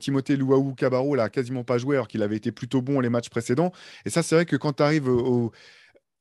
Timothée 0.00 0.36
Louaou 0.36 0.74
Cabarro, 0.74 1.16
il 1.16 1.20
a 1.20 1.28
quasiment 1.28 1.64
pas 1.64 1.78
joué 1.78 1.96
alors 1.96 2.08
qu'il 2.08 2.22
avait 2.22 2.36
été 2.36 2.52
plutôt 2.52 2.82
bon 2.82 3.00
les 3.02 3.10
matchs 3.10 3.28
précédents. 3.28 3.72
Et 4.04 4.10
ça, 4.10 4.22
c'est 4.22 4.34
vrai 4.34 4.46
que 4.46 4.56
quand 4.56 4.74
tu 4.74 4.82
arrives 4.82 5.08
au, 5.08 5.52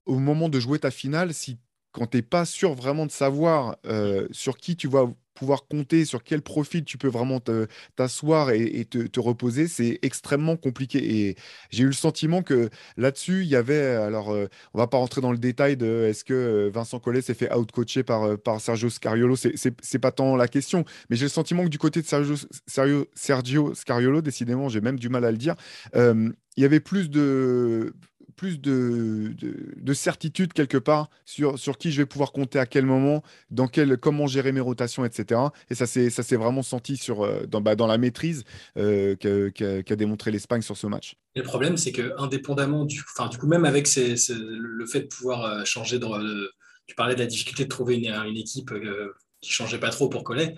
moment 0.08 0.50
de 0.50 0.60
jouer 0.60 0.80
ta 0.80 0.92
finale, 0.92 1.34
si 1.34 1.58
quand 1.92 2.08
tu 2.08 2.18
n'es 2.18 2.24
pas 2.24 2.46
sûr 2.46 2.74
vraiment 2.74 3.06
de 3.06 3.12
savoir 3.12 3.78
euh, 3.86 4.28
sur 4.32 4.58
qui 4.58 4.76
tu 4.76 4.88
vas 4.88 5.10
pouvoir 5.34 5.68
compter, 5.68 6.06
sur 6.06 6.24
quel 6.24 6.42
profil 6.42 6.84
tu 6.84 6.98
peux 6.98 7.08
vraiment 7.08 7.40
t'asseoir 7.96 8.52
et, 8.52 8.86
te, 8.86 9.20
reposer, 9.20 9.68
c'est 9.68 10.00
extrêmement 10.02 10.58
compliqué. 10.58 11.00
Et 11.00 11.36
j'ai 11.70 11.84
eu 11.84 11.88
le 11.88 11.94
sentiment 11.94 12.44
que 12.44 12.70
là-dessus, 12.98 13.44
il 13.44 13.48
y 13.48 13.56
avait, 13.56 13.96
alors 13.96 14.32
euh, 14.32 14.48
on 14.74 14.80
va 14.80 14.88
pas 14.88 14.98
rentrer 14.98 15.22
dans 15.22 15.32
le 15.32 15.38
détail 15.38 15.78
de 15.78 16.06
est-ce 16.10 16.24
que 16.24 16.70
Vincent 16.74 17.00
Collet 17.00 17.22
s'est 17.22 17.34
fait 17.34 17.54
out-coacher 17.54 18.04
par, 18.04 18.24
euh, 18.24 18.38
par 18.38 18.60
Sergio 18.62 18.90
Scariolo, 18.90 19.36
c'est 19.36 20.00
pas 20.00 20.12
tant 20.12 20.36
la 20.36 20.48
question, 20.48 20.86
mais 21.10 21.16
j'ai 21.16 21.26
le 21.26 21.30
sentiment 21.30 21.64
que 21.64 21.70
du 21.70 21.78
côté 21.78 22.02
de 22.02 22.08
Sergio, 22.08 22.36
Sergio 23.16 23.74
Scariolo, 23.76 24.22
décidément, 24.22 24.70
j'ai 24.70 24.82
même 24.82 25.00
du 25.00 25.10
mal 25.10 25.26
à 25.26 25.32
le 25.32 25.38
dire, 25.38 25.56
il 25.94 26.64
y 26.64 26.66
avait 26.66 26.80
plus 26.80 27.10
de 27.10 27.94
plus 28.36 28.60
de, 28.60 29.34
de, 29.38 29.94
certitude 29.94 30.54
quelque 30.54 30.78
part 30.78 31.10
sur, 31.26 31.60
sur 31.60 31.78
qui 31.78 31.92
je 31.92 32.02
vais 32.02 32.06
pouvoir 32.06 32.32
compter 32.32 32.60
à 32.60 32.66
quel 32.66 32.86
moment, 32.86 33.24
dans 33.50 33.68
quel, 33.68 33.98
comment 33.98 34.28
gérer 34.28 34.52
mes 34.52 34.60
rotations, 34.60 35.06
etc. 35.06 35.42
Et 35.70 35.76
ça 35.76 35.86
s'est 35.86 36.36
vraiment 36.36 36.64
senti 36.64 36.98
sur, 36.98 37.24
euh, 37.24 37.46
dans, 37.48 37.62
bah, 37.62 37.76
dans 37.76 37.88
la 37.88 37.98
maîtrise 37.98 38.44
euh, 38.78 39.16
qu'a 39.16 39.96
démontré 39.96 40.32
l'Espagne 40.32 40.62
sur 40.62 40.78
ce 40.78 40.88
match. 40.88 41.16
le 41.36 41.44
problème, 41.44 41.78
c'est 41.78 41.92
que 41.92 42.14
indépendamment 42.18 42.86
du, 42.86 43.02
enfin, 43.16 43.30
du 43.30 43.38
coup, 43.38 43.48
même 43.48 43.66
avec 43.66 43.88
le 43.96 44.86
fait 44.86 45.02
de 45.02 45.08
pouvoir 45.08 45.44
euh, 45.44 45.66
changer, 45.66 46.00
de, 46.00 46.52
tu 46.88 46.96
parlais 46.96 47.16
de 47.16 47.20
la 47.20 47.28
difficulté 47.28 47.66
de 47.66 47.70
trouver 47.70 47.96
une, 47.98 48.14
une 48.14 48.38
équipe 48.38 48.72
qui 49.42 49.52
changeait 49.52 49.80
pas 49.80 49.90
trop 49.90 50.10
pour 50.10 50.24
Collet. 50.24 50.56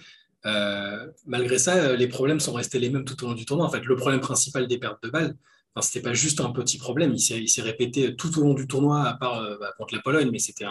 malgré 1.26 1.58
ça, 1.58 1.96
les 1.96 2.08
problèmes 2.08 2.40
sont 2.40 2.54
restés 2.54 2.80
les 2.80 2.90
mêmes 2.90 3.06
tout 3.06 3.22
au 3.24 3.28
long 3.28 3.34
du 3.34 3.46
tournoi. 3.46 3.66
En 3.66 3.70
fait, 3.70 3.86
le 3.86 3.96
problème 3.96 4.20
principal 4.20 4.68
des 4.68 4.78
pertes 4.78 5.02
de 5.04 5.10
balles, 5.10 5.36
Enfin, 5.76 5.88
c'était 5.88 6.04
pas 6.04 6.14
juste 6.14 6.40
un 6.40 6.52
petit 6.52 6.78
problème, 6.78 7.16
il 7.16 7.50
s'est 7.50 7.62
répété 7.62 8.16
tout 8.16 8.38
au 8.38 8.44
long 8.44 8.54
du 8.54 8.68
tournoi, 8.68 9.04
à 9.04 9.14
part 9.16 9.40
euh, 9.40 9.58
bah, 9.60 9.74
contre 9.78 9.96
la 9.96 10.02
Pologne, 10.02 10.30
mais 10.32 10.40
c'était 10.40 10.66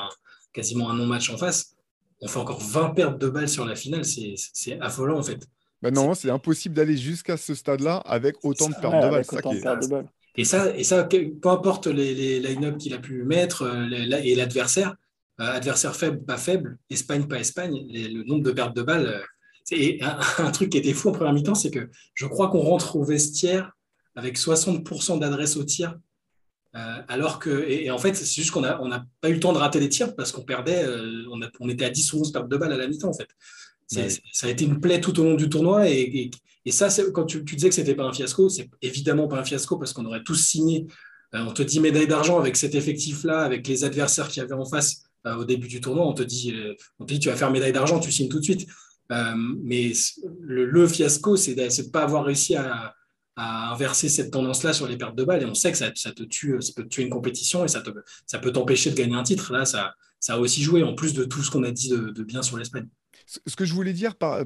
quasiment 0.53 0.91
un 0.91 0.95
non-match 0.95 1.29
en 1.31 1.37
face. 1.37 1.75
On 2.21 2.29
fait 2.29 2.39
encore 2.39 2.61
20 2.61 2.91
pertes 2.91 3.19
de 3.19 3.29
balles 3.29 3.49
sur 3.49 3.65
la 3.65 3.75
finale, 3.75 4.05
c'est 4.05 4.81
affolant 4.81 5.19
en 5.19 5.23
fait. 5.23 5.49
Bah 5.83 5.91
non, 5.91 6.15
c'est 6.15 6.31
impossible 6.31 6.77
d'aller 6.77 6.97
jusqu'à 6.97 7.37
ce 7.37 7.55
stade-là 7.57 7.97
avec 7.97 8.37
autant 8.45 8.69
de 8.69 8.75
pertes 8.75 9.83
de 9.83 9.89
balles. 9.89 10.09
Et 10.37 10.45
ça, 10.45 10.75
et 10.77 10.85
ça, 10.85 11.05
peu 11.05 11.49
importe 11.49 11.89
les, 11.89 12.15
les 12.15 12.41
line-up 12.41 12.79
qu'il 12.79 12.95
a 12.95 12.99
pu 12.99 13.25
mettre 13.25 13.63
euh, 13.63 14.21
et 14.23 14.35
l'adversaire, 14.35 14.95
euh, 15.41 15.53
adversaire 15.53 15.97
faible, 15.97 16.25
pas 16.25 16.39
faible, 16.39 16.79
Espagne, 16.89 17.27
pas 17.27 17.39
Espagne, 17.39 17.87
le 17.91 18.23
nombre 18.23 18.43
de 18.43 18.53
pertes 18.53 18.75
de 18.77 18.83
balles. 18.83 19.23
et 19.73 20.03
un, 20.03 20.19
un, 20.39 20.51
truc 20.53 20.71
qui 20.71 20.79
était 20.79 20.95
fou 20.95 21.09
en 21.09 21.13
première 21.13 21.33
mi-temps, 21.33 21.57
c'est 21.57 21.71
que 21.71 21.91
je 22.15 22.27
crois 22.27 22.49
qu'on 22.49 22.61
rentre 22.61 22.97
au 22.97 23.05
vestiaire 23.05 23.73
avec 24.15 24.39
60% 24.39 25.19
d'adresse 25.19 25.57
au 25.57 25.65
tir. 25.65 25.99
alors 26.73 27.39
que, 27.39 27.69
et, 27.69 27.91
en 27.91 27.99
fait, 27.99 28.15
c'est 28.15 28.35
juste 28.35 28.51
qu'on 28.51 28.63
n'a 28.63 28.81
on 28.83 28.91
pas 29.21 29.29
eu 29.29 29.35
le 29.35 29.41
temps 29.41 29.53
de 29.53 29.59
rater 29.59 29.81
les 29.81 29.89
tirs 29.89 30.15
parce 30.15 30.33
qu'on 30.33 30.43
perdait, 30.43 30.87
on, 31.31 31.41
on, 31.61 31.69
était 31.69 31.85
à 31.85 31.91
10 31.91 32.13
ou 32.13 32.21
11 32.21 32.33
pertes 32.33 32.49
de 32.49 32.57
balles 32.57 32.73
à 32.73 32.77
la 32.77 32.87
mi-temps 32.87 33.11
en 33.11 33.15
fait. 33.15 33.29
Ça 34.33 34.47
a 34.47 34.51
été 34.51 34.65
une 34.65 34.81
plaie 34.81 35.01
tout 35.01 35.19
au 35.21 35.25
long 35.25 35.35
du 35.35 35.49
tournoi. 35.49 35.89
Et, 35.89 36.31
ça, 36.71 36.89
quand 37.13 37.25
tu, 37.25 37.43
disais 37.43 37.69
que 37.69 37.75
c'était 37.75 37.95
pas 37.95 38.05
un 38.05 38.13
fiasco, 38.13 38.49
c'est 38.49 38.71
évidemment 38.81 39.29
pas 39.29 39.39
un 39.39 39.45
fiasco 39.45 39.77
parce 39.79 39.93
qu'on 39.93 40.07
aurait 40.07 40.23
tous 40.23 40.37
signé. 40.37 40.87
Euh, 41.35 41.45
on 41.47 41.53
te 41.53 41.63
dit 41.63 41.81
médaille 41.81 42.07
d'argent 42.07 42.39
avec 42.39 42.57
cet 42.57 42.75
effectif-là, 42.75 43.41
avec 43.41 43.67
les 43.67 43.85
adversaires 43.85 44.29
qu'il 44.29 44.43
y 44.43 44.45
avait 44.45 44.55
en 44.55 44.65
face 44.65 45.03
euh, 45.27 45.37
au 45.37 45.45
début 45.45 45.67
du 45.67 45.81
tournoi. 45.81 46.07
On 46.07 46.13
te, 46.13 46.23
dit, 46.23 46.53
euh, 46.55 46.75
on 46.99 47.05
te 47.05 47.15
dit 47.15 47.19
tu 47.19 47.29
vas 47.29 47.37
faire 47.37 47.51
médaille 47.51 47.73
d'argent, 47.73 47.99
tu 48.01 48.13
signes 48.13 48.29
tout 48.29 48.39
de 48.39 48.45
suite. 48.45 48.67
mais 49.11 49.93
le, 50.41 50.87
fiasco, 50.87 51.37
c'est 51.37 51.55
de 51.55 51.63
ne 51.63 51.91
pas 51.91 52.03
avoir 52.03 52.25
réussi 52.25 52.55
à, 52.55 52.95
inverser 53.43 54.09
cette 54.09 54.31
tendance-là 54.31 54.73
sur 54.73 54.87
les 54.87 54.97
pertes 54.97 55.17
de 55.17 55.25
balles. 55.25 55.43
Et 55.43 55.47
on 55.47 55.55
sait 55.55 55.73
que 55.73 55.79
ça, 55.79 55.91
te 55.91 56.23
tue, 56.23 56.61
ça 56.61 56.73
peut 56.75 56.87
tuer 56.87 57.03
une 57.03 57.11
compétition 57.11 57.65
et 57.65 57.69
ça, 57.69 57.83
ça 58.27 58.39
peut 58.39 58.53
t'empêcher 58.53 58.91
de 58.91 58.97
gagner 58.97 59.15
un 59.15 59.23
titre. 59.23 59.53
Là, 59.53 59.65
ça, 59.65 59.95
ça 60.21 60.35
a 60.35 60.39
aussi 60.39 60.63
joué, 60.63 60.83
en 60.83 60.95
plus 60.95 61.15
de 61.15 61.25
tout 61.25 61.43
ce 61.43 61.51
qu'on 61.51 61.65
a 61.65 61.71
dit 61.71 61.89
de 61.89 62.23
bien 62.23 62.43
sur 62.43 62.57
l'Espagne. 62.57 62.89
Ce 63.47 63.57
que 63.57 63.65
je 63.65 63.73
voulais 63.73 63.93
dire 63.93 64.15
bah, 64.21 64.45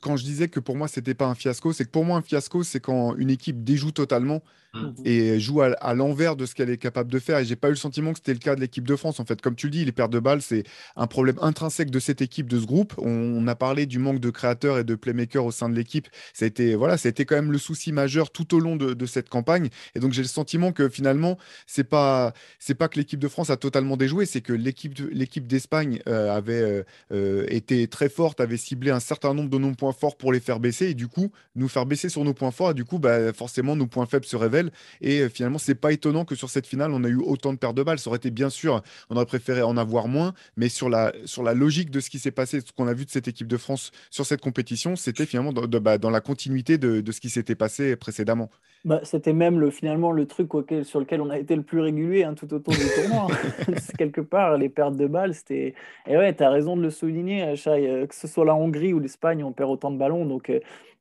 quand 0.00 0.16
je 0.16 0.24
disais 0.24 0.48
que 0.48 0.60
pour 0.60 0.76
moi, 0.76 0.88
c'était 0.88 1.14
pas 1.14 1.26
un 1.26 1.34
fiasco, 1.34 1.72
c'est 1.72 1.84
que 1.84 1.90
pour 1.90 2.04
moi, 2.04 2.16
un 2.18 2.22
fiasco, 2.22 2.62
c'est 2.62 2.80
quand 2.80 3.14
une 3.16 3.30
équipe 3.30 3.62
déjoue 3.64 3.92
totalement 3.92 4.42
mmh. 4.74 4.92
et 5.04 5.40
joue 5.40 5.62
à, 5.62 5.94
l'envers 5.94 6.36
de 6.36 6.46
ce 6.46 6.54
qu'elle 6.54 6.70
est 6.70 6.78
capable 6.78 7.10
de 7.10 7.18
faire. 7.18 7.38
Et 7.38 7.44
j'ai 7.44 7.56
pas 7.56 7.68
eu 7.68 7.72
le 7.72 7.76
sentiment 7.76 8.12
que 8.12 8.18
c'était 8.18 8.32
le 8.32 8.38
cas 8.38 8.54
de 8.54 8.60
l'équipe 8.60 8.86
de 8.86 8.96
France. 8.96 9.20
En 9.20 9.24
fait, 9.24 9.40
comme 9.40 9.54
tu 9.54 9.66
le 9.66 9.72
dis, 9.72 9.84
les 9.84 9.92
pertes 9.92 10.12
de 10.12 10.20
balles, 10.20 10.42
c'est 10.42 10.64
un 10.96 11.06
problème 11.06 11.36
intrinsèque 11.40 11.90
de 11.90 11.98
cette 11.98 12.22
équipe, 12.22 12.48
de 12.48 12.58
ce 12.60 12.66
groupe. 12.66 12.94
On, 12.98 13.46
a 13.46 13.54
parlé 13.56 13.86
du 13.86 13.98
manque 13.98 14.20
de 14.20 14.30
créateurs 14.30 14.78
et 14.78 14.84
de 14.84 14.94
playmakers 14.94 15.44
au 15.44 15.50
sein 15.50 15.68
de 15.68 15.74
l'équipe. 15.74 16.06
Ça 16.32 16.44
a 16.44 16.48
été, 16.48 16.76
voilà, 16.76 16.96
quand 16.96 17.34
même 17.34 17.52
le 17.52 17.58
souci 17.58 17.92
majeur 17.92 18.30
tout 18.30 18.54
au 18.54 18.60
long 18.60 18.76
de, 18.76 19.06
cette 19.06 19.28
campagne. 19.28 19.68
Et 19.94 20.00
donc, 20.00 20.12
j'ai 20.12 20.22
le 20.22 20.28
sentiment 20.28 20.72
que 20.72 20.88
finalement, 20.88 21.38
c'est 21.66 21.84
pas, 21.84 22.32
c'est 22.58 22.74
pas 22.74 22.88
que 22.88 22.98
l'équipe 22.98 23.18
de 23.18 23.28
France 23.28 23.50
a 23.50 23.56
totalement 23.56 23.96
déjoué, 23.96 24.26
c'est 24.26 24.40
que 24.40 24.52
l'équipe, 24.52 24.98
l'équipe 25.10 25.46
d'Espagne 25.46 26.00
euh, 26.08 26.30
avait 26.30 26.62
euh, 26.62 26.82
euh, 27.12 27.44
été 27.48 27.86
très 27.88 28.08
forte, 28.08 28.40
avait 28.40 28.56
ciblé 28.56 28.90
un 28.90 29.00
certain 29.00 29.34
nombre 29.34 29.50
de 29.50 29.58
nos 29.58 29.72
points 29.72 29.92
forts 29.92 30.16
pour 30.16 30.32
les 30.32 30.40
faire 30.40 30.60
baisser 30.60 30.90
et 30.90 30.94
du 30.94 31.08
coup 31.08 31.30
nous 31.54 31.68
faire 31.68 31.86
baisser 31.86 32.08
sur 32.08 32.24
nos 32.24 32.34
points 32.34 32.50
forts 32.50 32.70
et 32.70 32.74
du 32.74 32.84
coup 32.84 32.98
bah, 32.98 33.32
forcément 33.32 33.76
nos 33.76 33.86
points 33.86 34.06
faibles 34.06 34.24
se 34.24 34.36
révèlent 34.36 34.61
et 35.00 35.20
euh, 35.20 35.28
finalement 35.28 35.58
c'est 35.58 35.74
pas 35.74 35.92
étonnant 35.92 36.24
que 36.24 36.34
sur 36.34 36.50
cette 36.50 36.66
finale 36.66 36.92
on 36.92 37.04
a 37.04 37.08
eu 37.08 37.16
autant 37.16 37.52
de 37.52 37.58
pertes 37.58 37.76
de 37.76 37.82
balles 37.82 37.98
ça 37.98 38.10
aurait 38.10 38.18
été 38.18 38.30
bien 38.30 38.50
sûr 38.50 38.82
on 39.10 39.16
aurait 39.16 39.26
préféré 39.26 39.62
en 39.62 39.76
avoir 39.76 40.08
moins 40.08 40.34
mais 40.56 40.68
sur 40.68 40.88
la, 40.88 41.12
sur 41.24 41.42
la 41.42 41.54
logique 41.54 41.90
de 41.90 42.00
ce 42.00 42.10
qui 42.10 42.18
s'est 42.18 42.30
passé 42.30 42.60
ce 42.60 42.72
qu'on 42.72 42.86
a 42.86 42.94
vu 42.94 43.04
de 43.04 43.10
cette 43.10 43.28
équipe 43.28 43.48
de 43.48 43.56
France 43.56 43.90
sur 44.10 44.26
cette 44.26 44.40
compétition 44.40 44.96
c'était 44.96 45.26
finalement 45.26 45.52
dans, 45.52 45.66
bah, 45.80 45.98
dans 45.98 46.10
la 46.10 46.20
continuité 46.20 46.78
de, 46.78 47.00
de 47.00 47.12
ce 47.12 47.20
qui 47.20 47.30
s'était 47.30 47.54
passé 47.54 47.96
précédemment 47.96 48.50
bah, 48.84 49.00
c'était 49.04 49.32
même 49.32 49.60
le, 49.60 49.70
finalement 49.70 50.10
le 50.10 50.26
truc 50.26 50.54
auquel, 50.54 50.84
sur 50.84 50.98
lequel 50.98 51.20
on 51.20 51.30
a 51.30 51.38
été 51.38 51.54
le 51.54 51.62
plus 51.62 51.80
régulier 51.80 52.24
hein, 52.24 52.34
tout 52.34 52.52
autour 52.52 52.74
du 52.74 52.80
tournoi. 52.96 53.28
Quelque 53.98 54.20
part, 54.20 54.58
les 54.58 54.68
pertes 54.68 54.96
de 54.96 55.06
balles, 55.06 55.34
c'était. 55.34 55.74
Et 56.08 56.16
ouais, 56.16 56.34
tu 56.34 56.42
as 56.42 56.50
raison 56.50 56.76
de 56.76 56.82
le 56.82 56.90
souligner, 56.90 57.54
Chai, 57.54 57.88
euh, 57.88 58.06
que 58.06 58.14
ce 58.14 58.26
soit 58.26 58.44
la 58.44 58.56
Hongrie 58.56 58.92
ou 58.92 58.98
l'Espagne, 58.98 59.44
on 59.44 59.52
perd 59.52 59.70
autant 59.70 59.92
de 59.92 59.98
ballons. 59.98 60.26
Donc, 60.26 60.50
euh, 60.50 60.58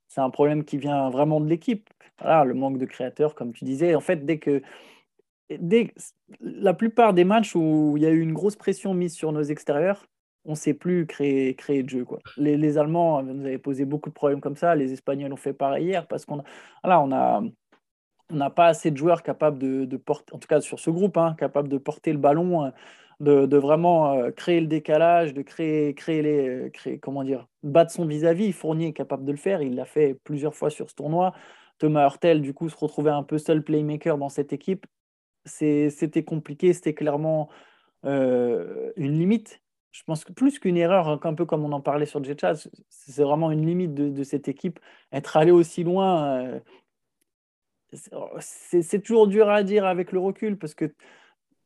c'est 0.08 0.22
un 0.22 0.30
problème 0.30 0.64
qui 0.64 0.78
vient 0.78 1.10
vraiment 1.10 1.42
de 1.42 1.48
l'équipe. 1.48 1.90
Voilà, 2.22 2.46
le 2.46 2.54
manque 2.54 2.78
de 2.78 2.86
créateurs, 2.86 3.36
comme 3.36 3.54
tu 3.54 3.66
disais. 3.66 3.96
En 3.96 4.02
fait, 4.02 4.26
dès 4.26 4.40
que. 4.40 4.62
Dès, 5.50 5.94
la 6.40 6.74
plupart 6.74 7.14
des 7.14 7.26
matchs 7.26 7.56
où 7.56 7.96
il 7.98 8.04
y 8.04 8.06
a 8.06 8.10
eu 8.10 8.22
une 8.22 8.32
grosse 8.32 8.56
pression 8.56 8.94
mise 8.94 9.14
sur 9.14 9.34
nos 9.34 9.44
extérieurs, 9.44 10.08
on 10.46 10.52
ne 10.52 10.56
sait 10.56 10.74
plus 10.74 11.06
créer, 11.06 11.56
créer 11.56 11.84
de 11.84 11.90
jeu. 11.90 12.06
Quoi. 12.06 12.20
Les, 12.38 12.56
les, 12.56 12.78
Allemands 12.78 13.22
nous 13.22 13.46
avaient 13.46 13.58
posé 13.58 13.84
beaucoup 13.84 14.10
de 14.10 14.14
problèmes 14.14 14.40
comme 14.40 14.56
ça. 14.56 14.76
Les 14.76 14.94
Espagnols 14.94 15.34
ont 15.34 15.38
fait 15.38 15.52
pareil 15.52 15.88
hier 15.88 16.08
parce 16.08 16.26
qu'on 16.26 16.42
voilà, 16.84 17.02
on 17.02 17.12
a 17.12 17.44
on 18.32 18.36
n'a 18.36 18.50
pas 18.50 18.68
assez 18.68 18.92
de 18.92 18.98
joueurs 18.98 19.24
capables 19.24 19.60
de, 19.60 19.98
porter, 19.98 20.34
en 20.34 20.40
tout 20.40 20.48
cas 20.48 20.62
sur 20.62 20.80
ce 20.80 20.90
groupe, 20.90 21.18
hein, 21.18 21.36
capables 21.38 21.68
de 21.68 21.78
porter 21.78 22.12
le 22.14 22.18
ballon, 22.18 22.66
euh, 22.66 23.48
de, 23.48 23.58
vraiment 23.58 24.14
euh, 24.14 24.32
créer 24.32 24.62
le 24.62 24.68
décalage, 24.68 25.34
de 25.34 25.42
créer, 25.42 25.94
créer 25.94 26.22
les, 26.22 26.50
euh, 26.50 26.70
créer, 26.70 27.00
comment 27.00 27.24
dire, 27.24 27.48
battre 27.64 27.92
son 27.92 28.06
vis-à-vis. 28.06 28.52
Fournier 28.54 28.88
est 28.88 28.94
capable 28.94 29.26
de 29.26 29.32
le 29.32 29.38
faire, 29.38 29.62
il 29.62 29.76
l'a 29.76 29.86
fait 29.86 30.18
plusieurs 30.24 30.56
fois 30.56 30.70
sur 30.70 30.90
ce 30.90 30.96
tournoi. 30.96 31.34
Thomas 31.82 32.04
Hurtel, 32.06 32.42
du 32.42 32.54
coup, 32.54 32.70
se 32.70 32.78
retrouvait 32.78 33.10
un 33.10 33.24
peu 33.24 33.40
seul 33.40 33.64
playmaker 33.64 34.20
dans 34.20 34.30
cette 34.30 34.54
équipe. 34.54 34.86
C'était 35.46 36.24
compliqué, 36.24 36.74
c'était 36.74 36.94
clairement 36.94 37.50
une 38.04 38.92
limite. 39.18 39.62
Je 39.92 40.04
pense 40.04 40.24
que 40.24 40.32
plus 40.32 40.60
qu'une 40.60 40.78
erreur, 40.78 41.26
un 41.26 41.34
peu 41.34 41.46
comme 41.46 41.66
on 41.66 41.72
en 41.72 41.82
parlait 41.82 42.06
sur 42.06 42.24
Jetchat, 42.24 42.54
c'est 42.90 43.24
vraiment 43.24 43.50
une 43.50 43.66
limite 43.66 43.96
de, 43.96 44.24
cette 44.24 44.48
équipe. 44.48 44.80
Être 45.12 45.38
allé 45.38 45.50
aussi 45.50 45.84
loin, 45.84 46.62
c'est 48.40 49.02
toujours 49.02 49.28
dur 49.28 49.50
à 49.50 49.64
dire 49.64 49.86
avec 49.86 50.12
le 50.12 50.20
recul 50.20 50.58
parce 50.60 50.76
que 50.76 50.94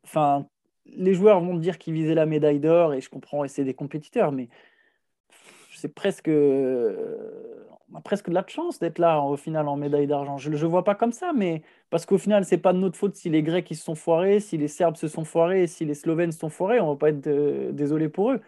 enfin, 0.05 0.47
les 0.85 1.13
joueurs 1.13 1.41
vont 1.41 1.55
dire 1.55 1.77
qu'ils 1.77 1.93
visaient 1.93 2.15
la 2.15 2.25
médaille 2.25 2.59
d'or 2.59 2.93
et 2.93 3.01
je 3.01 3.09
comprends, 3.09 3.43
et 3.43 3.47
c'est 3.47 3.63
des 3.65 3.73
compétiteurs, 3.73 4.31
mais 4.31 4.49
c'est 5.73 5.93
presque, 5.93 6.29
on 7.91 7.97
a 7.97 8.01
presque 8.01 8.29
de 8.29 8.33
la 8.33 8.45
chance 8.47 8.79
d'être 8.79 8.99
là 8.99 9.21
au 9.21 9.37
final 9.37 9.67
en 9.67 9.77
médaille 9.77 10.07
d'argent. 10.07 10.37
Je 10.37 10.49
ne 10.49 10.57
vois 10.65 10.83
pas 10.83 10.95
comme 10.95 11.11
ça, 11.11 11.33
mais 11.33 11.61
parce 11.89 12.05
qu'au 12.05 12.17
final, 12.17 12.45
c'est 12.45 12.57
pas 12.57 12.73
de 12.73 12.79
notre 12.79 12.97
faute 12.97 13.15
si 13.15 13.29
les 13.29 13.43
Grecs 13.43 13.69
ils 13.69 13.75
se 13.75 13.83
sont 13.83 13.95
foirés, 13.95 14.39
si 14.39 14.57
les 14.57 14.67
Serbes 14.67 14.95
se 14.95 15.07
sont 15.07 15.23
foirés, 15.25 15.67
si 15.67 15.85
les 15.85 15.93
Slovènes 15.93 16.31
se 16.31 16.39
sont 16.39 16.49
foirés, 16.49 16.79
on 16.79 16.87
va 16.93 16.95
pas 16.97 17.09
être 17.09 17.27
euh, 17.27 17.71
désolé 17.71 18.09
pour 18.09 18.31
eux. 18.31 18.41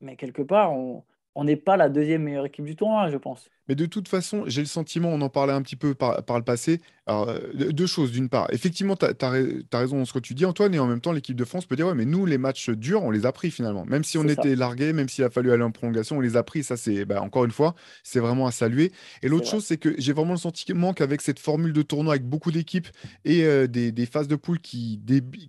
Mais 0.00 0.16
quelque 0.16 0.42
part, 0.42 0.72
on 0.72 1.44
n'est 1.44 1.56
pas 1.56 1.76
la 1.76 1.88
deuxième 1.88 2.22
meilleure 2.24 2.46
équipe 2.46 2.64
du 2.64 2.76
tournoi, 2.76 3.08
je 3.10 3.16
pense. 3.18 3.50
Mais 3.72 3.76
de 3.76 3.86
toute 3.86 4.06
façon, 4.06 4.44
j'ai 4.48 4.60
le 4.60 4.66
sentiment, 4.66 5.08
on 5.08 5.22
en 5.22 5.30
parlait 5.30 5.54
un 5.54 5.62
petit 5.62 5.76
peu 5.76 5.94
par, 5.94 6.20
le 6.36 6.42
passé. 6.42 6.82
Alors, 7.06 7.30
euh, 7.30 7.38
deux 7.54 7.86
choses. 7.86 8.12
D'une 8.12 8.28
part, 8.28 8.46
effectivement, 8.52 8.96
tu 8.96 9.06
as, 9.06 9.30
raison 9.72 9.96
dans 9.96 10.04
ce 10.04 10.12
que 10.12 10.18
tu 10.18 10.34
dis, 10.34 10.44
Antoine, 10.44 10.74
et 10.74 10.78
en 10.78 10.86
même 10.86 11.00
temps, 11.00 11.10
l'équipe 11.10 11.34
de 11.34 11.44
France 11.46 11.64
peut 11.64 11.74
dire 11.74 11.86
Ouais, 11.86 11.94
mais 11.94 12.04
nous, 12.04 12.26
les 12.26 12.36
matchs 12.36 12.68
durs, 12.68 13.02
on 13.02 13.10
les 13.10 13.24
a 13.24 13.32
pris 13.32 13.50
finalement. 13.50 13.86
Même 13.86 14.04
si 14.04 14.18
on 14.18 14.28
était 14.28 14.56
largué, 14.56 14.92
même 14.92 15.08
s'il 15.08 15.24
a 15.24 15.30
fallu 15.30 15.52
aller 15.52 15.62
en 15.62 15.70
prolongation, 15.70 16.18
on 16.18 16.20
les 16.20 16.36
a 16.36 16.42
pris. 16.42 16.64
Ça, 16.64 16.76
c'est 16.76 17.06
bah, 17.06 17.22
encore 17.22 17.46
une 17.46 17.50
fois, 17.50 17.74
c'est 18.02 18.20
vraiment 18.20 18.46
à 18.46 18.52
saluer. 18.52 18.92
Et 19.22 19.28
l'autre 19.28 19.48
chose, 19.48 19.64
c'est 19.64 19.78
que 19.78 19.94
j'ai 19.96 20.12
vraiment 20.12 20.32
le 20.32 20.38
sentiment 20.38 20.92
qu'avec 20.92 21.22
cette 21.22 21.38
formule 21.38 21.72
de 21.72 21.80
tournoi, 21.80 22.12
avec 22.12 22.26
beaucoup 22.26 22.52
d'équipes 22.52 22.88
et 23.24 23.44
euh, 23.44 23.66
des, 23.66 24.04
phases 24.04 24.28
de 24.28 24.36
poule 24.36 24.58
qui, 24.58 25.00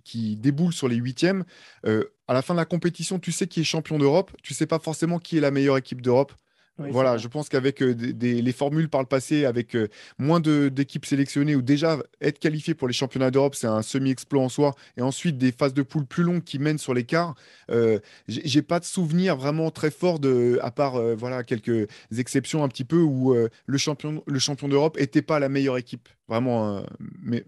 qui 0.02 0.36
déboulent 0.36 0.72
sur 0.72 0.88
les 0.88 0.96
huitièmes, 0.96 1.44
euh, 1.84 2.04
à 2.26 2.32
la 2.32 2.40
fin 2.40 2.54
de 2.54 2.58
la 2.58 2.64
compétition, 2.64 3.18
tu 3.18 3.32
sais 3.32 3.48
qui 3.48 3.60
est 3.60 3.64
champion 3.64 3.98
d'Europe, 3.98 4.30
tu 4.42 4.54
sais 4.54 4.64
pas 4.64 4.78
forcément 4.78 5.18
qui 5.18 5.36
est 5.36 5.42
la 5.42 5.50
meilleure 5.50 5.76
équipe 5.76 6.00
d'Europe 6.00 6.32
voilà, 6.78 7.16
je 7.16 7.28
pense 7.28 7.48
qu'avec 7.48 7.82
euh, 7.82 7.94
les 8.20 8.52
formules 8.52 8.88
par 8.88 9.00
le 9.00 9.06
passé, 9.06 9.44
avec 9.44 9.76
euh, 9.76 9.88
moins 10.18 10.40
d'équipes 10.40 11.06
sélectionnées 11.06 11.54
ou 11.54 11.62
déjà 11.62 11.98
être 12.20 12.38
qualifié 12.38 12.74
pour 12.74 12.88
les 12.88 12.94
championnats 12.94 13.30
d'Europe, 13.30 13.54
c'est 13.54 13.68
un 13.68 13.82
semi-exploit 13.82 14.42
en 14.42 14.48
soi, 14.48 14.74
et 14.96 15.02
ensuite 15.02 15.38
des 15.38 15.52
phases 15.52 15.74
de 15.74 15.82
poule 15.82 16.04
plus 16.04 16.24
longues 16.24 16.42
qui 16.42 16.58
mènent 16.58 16.78
sur 16.78 16.92
l'écart, 16.92 17.34
euh, 17.70 18.00
j'ai 18.26 18.62
pas 18.62 18.80
de 18.80 18.84
souvenir 18.84 19.36
vraiment 19.36 19.70
très 19.70 19.90
fort 19.90 20.18
de, 20.18 20.58
à 20.62 20.70
part 20.70 20.96
euh, 20.96 21.14
voilà 21.14 21.44
quelques 21.44 21.88
exceptions 22.16 22.64
un 22.64 22.68
petit 22.68 22.84
peu 22.84 22.98
où 22.98 23.34
le 23.66 23.78
champion, 23.78 24.22
le 24.26 24.38
champion 24.38 24.68
d'Europe 24.68 24.96
était 24.98 25.22
pas 25.22 25.38
la 25.38 25.48
meilleure 25.48 25.78
équipe, 25.78 26.08
vraiment 26.28 26.82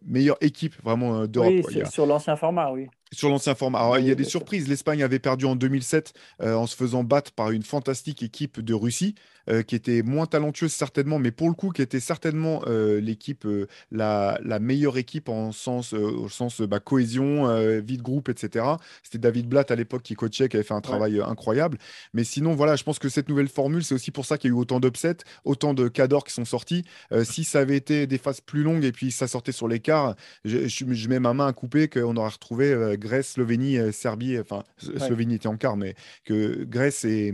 meilleure 0.04 0.38
équipe 0.40 0.74
vraiment 0.82 1.26
d'Europe. 1.26 1.52
Oui, 1.68 1.82
sur 1.90 2.06
l'ancien 2.06 2.36
format, 2.36 2.70
oui. 2.72 2.88
Sur 3.12 3.28
l'ancien 3.28 3.54
format. 3.54 3.78
Alors, 3.78 3.98
il 3.98 4.06
y 4.06 4.10
a 4.10 4.16
des 4.16 4.24
surprises. 4.24 4.68
L'Espagne 4.68 5.02
avait 5.02 5.20
perdu 5.20 5.44
en 5.44 5.54
2007 5.54 6.12
euh, 6.42 6.54
en 6.54 6.66
se 6.66 6.74
faisant 6.74 7.04
battre 7.04 7.32
par 7.32 7.50
une 7.52 7.62
fantastique 7.62 8.22
équipe 8.22 8.60
de 8.60 8.74
Russie. 8.74 9.14
Euh, 9.48 9.62
qui 9.62 9.76
était 9.76 10.02
moins 10.02 10.26
talentueuse 10.26 10.72
certainement, 10.72 11.20
mais 11.20 11.30
pour 11.30 11.48
le 11.48 11.54
coup 11.54 11.70
qui 11.70 11.80
était 11.80 12.00
certainement 12.00 12.62
euh, 12.66 13.00
l'équipe 13.00 13.46
euh, 13.46 13.68
la, 13.92 14.40
la, 14.42 14.58
meilleure 14.58 14.98
équipe 14.98 15.28
en 15.28 15.52
sens, 15.52 15.92
au 15.92 16.28
sens 16.28 16.62
bah, 16.62 16.80
cohésion, 16.80 17.46
vie 17.80 17.96
de 17.96 18.02
groupe, 18.02 18.28
etc. 18.28 18.64
C'était 19.04 19.18
David 19.18 19.48
Blatt 19.48 19.70
à 19.70 19.76
l'époque 19.76 20.02
qui 20.02 20.14
coachait, 20.14 20.48
qui 20.48 20.56
avait 20.56 20.64
fait 20.64 20.74
un 20.74 20.80
travail 20.80 21.20
incroyable. 21.20 21.78
Mais 22.12 22.24
sinon, 22.24 22.54
voilà, 22.56 22.74
je 22.74 22.82
pense 22.82 22.98
que 22.98 23.08
cette 23.08 23.28
nouvelle 23.28 23.48
formule, 23.48 23.84
c'est 23.84 23.94
aussi 23.94 24.10
pour 24.10 24.26
ça 24.26 24.36
qu'il 24.36 24.50
y 24.50 24.54
a 24.54 24.56
eu 24.56 24.58
autant 24.58 24.80
d'upsets, 24.80 25.18
autant 25.44 25.74
de 25.74 25.86
cadors 25.86 26.24
qui 26.24 26.32
sont 26.32 26.44
sortis. 26.44 26.84
si 27.22 27.44
ça 27.44 27.60
avait 27.60 27.76
été 27.76 28.06
des 28.06 28.18
phases 28.18 28.40
plus 28.40 28.62
longues 28.62 28.84
et 28.84 28.92
puis 28.92 29.12
ça 29.12 29.28
sortait 29.28 29.52
sur 29.52 29.68
l'écart, 29.68 30.16
je, 30.44 30.66
je, 30.66 31.08
mets 31.08 31.20
ma 31.20 31.34
main 31.34 31.46
à 31.46 31.52
couper 31.52 31.88
qu'on 31.88 32.16
aurait 32.16 32.30
retrouvé 32.30 32.96
Grèce, 32.98 33.32
Slovénie, 33.32 33.92
Serbie, 33.92 34.38
enfin 34.40 34.64
Slovénie 34.78 35.36
était 35.36 35.46
en 35.46 35.56
quart, 35.56 35.76
mais 35.76 35.94
que 36.24 36.64
Grèce 36.64 37.04
et, 37.04 37.32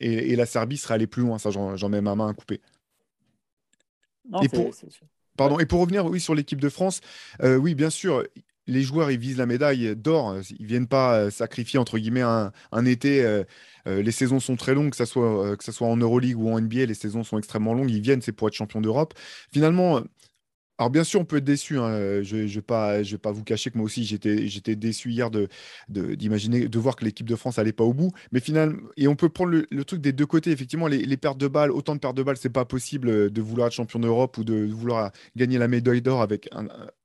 et, 0.00 0.32
et 0.32 0.36
la 0.36 0.46
Serbie 0.46 0.76
seraient 0.76 0.94
allés 0.94 1.06
plus 1.06 1.22
loin 1.22 1.38
j'en 1.50 1.88
mets 1.88 2.00
ma 2.00 2.14
main 2.14 2.28
à 2.28 2.34
couper. 2.34 2.60
et, 4.42 4.48
pour... 4.48 4.70
Pardon, 5.36 5.58
et 5.58 5.66
pour 5.66 5.80
revenir 5.80 6.06
oui, 6.06 6.20
sur 6.20 6.34
l'équipe 6.34 6.60
de 6.60 6.68
France, 6.68 7.00
euh, 7.42 7.56
oui, 7.56 7.74
bien 7.74 7.90
sûr, 7.90 8.24
les 8.66 8.82
joueurs, 8.82 9.10
ils 9.10 9.18
visent 9.18 9.38
la 9.38 9.46
médaille 9.46 9.94
d'or. 9.94 10.36
Ils 10.58 10.66
viennent 10.66 10.88
pas 10.88 11.16
euh, 11.16 11.30
sacrifier, 11.30 11.78
entre 11.78 11.98
guillemets, 11.98 12.22
un, 12.22 12.84
été. 12.84 13.24
Euh, 13.24 13.44
les 13.86 14.12
saisons 14.12 14.40
sont 14.40 14.56
très 14.56 14.74
longues, 14.74 14.90
que 14.90 14.96
ce 14.96 15.04
soit, 15.04 15.56
que 15.56 15.62
ça 15.62 15.72
soit 15.72 15.86
en 15.86 15.96
Euroleague 15.96 16.38
ou 16.38 16.50
en 16.50 16.60
NBA, 16.60 16.86
les 16.86 16.94
saisons 16.94 17.22
sont 17.22 17.38
extrêmement 17.38 17.74
longues. 17.74 17.90
Ils 17.90 18.00
viennent, 18.00 18.22
c'est 18.22 18.32
pour 18.32 18.48
être 18.48 18.54
champion 18.54 18.80
d'Europe. 18.80 19.14
Finalement, 19.52 20.00
Alors 20.78 20.90
bien 20.90 21.04
sûr, 21.04 21.20
on 21.20 21.24
peut 21.24 21.38
être 21.38 21.44
déçu. 21.44 21.78
Hein. 21.78 22.22
Je 22.22 22.36
ne 22.36 22.46
vais, 22.46 22.60
pas, 22.60 23.32
vous 23.32 23.44
cacher 23.44 23.70
que 23.70 23.78
moi 23.78 23.86
aussi, 23.86 24.04
j'étais, 24.04 24.76
déçu 24.76 25.10
hier 25.10 25.30
de, 25.30 25.48
d'imaginer, 25.88 26.68
de, 26.68 26.78
voir 26.78 26.96
que 26.96 27.04
l'équipe 27.04 27.26
de 27.26 27.36
France 27.36 27.56
n'allait 27.56 27.72
pas 27.72 27.84
au 27.84 27.94
bout. 27.94 28.12
Mais 28.32 28.40
finalement, 28.40 28.76
et 28.98 29.08
on 29.08 29.16
peut 29.16 29.30
prendre 29.30 29.52
le, 29.52 29.84
truc 29.84 30.00
des 30.02 30.12
deux 30.12 30.26
côtés. 30.26 30.50
Effectivement, 30.50 30.86
les, 30.86 31.16
pertes 31.16 31.38
de 31.38 31.48
balles, 31.48 31.70
autant 31.70 31.94
de 31.94 32.00
pertes 32.00 32.16
de 32.16 32.22
balles, 32.22 32.36
c'est 32.36 32.50
pas 32.50 32.66
possible 32.66 33.08
euh, 33.08 33.30
de 33.30 33.40
vouloir 33.40 33.68
être 33.68 33.72
champion 33.72 33.98
d'Europe 33.98 34.36
ou 34.36 34.44
de 34.44 34.66
vouloir 34.66 35.12
gagner 35.34 35.56
la 35.56 35.68
médaille 35.68 36.02
d'or 36.02 36.20
avec 36.20 36.50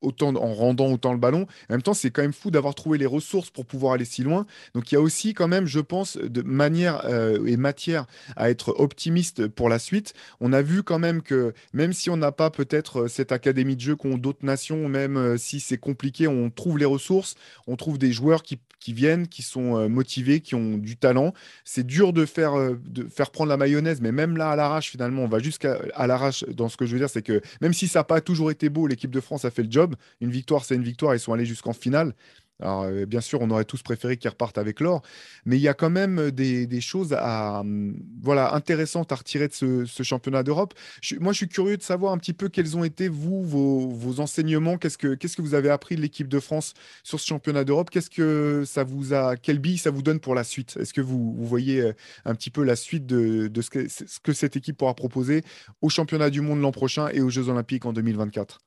autant 0.02 0.36
en 0.36 0.54
rendant 0.54 0.92
autant 0.92 1.14
le 1.14 1.20
ballon. 1.20 1.44
En 1.70 1.74
même 1.74 1.82
temps, 1.82 1.94
c'est 1.94 2.12
quand 2.12 2.24
même 2.24 2.34
fou 2.34 2.52
d'avoir 2.52 2.76
trouvé 2.76 2.98
les 2.98 3.06
ressources 3.06 3.50
pour 3.50 3.66
pouvoir 3.66 3.94
aller 3.94 4.06
si 4.06 4.24
loin. 4.24 4.46
Donc 4.74 4.92
il 4.92 4.96
y 4.96 4.98
a 4.98 5.02
aussi 5.02 5.34
quand 5.34 5.48
même, 5.48 5.66
je 5.66 5.80
pense, 5.80 6.18
de 6.18 6.42
manière 6.42 7.06
euh, 7.06 7.46
et 7.46 7.56
matière 7.56 8.06
à 8.36 8.50
être 8.50 8.76
optimiste 8.80 9.48
pour 9.48 9.70
la 9.70 9.80
suite. 9.80 10.14
On 10.42 10.52
a 10.52 10.62
vu 10.62 10.84
quand 10.84 11.00
même 11.00 11.22
que 11.22 11.54
même 11.74 11.94
si 11.94 12.10
on 12.10 12.18
n'a 12.18 12.32
pas 12.32 12.50
peut-être 12.50 13.04
euh, 13.04 13.08
cette 13.08 13.32
académie 13.32 13.61
de 13.64 13.80
jeu 13.80 13.96
qu'ont 13.96 14.18
d'autres 14.18 14.46
nations, 14.46 14.88
même 14.88 15.18
euh, 15.18 15.38
si 15.38 15.60
c'est 15.60 15.78
compliqué, 15.78 16.28
on 16.28 16.50
trouve 16.50 16.78
les 16.78 16.86
ressources, 16.86 17.36
on 17.68 17.76
trouve 17.76 17.98
des 17.98 18.12
joueurs 18.12 18.44
qui, 18.44 18.60
viennent, 18.88 19.28
qui 19.28 19.42
sont 19.42 19.78
euh, 19.78 19.88
motivés, 19.88 20.42
qui 20.42 20.56
ont 20.56 20.78
du 20.78 20.98
talent. 20.98 21.34
C'est 21.64 21.86
dur 21.86 22.14
de 22.14 22.26
faire, 22.26 22.58
euh, 22.58 22.80
de 22.86 23.08
faire 23.08 23.32
prendre 23.32 23.50
la 23.50 23.58
mayonnaise, 23.58 24.02
mais 24.02 24.12
même 24.12 24.38
là, 24.38 24.52
à 24.52 24.56
l'arrache, 24.56 24.90
finalement, 24.90 25.24
on 25.24 25.28
va 25.28 25.40
jusqu'à 25.40 25.80
à, 25.94 26.08
l'arrache. 26.08 26.44
Dans 26.46 26.70
ce 26.70 26.78
que 26.78 26.86
je 26.86 26.94
veux 26.94 27.00
dire, 27.00 27.10
c'est 27.10 27.22
que 27.22 27.42
même 27.62 27.74
si 27.74 27.88
ça 27.88 28.00
n'a 28.00 28.04
pas 28.04 28.22
toujours 28.22 28.52
été 28.52 28.70
beau, 28.70 28.88
l'équipe 28.88 29.12
de 29.12 29.22
France 29.22 29.46
a 29.46 29.52
fait 29.52 29.64
le 29.64 29.72
job. 29.72 29.96
Une 30.20 30.32
victoire, 30.32 30.66
c'est 30.66 30.76
une 30.76 30.84
victoire. 30.84 31.16
Ils 31.16 31.20
sont 31.20 31.34
allés 31.34 31.46
jusqu'en 31.46 31.74
finale. 31.74 32.14
Alors, 32.62 32.84
euh, 32.84 33.06
bien 33.06 33.22
sûr, 33.22 33.42
on 33.42 33.50
aurait 33.50 33.66
tous 33.66 33.82
préféré 33.82 34.18
qu'ils 34.18 34.30
repartent 34.30 34.58
avec 34.58 34.80
l'or, 34.80 35.02
mais 35.46 35.58
il 35.58 35.62
y 35.62 35.68
a 35.68 35.74
quand 35.74 35.90
même 35.90 36.32
des, 36.32 36.82
choses 36.82 37.14
hum, 37.14 37.96
intéressantes 38.28 39.12
à 39.12 39.16
retirer 39.16 39.48
de 39.48 39.54
ce, 39.54 40.04
championnat 40.04 40.44
d'Europe. 40.44 40.74
Moi, 41.20 41.34
je 41.34 41.38
suis 41.38 41.48
curieux 41.48 41.78
de 41.78 41.84
savoir 41.84 42.14
un 42.14 42.18
petit 42.18 42.34
peu 42.34 42.50
quels 42.50 42.78
ont 42.78 42.84
été, 42.84 43.08
vous, 43.08 43.44
vos, 43.44 44.20
enseignements. 44.20 44.78
Qu'est-ce 44.78 44.98
que, 44.98 45.42
vous 45.42 45.54
avez 45.54 45.70
appris 45.70 45.96
de 45.96 46.02
l'équipe 46.02 46.28
de 46.28 46.40
France 46.40 46.74
sur 47.04 47.20
ce 47.20 47.26
championnat 47.26 47.64
d'Europe? 47.64 47.90
Qu'est-ce 47.90 48.10
que 48.10 48.64
ça 48.66 48.84
vous 48.84 49.12
quelle 49.42 49.60
bille 49.60 49.78
ça 49.78 49.92
vous 49.92 50.02
donne 50.02 50.20
pour 50.20 50.36
la 50.36 50.44
suite? 50.44 50.78
Est-ce 50.80 50.94
que 50.94 51.02
vous, 51.02 51.36
voyez 51.40 51.82
euh, 51.82 51.94
un 52.26 52.36
petit 52.36 52.50
peu 52.50 52.64
la 52.64 52.76
suite 52.76 53.06
de, 53.06 53.52
ce 53.62 54.20
que 54.20 54.34
cette 54.34 54.56
équipe 54.56 54.78
pourra 54.78 54.94
proposer 54.94 55.44
au 55.82 55.90
championnat 55.90 56.30
du 56.30 56.42
monde 56.42 56.62
l'an 56.62 56.72
prochain 56.72 57.10
et 57.10 57.22
aux 57.22 57.30
Jeux 57.30 57.50
Olympiques 57.50 57.86
en 57.86 57.94
2024 57.94 58.60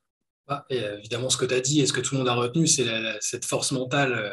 ah, 0.49 0.65
euh, 0.73 0.99
évidemment, 0.99 1.31
ce 1.31 1.37
que 1.37 1.47
tu 1.47 1.55
as 1.55 1.61
dit 1.61 1.81
et 1.81 1.87
ce 1.87 1.93
que 1.93 2.01
tout 2.01 2.15
le 2.15 2.19
monde 2.19 2.29
a 2.29 2.35
retenu, 2.35 2.67
c'est 2.67 2.87
cette 3.21 3.45
force 3.45 3.73
mentale 3.73 4.13
euh, 4.13 4.31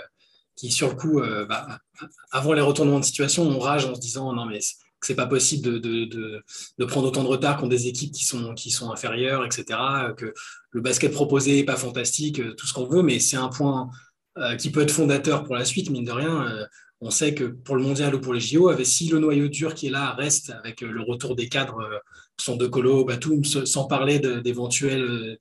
qui, 0.55 0.71
sur 0.71 0.89
le 0.89 0.95
coup, 0.95 1.19
euh, 1.19 1.45
bah, 1.45 1.79
avant 2.31 2.53
les 2.53 2.61
retournements 2.61 2.99
de 2.99 3.05
situation, 3.05 3.43
on 3.43 3.59
rage 3.59 3.85
en 3.85 3.95
se 3.95 3.99
disant 3.99 4.33
non, 4.33 4.45
mais 4.45 4.59
c'est 5.01 5.15
pas 5.15 5.25
possible 5.25 5.81
de, 5.81 6.43
prendre 6.85 7.07
autant 7.07 7.23
de 7.23 7.27
retard 7.27 7.57
contre 7.57 7.69
des 7.69 7.87
équipes 7.87 8.11
qui 8.11 8.25
sont, 8.25 8.53
qui 8.53 8.71
sont 8.71 8.91
inférieures, 8.91 9.45
etc. 9.45 9.79
Que 10.17 10.33
le 10.71 10.81
basket 10.81 11.11
proposé 11.11 11.55
n'est 11.55 11.63
pas 11.63 11.77
fantastique, 11.77 12.41
tout 12.55 12.67
ce 12.67 12.73
qu'on 12.73 12.85
veut, 12.85 13.01
mais 13.01 13.19
c'est 13.19 13.37
un 13.37 13.49
point 13.49 13.89
qui 14.57 14.71
peut 14.71 14.81
être 14.81 14.91
fondateur 14.91 15.43
pour 15.43 15.55
la 15.55 15.65
suite, 15.65 15.89
mine 15.89 16.05
de 16.05 16.11
rien 16.11 16.67
on 17.01 17.09
sait 17.09 17.33
que 17.33 17.45
pour 17.45 17.75
le 17.75 17.83
mondial 17.83 18.13
ou 18.13 18.21
pour 18.21 18.33
les 18.33 18.39
JO, 18.39 18.71
si 18.83 19.09
le 19.09 19.17
noyau 19.17 19.47
dur 19.47 19.73
qui 19.73 19.87
est 19.87 19.89
là 19.89 20.13
reste 20.13 20.51
avec 20.51 20.83
euh, 20.83 20.91
le 20.91 21.01
retour 21.01 21.35
des 21.35 21.49
cadres, 21.49 21.79
euh, 21.81 21.97
sont 22.37 22.55
de 22.55 22.65
Colo, 22.65 23.05
Batum, 23.05 23.43
sans 23.43 23.85
parler 23.85 24.17
d'éventuels 24.19 25.03
euh, 25.03 25.35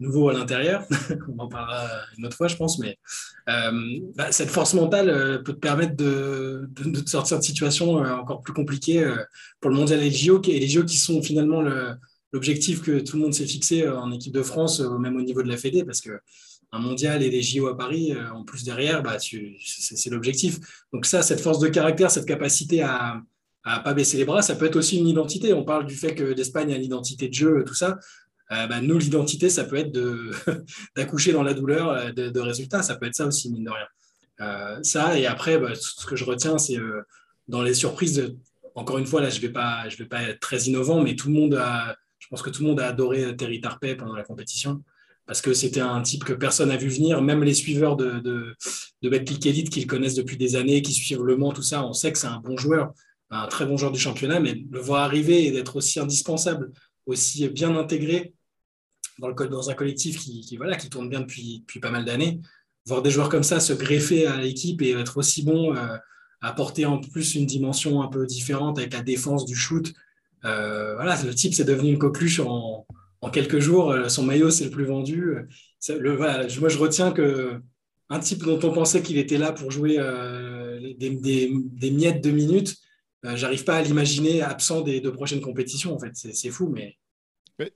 nouveaux 0.00 0.28
à 0.28 0.34
l'intérieur, 0.34 0.84
on 1.28 1.38
en 1.38 1.48
parlera 1.48 1.88
une 2.18 2.26
autre 2.26 2.36
fois, 2.36 2.48
je 2.48 2.56
pense, 2.56 2.78
mais 2.78 2.98
bah, 3.46 4.32
cette 4.32 4.50
force 4.50 4.74
mentale 4.74 5.42
peut 5.44 5.54
te 5.54 5.58
permettre 5.58 5.96
de, 5.96 6.68
de, 6.68 7.08
sortir 7.08 7.38
de 7.38 7.42
situations 7.42 7.94
encore 7.96 8.42
plus 8.42 8.52
compliquées 8.52 9.10
pour 9.60 9.70
le 9.70 9.76
mondial 9.76 10.00
et 10.00 10.10
les 10.10 10.10
JO, 10.10 10.42
et 10.42 10.60
les 10.60 10.68
JO 10.68 10.84
qui 10.84 10.98
sont 10.98 11.22
finalement 11.22 11.62
l'objectif 12.32 12.82
que 12.82 13.00
tout 13.00 13.16
le 13.16 13.22
monde 13.22 13.34
s'est 13.34 13.46
fixé 13.46 13.88
en 13.88 14.12
équipe 14.12 14.34
de 14.34 14.42
France, 14.42 14.80
même 14.80 15.16
au 15.16 15.22
niveau 15.22 15.42
de 15.42 15.48
la 15.48 15.56
Fédé, 15.56 15.84
parce 15.84 16.02
que 16.02 16.10
un 16.72 16.78
mondial 16.78 17.22
et 17.22 17.30
des 17.30 17.42
JO 17.42 17.68
à 17.68 17.76
Paris, 17.76 18.12
euh, 18.12 18.30
en 18.30 18.44
plus 18.44 18.64
derrière, 18.64 19.02
bah, 19.02 19.18
c'est 19.18 20.10
l'objectif. 20.10 20.58
Donc 20.92 21.04
ça, 21.04 21.22
cette 21.22 21.40
force 21.40 21.58
de 21.58 21.68
caractère, 21.68 22.10
cette 22.10 22.26
capacité 22.26 22.82
à 22.82 23.22
ne 23.66 23.82
pas 23.82 23.94
baisser 23.94 24.16
les 24.16 24.24
bras, 24.24 24.42
ça 24.42 24.56
peut 24.56 24.64
être 24.64 24.76
aussi 24.76 24.98
une 24.98 25.06
identité. 25.06 25.52
On 25.52 25.64
parle 25.64 25.86
du 25.86 25.94
fait 25.94 26.14
que 26.14 26.24
l'Espagne 26.24 26.72
a 26.72 26.78
l'identité 26.78 27.28
de 27.28 27.34
jeu, 27.34 27.64
tout 27.66 27.74
ça. 27.74 27.98
Euh, 28.52 28.66
bah, 28.66 28.80
nous, 28.80 28.98
l'identité, 28.98 29.50
ça 29.50 29.64
peut 29.64 29.76
être 29.76 29.92
d'accoucher 30.96 31.32
dans 31.32 31.42
la 31.42 31.52
douleur 31.52 31.90
euh, 31.90 32.10
de, 32.10 32.40
résultats. 32.40 32.82
Ça 32.82 32.96
peut 32.96 33.06
être 33.06 33.14
ça 33.14 33.26
aussi, 33.26 33.50
mine 33.50 33.64
de 33.64 33.70
rien. 33.70 34.82
ça, 34.82 35.18
et 35.18 35.26
après, 35.26 35.58
bah, 35.58 35.74
ce 35.74 36.06
que 36.06 36.16
je 36.16 36.24
retiens, 36.24 36.56
c'est 36.56 36.78
dans 37.48 37.62
les 37.62 37.74
surprises, 37.74 38.34
encore 38.74 38.96
une 38.96 39.06
fois, 39.06 39.20
là, 39.20 39.28
je 39.28 39.36
ne 39.36 39.46
vais, 39.46 39.52
pas, 39.52 39.86
être 39.86 40.40
très 40.40 40.62
innovant, 40.62 41.02
mais 41.02 41.16
tout 41.16 41.28
le 41.28 41.34
monde 41.34 41.62
je 42.18 42.28
pense 42.28 42.40
que 42.40 42.50
tout 42.50 42.62
le 42.62 42.68
monde 42.68 42.80
a 42.80 42.86
adoré 42.86 43.36
Terry 43.36 43.60
Tarpey 43.60 43.96
pendant 43.96 44.14
la 44.14 44.22
compétition 44.22 44.82
parce 45.32 45.40
que 45.40 45.54
c'était 45.54 45.80
un 45.80 46.02
type 46.02 46.24
que 46.24 46.34
personne 46.34 46.68
n'a 46.68 46.76
vu 46.76 46.88
venir, 46.88 47.22
même 47.22 47.42
les 47.42 47.54
suiveurs 47.54 47.96
de, 47.96 48.20
de, 48.20 48.54
de 49.00 49.08
Betclic 49.08 49.46
Elite 49.46 49.70
qui 49.70 49.80
le 49.80 49.86
connaissent 49.86 50.14
depuis 50.14 50.36
des 50.36 50.56
années, 50.56 50.82
qui 50.82 50.92
suivent 50.92 51.22
Le 51.22 51.38
Mans, 51.38 51.54
tout 51.54 51.62
ça, 51.62 51.86
on 51.86 51.94
sait 51.94 52.12
que 52.12 52.18
c'est 52.18 52.26
un 52.26 52.38
bon 52.40 52.58
joueur, 52.58 52.92
un 53.30 53.46
très 53.46 53.64
bon 53.64 53.78
joueur 53.78 53.92
du 53.92 53.98
championnat, 53.98 54.40
mais 54.40 54.62
le 54.70 54.78
voir 54.78 55.04
arriver 55.04 55.46
et 55.46 55.50
d'être 55.50 55.76
aussi 55.76 55.98
indispensable, 56.00 56.70
aussi 57.06 57.48
bien 57.48 57.74
intégré 57.78 58.34
dans, 59.18 59.70
un 59.70 59.72
collectif 59.72 60.18
qui, 60.18 60.54
voilà, 60.58 60.76
qui 60.76 60.90
tourne 60.90 61.08
bien 61.08 61.20
depuis, 61.20 61.60
depuis 61.60 61.80
pas 61.80 61.90
mal 61.90 62.04
d'années, 62.04 62.38
voir 62.84 63.00
des 63.00 63.10
joueurs 63.10 63.30
comme 63.30 63.42
ça 63.42 63.58
se 63.58 63.72
greffer 63.72 64.26
à 64.26 64.36
l'équipe 64.36 64.82
et 64.82 64.90
être 64.90 65.16
aussi 65.16 65.44
bon, 65.44 65.74
euh, 65.74 65.96
apporter 66.42 66.84
en 66.84 67.00
plus 67.00 67.36
une 67.36 67.46
dimension 67.46 68.02
un 68.02 68.08
peu 68.08 68.26
différente 68.26 68.78
avec 68.78 68.92
la 68.92 69.00
défense 69.00 69.46
du 69.46 69.56
shoot. 69.56 69.94
Euh, 70.44 70.94
voilà, 70.96 71.16
le 71.22 71.34
type, 71.34 71.54
c'est 71.54 71.64
devenu 71.64 71.92
une 71.92 71.98
coqueluche 71.98 72.40
en, 72.40 72.86
en 73.22 73.30
quelques 73.30 73.60
jours, 73.60 73.92
euh, 73.92 74.08
son 74.08 74.24
maillot, 74.24 74.50
c'est 74.50 74.64
le 74.64 74.70
plus 74.70 74.84
vendu. 74.84 75.36
Le, 75.88 76.16
moi, 76.16 76.68
je 76.68 76.78
retiens 76.78 77.12
que 77.12 77.60
un 78.10 78.18
type 78.18 78.42
dont 78.44 78.60
on 78.62 78.72
pensait 78.72 79.00
qu'il 79.00 79.16
était 79.16 79.38
là 79.38 79.52
pour 79.52 79.70
jouer 79.70 79.96
euh, 79.98 80.92
des, 80.98 81.90
miettes 81.90 82.22
de 82.22 82.30
minutes, 82.30 82.76
euh, 83.24 83.36
j'arrive 83.36 83.64
pas 83.64 83.76
à 83.76 83.82
l'imaginer 83.82 84.42
absent 84.42 84.82
des 84.82 85.00
deux 85.00 85.12
prochaines 85.12 85.40
compétitions. 85.40 85.94
En 85.94 85.98
fait, 85.98 86.10
c'est 86.14 86.50
fou, 86.50 86.68
mais. 86.68 86.98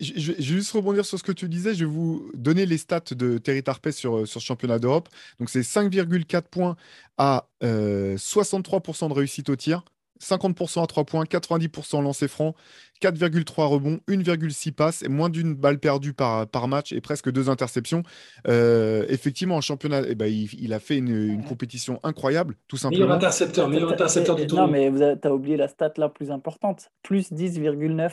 Je, 0.01 0.33
vais 0.33 0.43
juste 0.43 0.73
rebondir 0.73 1.07
sur 1.07 1.17
ce 1.17 1.23
que 1.23 1.33
tu 1.33 1.49
disais. 1.49 1.75
Je 1.75 1.85
vais 1.85 1.91
vous 1.91 2.29
donner 2.35 2.67
les 2.67 2.77
stats 2.77 3.01
de 3.13 3.39
Terry 3.39 3.63
Tarpey 3.63 3.93
sur, 3.93 4.27
sur 4.27 4.41
championnat 4.41 4.81
d'Europe. 4.81 5.09
Donc, 5.39 5.49
c'est 5.49 5.61
5,4 5.61 6.43
points 6.51 6.77
à 7.19 7.49
63% 7.63 9.09
de 9.09 9.15
réussite 9.15 9.49
au 9.49 9.55
tir, 9.55 9.85
50% 10.21 10.83
à 10.83 10.87
3 10.87 11.05
points, 11.05 11.25
90% 11.25 12.03
lancé 12.03 12.29
franc, 12.29 12.55
4,3 13.03 13.67
rebonds, 13.67 13.99
1,6 14.09 14.73
passes 14.73 15.03
et 15.03 15.09
moins 15.09 15.29
d'une 15.29 15.55
balle 15.55 15.79
perdue 15.79 16.13
par, 16.13 16.47
par 16.47 16.69
match 16.69 16.93
et 16.93 17.01
presque 17.01 17.31
deux 17.31 17.51
interceptions. 17.51 18.03
Euh, 18.49 19.05
effectivement, 19.09 19.57
en 19.57 19.61
championnat, 19.61 20.03
eh 20.09 20.15
ben, 20.15 20.27
il, 20.27 20.73
a 20.73 20.81
fait 20.81 20.99
une, 20.99 21.45
compétition 21.45 22.01
incroyable, 22.03 22.57
tout 22.69 22.77
simplement. 22.77 23.05
Meilleur 23.05 23.17
intercepteur, 23.17 23.69
meilleur 23.69 23.93
intercepteur 23.93 24.37
du 24.37 24.47
tournoi. 24.47 24.67
Non, 24.67 24.73
mais 24.73 25.17
tu 25.21 25.29
as 25.29 25.35
oublié 25.35 25.57
la 25.57 25.69
stat 25.69 25.93
la 25.97 26.09
plus 26.09 26.31
importante. 26.31 26.91
Plus 27.03 27.33
10,9 27.33 28.11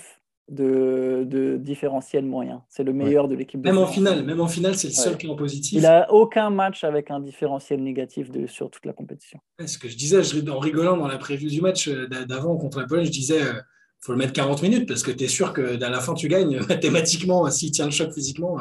de, 0.50 1.24
de 1.26 1.58
différentiel 1.58 2.26
moyen. 2.26 2.64
C'est 2.70 2.84
le 2.84 2.94
meilleur 2.94 3.28
de 3.28 3.36
l'équipe. 3.36 3.64
Même 3.64 3.78
en 3.78 3.88
finale, 3.88 4.24
même 4.24 4.42
en 4.42 4.48
finale, 4.48 4.76
c'est 4.76 4.90
le 4.90 4.94
seul 4.94 5.18
qui 5.18 5.28
est 5.28 5.30
en 5.30 5.36
positif. 5.36 5.78
Il 5.78 5.86
a 5.86 6.12
aucun 6.12 6.50
match 6.50 6.84
avec 6.84 7.12
un 7.12 7.20
différentiel 7.20 7.82
négatif 7.82 8.30
de, 8.30 8.46
sur 8.48 8.70
toute 8.70 8.86
la 8.86 8.94
compétition. 8.94 9.40
ce 9.66 9.78
que 9.78 9.88
je 9.88 9.96
disais 9.96 10.20
en 10.50 10.60
rigolant 10.60 10.98
dans 10.98 11.08
la 11.08 11.18
prévue 11.18 11.48
du 11.48 11.62
match 11.62 11.88
euh, 11.88 12.08
d'avant 12.08 12.58
contre 12.58 12.80
la 12.80 12.88
Pologne, 12.88 13.06
je 13.06 13.12
disais 13.12 13.40
il 13.40 13.48
euh, 13.48 13.62
faut 14.02 14.12
le 14.12 14.18
mettre 14.18 14.34
40 14.34 14.62
minutes 14.62 14.88
parce 14.88 15.02
que 15.02 15.12
tu 15.12 15.24
es 15.24 15.28
sûr 15.28 15.54
que 15.54 15.82
à 15.82 15.90
la 15.90 16.00
fin 16.02 16.14
tu 16.14 16.28
gagnes 16.28 16.60
mathématiquement 16.70 17.50
s'il 17.50 17.72
tient 17.72 17.86
le 17.86 17.92
choc 17.92 18.14
physiquement. 18.14 18.58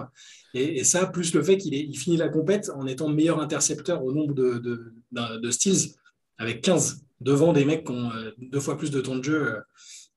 Et, 0.55 0.85
ça, 0.85 1.07
plus 1.07 1.35
le 1.35 1.43
fait 1.43 1.57
qu'il 1.57 1.75
il 1.75 1.97
finit 1.97 2.19
la 2.19 2.29
compète 2.29 2.71
en 2.77 2.87
étant 2.87 3.09
meilleur 3.09 3.41
intercepteur 3.41 4.05
au 4.05 4.13
nombre 4.13 4.35
de, 4.35 4.59
de, 4.59 5.39
de, 5.39 5.51
steals 5.51 5.95
avec 6.37 6.61
15 6.61 7.03
devant 7.21 7.55
des 7.55 7.65
mecs 7.65 7.87
qui 7.87 7.93
ont 7.93 8.11
euh, 8.13 8.33
deux 8.39 8.61
fois 8.61 8.77
plus 8.77 8.91
de 8.91 9.01
temps 9.01 9.17
de 9.17 9.25
jeu. 9.25 9.57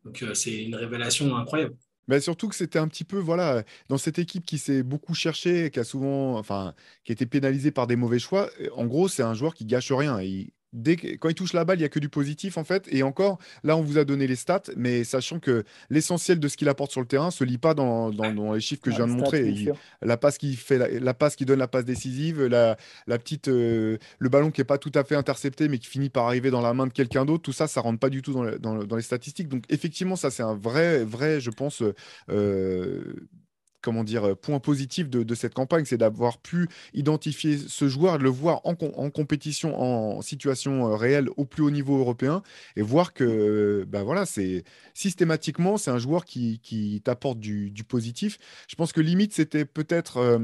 Donc 0.05 0.23
euh, 0.23 0.33
c'est 0.33 0.63
une 0.63 0.75
révélation 0.75 1.35
incroyable. 1.35 1.75
Mais 2.07 2.19
surtout 2.21 2.49
que 2.49 2.55
c'était 2.55 2.77
un 2.79 2.87
petit 2.87 3.03
peu, 3.03 3.17
voilà, 3.17 3.63
dans 3.89 3.97
cette 3.97 4.19
équipe 4.19 4.45
qui 4.45 4.59
s'est 4.59 4.83
beaucoup 4.83 5.15
cherché, 5.15 5.71
qui 5.71 5.79
a 5.79 5.83
souvent, 5.83 6.37
enfin, 6.37 6.75
qui 7.03 7.11
a 7.11 7.13
été 7.13 7.25
pénalisée 7.25 7.71
par 7.71 7.87
des 7.87 7.95
mauvais 7.95 8.19
choix. 8.19 8.49
En 8.75 8.85
gros, 8.85 9.07
c'est 9.07 9.23
un 9.23 9.33
joueur 9.33 9.55
qui 9.55 9.65
gâche 9.65 9.91
rien. 9.91 10.19
Quand 11.19 11.29
il 11.29 11.35
touche 11.35 11.53
la 11.53 11.65
balle, 11.65 11.77
il 11.77 11.81
n'y 11.81 11.85
a 11.85 11.89
que 11.89 11.99
du 11.99 12.09
positif 12.09 12.57
en 12.57 12.63
fait. 12.63 12.88
Et 12.91 13.03
encore, 13.03 13.39
là, 13.63 13.77
on 13.77 13.81
vous 13.81 13.97
a 13.97 14.05
donné 14.05 14.27
les 14.27 14.35
stats, 14.35 14.63
mais 14.75 15.03
sachant 15.03 15.39
que 15.39 15.63
l'essentiel 15.89 16.39
de 16.39 16.47
ce 16.47 16.57
qu'il 16.57 16.69
apporte 16.69 16.91
sur 16.91 17.01
le 17.01 17.07
terrain 17.07 17.27
ne 17.27 17.31
se 17.31 17.43
lit 17.43 17.57
pas 17.57 17.73
dans, 17.73 18.09
les 18.09 18.59
chiffres 18.59 18.81
que 18.81 18.91
je 18.91 18.97
viens 18.97 19.07
de 19.07 19.13
montrer. 19.13 19.71
la 20.01 20.17
passe 20.17 20.38
qui 20.38 20.55
fait, 20.55 20.99
la, 20.99 21.13
passe 21.13 21.35
qui 21.35 21.45
donne 21.45 21.59
la 21.59 21.67
passe 21.67 21.85
décisive, 21.85 22.45
la, 22.45 22.77
petite, 23.07 23.47
euh, 23.47 23.97
le 24.19 24.29
ballon 24.29 24.51
qui 24.51 24.61
n'est 24.61 24.65
pas 24.65 24.77
tout 24.77 24.91
à 24.95 25.03
fait 25.03 25.15
intercepté, 25.15 25.67
mais 25.67 25.77
qui 25.77 25.88
finit 25.88 26.09
par 26.09 26.27
arriver 26.27 26.51
dans 26.51 26.61
la 26.61 26.73
main 26.73 26.88
de 26.88 26.93
quelqu'un 26.93 27.25
d'autre, 27.25 27.43
tout 27.43 27.53
ça, 27.53 27.67
ça 27.67 27.81
rentre 27.81 27.99
pas 27.99 28.09
du 28.09 28.21
tout 28.21 28.33
dans, 28.33 28.95
les 28.95 29.01
statistiques. 29.01 29.47
Donc 29.47 29.63
effectivement, 29.69 30.15
ça 30.15 30.29
c'est 30.31 30.43
un 30.43 30.55
vrai, 30.55 31.03
vrai, 31.03 31.39
je 31.39 31.51
pense. 31.51 31.83
Euh, 32.29 33.13
comment 33.85 34.03
dire, 34.03 34.35
point 34.35 34.59
positif 34.59 35.09
de, 35.09 35.35
cette 35.35 35.53
campagne, 35.53 35.85
c'est 35.85 35.97
d'avoir 35.97 36.39
pu 36.39 36.67
identifier 36.93 37.57
ce 37.57 37.87
joueur, 37.87 38.17
de 38.17 38.23
le 38.23 38.29
voir 38.29 38.61
en, 38.65 38.75
compétition, 38.75 39.79
en 39.79 40.21
situation 40.21 40.95
réelle 40.95 41.29
au 41.37 41.45
plus 41.45 41.63
haut 41.63 41.71
niveau 41.71 41.99
européen, 41.99 42.41
et 42.75 42.81
voir 42.81 43.13
que, 43.13 43.85
ben 43.87 44.03
voilà, 44.03 44.25
c'est 44.25 44.63
systématiquement, 44.95 45.77
c'est 45.77 45.91
un 45.91 45.99
joueur 45.99 46.25
qui, 46.25 47.01
t'apporte 47.03 47.39
du, 47.39 47.71
positif. 47.87 48.39
Je 48.67 48.75
pense 48.75 48.91
que 48.91 49.01
limite, 49.01 49.33
c'était 49.33 49.65
peut-être 49.65 50.41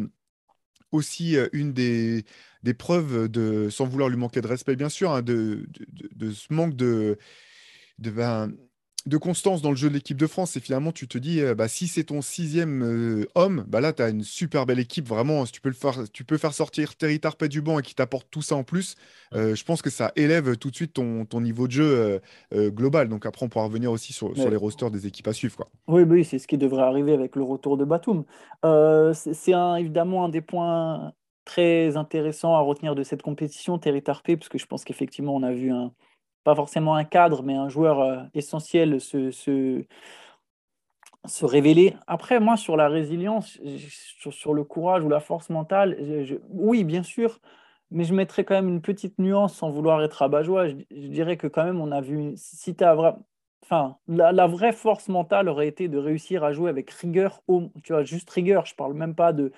aussi 0.92 1.38
une 1.54 1.74
des, 1.74 2.26
des 2.64 2.74
preuves 2.74 3.28
de, 3.30 3.70
sans 3.70 3.86
vouloir 3.86 4.10
lui 4.10 4.18
manquer 4.18 4.42
de 4.42 4.48
respect, 4.48 4.76
bien 4.76 4.90
sûr, 4.90 5.12
hein, 5.12 5.22
de, 5.22 5.68
de, 6.16 6.32
ce 6.32 6.54
manque 6.54 6.76
de, 6.76 7.18
de, 8.00 8.12
ben, 8.12 8.54
de 9.06 9.18
constance 9.18 9.62
dans 9.62 9.70
le 9.70 9.76
jeu 9.76 9.90
de 9.90 9.94
l'équipe 9.94 10.18
de 10.18 10.28
France. 10.28 10.56
Et 10.58 10.60
finalement, 10.60 10.92
tu 10.92 11.08
te 11.08 11.18
dis, 11.18 11.42
bah, 11.58 11.68
si 11.68 11.88
c'est 11.88 12.06
ton 12.06 12.22
sixième 12.22 13.26
homme, 13.36 13.66
bah 13.68 13.82
là, 13.82 13.94
tu 13.94 14.02
as 14.02 14.10
une 14.10 14.24
super 14.24 14.66
belle 14.66 14.80
équipe. 14.80 15.08
Vraiment, 15.08 15.46
si 15.46 15.52
tu 15.52 15.62
peux, 15.62 15.70
le 15.70 15.76
faire, 15.76 16.04
tu 16.12 16.24
peux 16.24 16.38
faire 16.38 16.54
sortir 16.54 16.96
Terry 16.96 17.20
Tarpet 17.20 17.50
du 17.50 17.62
banc 17.62 17.80
et 17.80 17.82
qui 17.82 17.96
t'apporte 17.96 18.28
tout 18.30 18.42
ça 18.42 18.56
en 18.56 18.64
plus, 18.64 18.96
je 19.34 19.64
pense 19.64 19.82
que 19.82 19.90
ça 19.90 20.12
élève 20.16 20.58
tout 20.58 20.70
de 20.70 20.76
suite 20.76 20.94
ton, 20.94 21.26
ton 21.26 21.42
niveau 21.42 21.68
de 21.68 21.72
jeu 21.72 22.22
global. 22.54 23.10
Donc 23.10 23.26
après, 23.26 23.46
on 23.46 23.50
pourra 23.50 23.66
revenir 23.66 23.92
aussi 23.92 24.14
sur, 24.14 24.36
sur 24.36 24.50
les 24.50 24.58
rosters 24.58 24.92
des 24.92 25.08
équipes 25.08 25.28
à 25.28 25.34
suivre. 25.34 25.56
Quoi. 25.56 25.68
Oui, 25.88 26.04
oui 26.04 26.26
c'est 26.26 26.40
ce 26.40 26.48
qui 26.48 26.58
devrait 26.58 26.84
arriver 26.84 27.14
avec 27.14 27.36
le 27.36 27.44
retour 27.44 27.78
de 27.78 27.86
Batum. 27.86 28.24
c'est 29.14 29.54
évidemment 29.80 30.26
un 30.26 30.30
des 30.30 30.42
points 30.42 31.14
très 31.46 31.98
intéressants 31.98 32.56
à 32.56 32.62
retenir 32.62 32.96
de 32.96 33.04
cette 33.04 33.22
compétition, 33.22 33.78
Terry 33.78 34.02
Tarpet, 34.02 34.38
parce 34.38 34.50
que 34.50 34.58
je 34.58 34.66
pense 34.66 34.84
qu'effectivement, 34.84 35.36
on 35.36 35.44
a 35.44 35.52
vu 35.52 35.72
un 35.72 35.92
pas 36.44 36.56
forcément 36.56 36.96
un 36.96 37.04
cadre, 37.04 37.44
mais 37.44 37.56
un 37.56 37.70
joueur 37.70 38.00
euh, 38.00 38.24
essentiel 38.34 39.00
se, 39.00 39.32
se, 39.32 39.84
se, 41.26 41.46
révéler. 41.46 41.96
Après, 42.08 42.40
moi, 42.40 42.58
sur 42.58 42.78
la 42.78 42.88
résilience, 42.88 43.60
sur, 44.32 44.54
le 44.54 44.64
courage 44.64 45.04
ou 45.04 45.10
la 45.10 45.20
force 45.20 45.50
mentale, 45.50 45.98
oui, 46.50 46.84
bien 46.84 47.04
sûr, 47.04 47.40
mais 47.92 48.04
je 48.04 48.14
mettrais 48.14 48.44
quand 48.44 48.56
même 48.56 48.70
une 48.70 48.82
petite 48.82 49.20
nuance 49.20 49.56
sans 49.56 49.70
vouloir 49.70 50.02
être 50.04 50.14
rabat-joie. 50.14 50.70
Je, 50.70 50.76
dirais 51.08 51.38
que 51.38 51.48
quand 51.48 51.64
même, 51.64 51.82
on 51.82 51.92
a 51.92 52.02
vu, 52.02 52.34
si 52.36 52.76
tu 52.76 52.84
as 52.84 53.18
Enfin, 53.64 53.98
la, 54.08 54.48
vraie 54.48 54.74
force 54.74 55.08
mentale 55.08 55.48
aurait 55.48 55.68
été 55.68 55.88
de 55.88 55.98
réussir 55.98 56.44
à 56.44 56.52
jouer 56.52 56.70
avec 56.70 56.90
rigueur, 56.92 57.42
tu 57.84 57.94
vois, 57.94 58.04
juste 58.04 58.30
rigueur. 58.30 58.66
Je 58.66 58.76
parle 58.76 58.94
même 58.94 59.16
pas 59.16 59.34
de, 59.34 59.52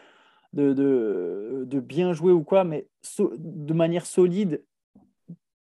de, 0.54 1.64
de 1.66 1.80
bien 1.80 2.14
jouer 2.14 2.32
ou 2.34 2.44
quoi, 2.44 2.64
mais 2.64 2.88
de 3.20 3.74
manière 3.74 4.06
solide 4.06 4.64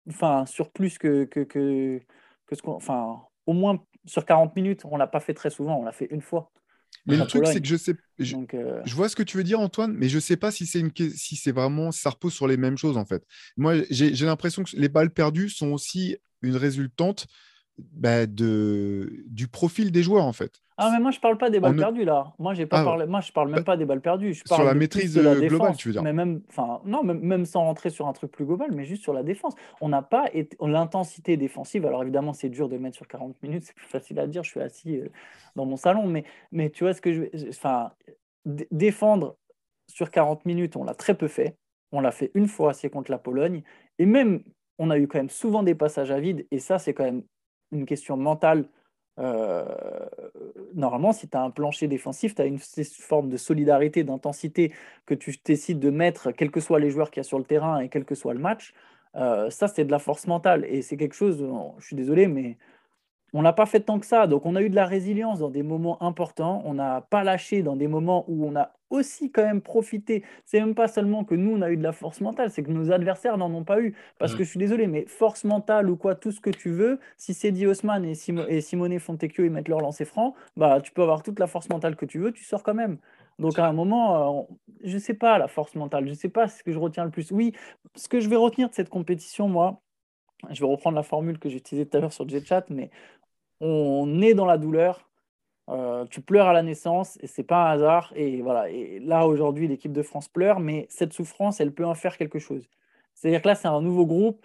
enfin, 0.08 0.46
sur 0.46 0.70
plus 0.70 0.98
que, 0.98 1.24
que, 1.24 1.40
que, 1.40 2.00
ce 2.52 2.62
qu'on. 2.62 2.72
Enfin, 2.72 3.20
au 3.46 3.52
moins 3.52 3.82
sur 4.06 4.24
40 4.24 4.54
minutes, 4.56 4.84
on 4.84 4.94
ne 4.94 4.98
l'a 4.98 5.06
pas 5.06 5.20
fait 5.20 5.34
très 5.34 5.50
souvent, 5.50 5.78
on 5.78 5.84
l'a 5.84 5.92
fait 5.92 6.08
une 6.10 6.22
fois. 6.22 6.50
Mais 7.06 7.16
le 7.16 7.26
truc, 7.26 7.46
c'est 7.46 7.60
que 7.60 7.66
je 7.66 7.76
sais. 7.76 7.94
Euh, 8.20 8.82
je, 8.84 8.94
vois 8.94 9.08
ce 9.08 9.16
que 9.16 9.22
tu 9.22 9.36
veux 9.36 9.44
dire, 9.44 9.60
Antoine, 9.60 9.94
mais 9.94 10.08
je 10.08 10.16
ne 10.16 10.20
sais 10.20 10.36
pas 10.36 10.50
si 10.50 10.66
c'est 10.66 10.80
une... 10.80 10.92
si 10.94 11.36
c'est 11.36 11.52
vraiment. 11.52 11.90
ça 11.92 12.10
repose 12.10 12.34
sur 12.34 12.46
les 12.46 12.56
mêmes 12.56 12.76
choses, 12.76 12.96
en 12.96 13.04
fait. 13.04 13.24
Moi, 13.56 13.76
j'ai 13.90 14.26
l'impression 14.26 14.62
que 14.62 14.76
les 14.76 14.88
balles 14.88 15.10
perdues 15.10 15.48
sont 15.48 15.72
aussi 15.72 16.16
une 16.42 16.56
résultante 16.56 17.26
bah, 17.78 18.26
de, 18.26 19.24
du 19.26 19.48
profil 19.48 19.90
des 19.92 20.02
joueurs, 20.02 20.24
en 20.24 20.32
fait. 20.32 20.60
Ah, 20.80 20.90
mais 20.92 21.00
moi, 21.00 21.10
je 21.10 21.18
parle 21.18 21.36
pas 21.36 21.50
des 21.50 21.58
balles 21.58 21.74
perdues, 21.74 22.04
là. 22.04 22.32
Moi, 22.38 22.54
j'ai 22.54 22.64
pas 22.64 22.80
ah, 22.80 22.84
parlé... 22.84 23.06
moi 23.06 23.20
je 23.20 23.32
parle 23.32 23.48
même 23.48 23.58
bah, 23.58 23.64
pas 23.64 23.76
des 23.76 23.84
balles 23.84 24.00
perdues. 24.00 24.32
Je 24.32 24.44
parle 24.44 24.60
sur 24.60 24.68
la 24.68 24.74
maîtrise 24.74 25.12
de 25.12 25.20
la 25.20 25.32
euh, 25.32 25.48
globale, 25.48 25.76
tu 25.76 25.88
veux 25.88 25.92
dire. 25.92 26.02
Mais 26.04 26.12
même, 26.12 26.40
enfin, 26.48 26.80
non, 26.84 27.02
même, 27.02 27.18
même, 27.18 27.44
sans 27.44 27.62
rentrer 27.62 27.90
sur 27.90 28.06
un 28.06 28.12
truc 28.12 28.30
plus 28.30 28.44
global, 28.44 28.70
mais 28.72 28.84
juste 28.84 29.02
sur 29.02 29.12
la 29.12 29.24
défense. 29.24 29.54
On 29.80 29.88
n'a 29.88 30.02
pas 30.02 30.26
été... 30.32 30.56
l'intensité 30.60 31.36
défensive. 31.36 31.84
Alors, 31.84 32.02
évidemment, 32.02 32.32
c'est 32.32 32.48
dur 32.48 32.68
de 32.68 32.78
mettre 32.78 32.96
sur 32.96 33.08
40 33.08 33.42
minutes. 33.42 33.64
C'est 33.66 33.74
plus 33.74 33.86
facile 33.86 34.20
à 34.20 34.28
dire. 34.28 34.44
Je 34.44 34.50
suis 34.50 34.60
assis 34.60 34.98
euh, 34.98 35.08
dans 35.56 35.66
mon 35.66 35.76
salon. 35.76 36.06
Mais, 36.06 36.24
mais 36.52 36.70
tu 36.70 36.84
vois 36.84 36.94
ce 36.94 37.00
que 37.00 37.12
je 37.12 37.20
veux. 37.22 37.30
Enfin, 37.48 37.90
défendre 38.70 39.36
sur 39.88 40.10
40 40.12 40.46
minutes, 40.46 40.76
on 40.76 40.84
l'a 40.84 40.94
très 40.94 41.14
peu 41.14 41.26
fait. 41.26 41.56
On 41.90 42.00
l'a 42.00 42.12
fait 42.12 42.30
une 42.34 42.46
fois, 42.46 42.72
c'est 42.72 42.88
contre 42.88 43.10
la 43.10 43.18
Pologne. 43.18 43.62
Et 43.98 44.06
même, 44.06 44.44
on 44.78 44.90
a 44.90 44.98
eu 44.98 45.08
quand 45.08 45.18
même 45.18 45.30
souvent 45.30 45.64
des 45.64 45.74
passages 45.74 46.12
à 46.12 46.20
vide. 46.20 46.46
Et 46.50 46.60
ça, 46.60 46.78
c'est 46.78 46.94
quand 46.94 47.04
même 47.04 47.24
une 47.72 47.84
question 47.84 48.16
mentale. 48.16 48.68
Euh, 49.18 49.64
normalement, 50.74 51.12
si 51.12 51.28
tu 51.28 51.36
as 51.36 51.42
un 51.42 51.50
plancher 51.50 51.88
défensif, 51.88 52.34
tu 52.34 52.42
as 52.42 52.46
une 52.46 52.58
forme 52.58 53.28
de 53.28 53.36
solidarité, 53.36 54.04
d'intensité 54.04 54.72
que 55.06 55.14
tu 55.14 55.34
décides 55.44 55.80
de 55.80 55.90
mettre, 55.90 56.30
quels 56.32 56.50
que 56.50 56.60
soient 56.60 56.80
les 56.80 56.90
joueurs 56.90 57.10
qu'il 57.10 57.20
y 57.20 57.22
a 57.22 57.24
sur 57.24 57.38
le 57.38 57.44
terrain 57.44 57.80
et 57.80 57.88
quel 57.88 58.04
que 58.04 58.14
soit 58.14 58.34
le 58.34 58.40
match. 58.40 58.74
Euh, 59.16 59.50
ça, 59.50 59.68
c'est 59.68 59.84
de 59.84 59.90
la 59.90 59.98
force 59.98 60.26
mentale. 60.26 60.64
Et 60.66 60.82
c'est 60.82 60.96
quelque 60.96 61.14
chose, 61.14 61.44
je 61.78 61.86
suis 61.86 61.96
désolé, 61.96 62.28
mais 62.28 62.58
on 63.32 63.42
n'a 63.42 63.52
pas 63.52 63.66
fait 63.66 63.80
tant 63.80 63.98
que 63.98 64.06
ça. 64.06 64.26
Donc, 64.26 64.46
on 64.46 64.56
a 64.56 64.62
eu 64.62 64.70
de 64.70 64.76
la 64.76 64.86
résilience 64.86 65.40
dans 65.40 65.50
des 65.50 65.62
moments 65.62 66.02
importants. 66.02 66.62
On 66.64 66.74
n'a 66.74 67.02
pas 67.02 67.24
lâché 67.24 67.62
dans 67.62 67.76
des 67.76 67.88
moments 67.88 68.24
où 68.28 68.46
on 68.46 68.56
a 68.56 68.72
aussi 68.90 69.30
quand 69.30 69.44
même 69.44 69.60
profité. 69.60 70.24
C'est 70.44 70.60
même 70.60 70.74
pas 70.74 70.88
seulement 70.88 71.24
que 71.24 71.34
nous, 71.34 71.52
on 71.56 71.62
a 71.62 71.70
eu 71.70 71.76
de 71.76 71.82
la 71.82 71.92
force 71.92 72.20
mentale, 72.20 72.50
c'est 72.50 72.62
que 72.62 72.70
nos 72.70 72.90
adversaires 72.90 73.36
n'en 73.36 73.52
ont 73.52 73.64
pas 73.64 73.80
eu. 73.80 73.94
Parce 74.18 74.34
que 74.34 74.44
je 74.44 74.48
suis 74.48 74.58
désolé, 74.58 74.86
mais 74.86 75.06
force 75.06 75.44
mentale 75.44 75.90
ou 75.90 75.96
quoi, 75.96 76.14
tout 76.14 76.32
ce 76.32 76.40
que 76.40 76.50
tu 76.50 76.70
veux, 76.70 76.98
si 77.16 77.34
c'est 77.34 77.52
Osman 77.66 78.04
et, 78.04 78.14
et 78.48 78.60
Simone 78.60 78.98
Fontecchio 78.98 79.44
ils 79.44 79.50
mettent 79.50 79.68
leur 79.68 79.80
lancer 79.80 80.04
franc, 80.04 80.34
bah, 80.56 80.80
tu 80.80 80.92
peux 80.92 81.02
avoir 81.02 81.22
toute 81.22 81.38
la 81.38 81.46
force 81.46 81.68
mentale 81.68 81.96
que 81.96 82.06
tu 82.06 82.18
veux, 82.18 82.32
tu 82.32 82.44
sors 82.44 82.62
quand 82.62 82.74
même. 82.74 82.98
Donc 83.38 83.58
à 83.58 83.66
un 83.66 83.72
moment, 83.72 84.40
euh, 84.40 84.42
je 84.84 84.94
ne 84.94 84.98
sais 84.98 85.14
pas 85.14 85.38
la 85.38 85.48
force 85.48 85.74
mentale, 85.74 86.04
je 86.06 86.10
ne 86.10 86.14
sais 86.14 86.28
pas 86.28 86.48
ce 86.48 86.62
que 86.62 86.72
je 86.72 86.78
retiens 86.78 87.04
le 87.04 87.10
plus. 87.10 87.30
Oui, 87.30 87.52
ce 87.94 88.08
que 88.08 88.20
je 88.20 88.28
vais 88.28 88.36
retenir 88.36 88.68
de 88.68 88.74
cette 88.74 88.88
compétition, 88.88 89.48
moi, 89.48 89.80
je 90.50 90.60
vais 90.60 90.66
reprendre 90.70 90.96
la 90.96 91.02
formule 91.02 91.38
que 91.38 91.48
j'utilisais 91.48 91.86
tout 91.86 91.96
à 91.96 92.00
l'heure 92.00 92.12
sur 92.12 92.28
JetChat, 92.28 92.66
mais 92.70 92.90
on 93.60 94.20
est 94.22 94.34
dans 94.34 94.46
la 94.46 94.58
douleur. 94.58 95.07
Euh, 95.68 96.06
tu 96.06 96.20
pleures 96.20 96.46
à 96.46 96.52
la 96.52 96.62
naissance 96.62 97.18
et 97.20 97.26
c'est 97.26 97.42
pas 97.42 97.68
un 97.68 97.72
hasard. 97.72 98.12
Et 98.16 98.42
voilà. 98.42 98.70
Et 98.70 99.00
là 99.00 99.26
aujourd'hui, 99.26 99.68
l'équipe 99.68 99.92
de 99.92 100.02
France 100.02 100.28
pleure, 100.28 100.60
mais 100.60 100.86
cette 100.88 101.12
souffrance, 101.12 101.60
elle 101.60 101.72
peut 101.72 101.84
en 101.84 101.94
faire 101.94 102.16
quelque 102.16 102.38
chose. 102.38 102.68
C'est-à-dire 103.14 103.42
que 103.42 103.48
là, 103.48 103.54
c'est 103.54 103.68
un 103.68 103.80
nouveau 103.82 104.06
groupe. 104.06 104.44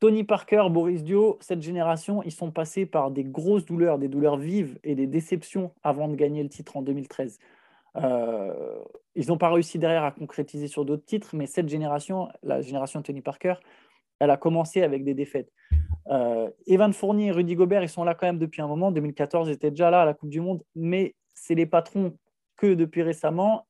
Tony 0.00 0.22
Parker, 0.22 0.66
Boris 0.70 1.02
Dio, 1.02 1.38
cette 1.40 1.62
génération, 1.62 2.22
ils 2.22 2.32
sont 2.32 2.52
passés 2.52 2.86
par 2.86 3.10
des 3.10 3.24
grosses 3.24 3.64
douleurs, 3.64 3.98
des 3.98 4.08
douleurs 4.08 4.36
vives 4.36 4.78
et 4.84 4.94
des 4.94 5.08
déceptions 5.08 5.72
avant 5.82 6.08
de 6.08 6.14
gagner 6.14 6.42
le 6.42 6.48
titre 6.48 6.76
en 6.76 6.82
2013. 6.82 7.38
Euh, 7.96 8.78
ils 9.16 9.26
n'ont 9.26 9.38
pas 9.38 9.50
réussi 9.50 9.78
derrière 9.78 10.04
à 10.04 10.12
concrétiser 10.12 10.68
sur 10.68 10.84
d'autres 10.84 11.04
titres, 11.04 11.34
mais 11.34 11.46
cette 11.46 11.68
génération, 11.68 12.28
la 12.44 12.60
génération 12.60 13.02
Tony 13.02 13.22
Parker, 13.22 13.54
elle 14.20 14.30
a 14.30 14.36
commencé 14.36 14.82
avec 14.82 15.02
des 15.02 15.14
défaites. 15.14 15.52
Euh, 16.10 16.48
Evan 16.66 16.92
Fournier 16.92 17.26
et 17.26 17.30
Rudy 17.30 17.54
Gobert, 17.54 17.82
ils 17.82 17.88
sont 17.88 18.04
là 18.04 18.14
quand 18.14 18.26
même 18.26 18.38
depuis 18.38 18.62
un 18.62 18.66
moment. 18.66 18.90
2014, 18.90 19.48
ils 19.48 19.52
étaient 19.52 19.70
déjà 19.70 19.90
là 19.90 20.02
à 20.02 20.04
la 20.04 20.14
Coupe 20.14 20.30
du 20.30 20.40
Monde, 20.40 20.62
mais 20.74 21.14
c'est 21.34 21.54
les 21.54 21.66
patrons 21.66 22.16
que 22.56 22.74
depuis 22.74 23.02
récemment. 23.02 23.66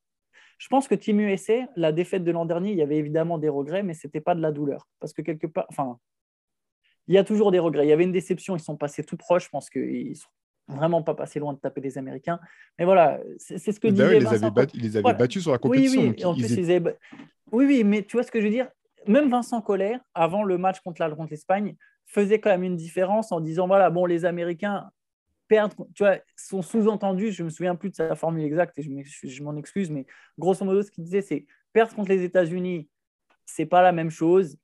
Je 0.57 0.67
pense 0.67 0.87
que 0.87 0.95
Team 0.95 1.19
USA, 1.19 1.67
la 1.75 1.91
défaite 1.91 2.23
de 2.23 2.31
l'an 2.31 2.45
dernier, 2.45 2.71
il 2.71 2.77
y 2.77 2.81
avait 2.81 2.97
évidemment 2.97 3.37
des 3.37 3.49
regrets, 3.49 3.83
mais 3.83 3.93
ce 3.93 4.07
n'était 4.07 4.21
pas 4.21 4.35
de 4.35 4.41
la 4.41 4.51
douleur. 4.51 4.87
Parce 4.99 5.13
que 5.13 5.21
quelque 5.21 5.47
part, 5.47 5.65
enfin, 5.69 5.97
il 7.07 7.15
y 7.15 7.17
a 7.17 7.23
toujours 7.23 7.51
des 7.51 7.59
regrets. 7.59 7.85
Il 7.85 7.89
y 7.89 7.93
avait 7.93 8.03
une 8.03 8.11
déception, 8.11 8.55
ils 8.55 8.61
sont 8.61 8.77
passés 8.77 9.03
tout 9.03 9.17
proches. 9.17 9.45
Je 9.45 9.49
pense 9.49 9.69
qu'ils 9.69 10.09
ne 10.09 10.13
sont 10.13 10.29
vraiment 10.67 11.01
pas 11.01 11.15
passés 11.15 11.39
loin 11.39 11.53
de 11.53 11.59
taper 11.59 11.81
les 11.81 11.97
Américains. 11.97 12.39
Mais 12.77 12.85
voilà, 12.85 13.19
c'est 13.37 13.57
ce 13.57 13.79
que 13.79 13.87
disait 13.87 14.17
ils, 14.17 14.19
les 14.19 14.27
avaient 14.27 14.67
ils 14.73 14.81
les 14.81 14.97
avaient 14.97 15.13
battus 15.13 15.43
sur 15.43 15.51
la 15.51 15.57
compétition. 15.57 16.01
Oui, 16.01 16.09
oui. 16.09 16.79
oui, 17.51 17.65
oui, 17.65 17.83
mais 17.83 18.03
tu 18.03 18.17
vois 18.17 18.23
ce 18.23 18.31
que 18.31 18.39
je 18.39 18.45
veux 18.45 18.51
dire? 18.51 18.69
Même 19.07 19.29
Vincent 19.29 19.61
Collet, 19.61 19.99
avant 20.13 20.43
le 20.43 20.57
match 20.57 20.79
contre 20.81 21.03
l'Espagne, 21.29 21.75
faisait 22.05 22.39
quand 22.39 22.49
même 22.49 22.63
une 22.63 22.75
différence 22.75 23.31
en 23.31 23.39
disant 23.39 23.67
voilà, 23.67 23.89
bon, 23.89 24.05
les 24.05 24.25
Américains 24.25 24.89
perdent, 25.47 25.73
tu 25.95 26.03
vois, 26.03 26.17
sont 26.35 26.61
sous-entendus, 26.61 27.31
je 27.31 27.43
me 27.43 27.49
souviens 27.49 27.75
plus 27.75 27.89
de 27.89 27.95
sa 27.95 28.15
formule 28.15 28.43
exacte 28.43 28.79
je 28.79 29.43
m'en 29.43 29.55
excuse, 29.57 29.89
mais 29.89 30.05
grosso 30.37 30.63
modo, 30.63 30.81
ce 30.83 30.91
qu'il 30.91 31.03
disait, 31.03 31.21
c'est 31.21 31.45
perdre 31.73 31.93
contre 31.95 32.09
les 32.09 32.23
États-Unis, 32.23 32.89
c'est 33.45 33.65
pas 33.65 33.81
la 33.81 33.91
même 33.91 34.09
chose. 34.09 34.57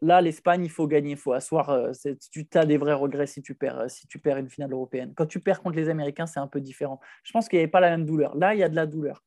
Là, 0.00 0.20
l'Espagne, 0.20 0.64
il 0.64 0.70
faut 0.70 0.86
gagner, 0.86 1.12
il 1.12 1.16
faut 1.16 1.32
asseoir. 1.32 1.70
Euh, 1.70 1.90
tu 2.30 2.46
as 2.54 2.66
des 2.66 2.76
vrais 2.76 2.92
regrets 2.92 3.26
si 3.26 3.42
tu 3.42 3.54
perds, 3.54 3.80
euh, 3.80 3.88
si 3.88 4.06
tu 4.06 4.20
perds 4.20 4.36
une 4.36 4.48
finale 4.48 4.72
européenne. 4.72 5.12
Quand 5.16 5.26
tu 5.26 5.40
perds 5.40 5.60
contre 5.60 5.76
les 5.76 5.88
Américains, 5.88 6.26
c'est 6.26 6.38
un 6.38 6.46
peu 6.46 6.60
différent. 6.60 7.00
Je 7.24 7.32
pense 7.32 7.48
qu'il 7.48 7.58
n'y 7.58 7.64
avait 7.64 7.70
pas 7.70 7.80
la 7.80 7.90
même 7.90 8.06
douleur. 8.06 8.36
Là, 8.36 8.54
il 8.54 8.60
y 8.60 8.62
a 8.62 8.68
de 8.68 8.76
la 8.76 8.86
douleur. 8.86 9.24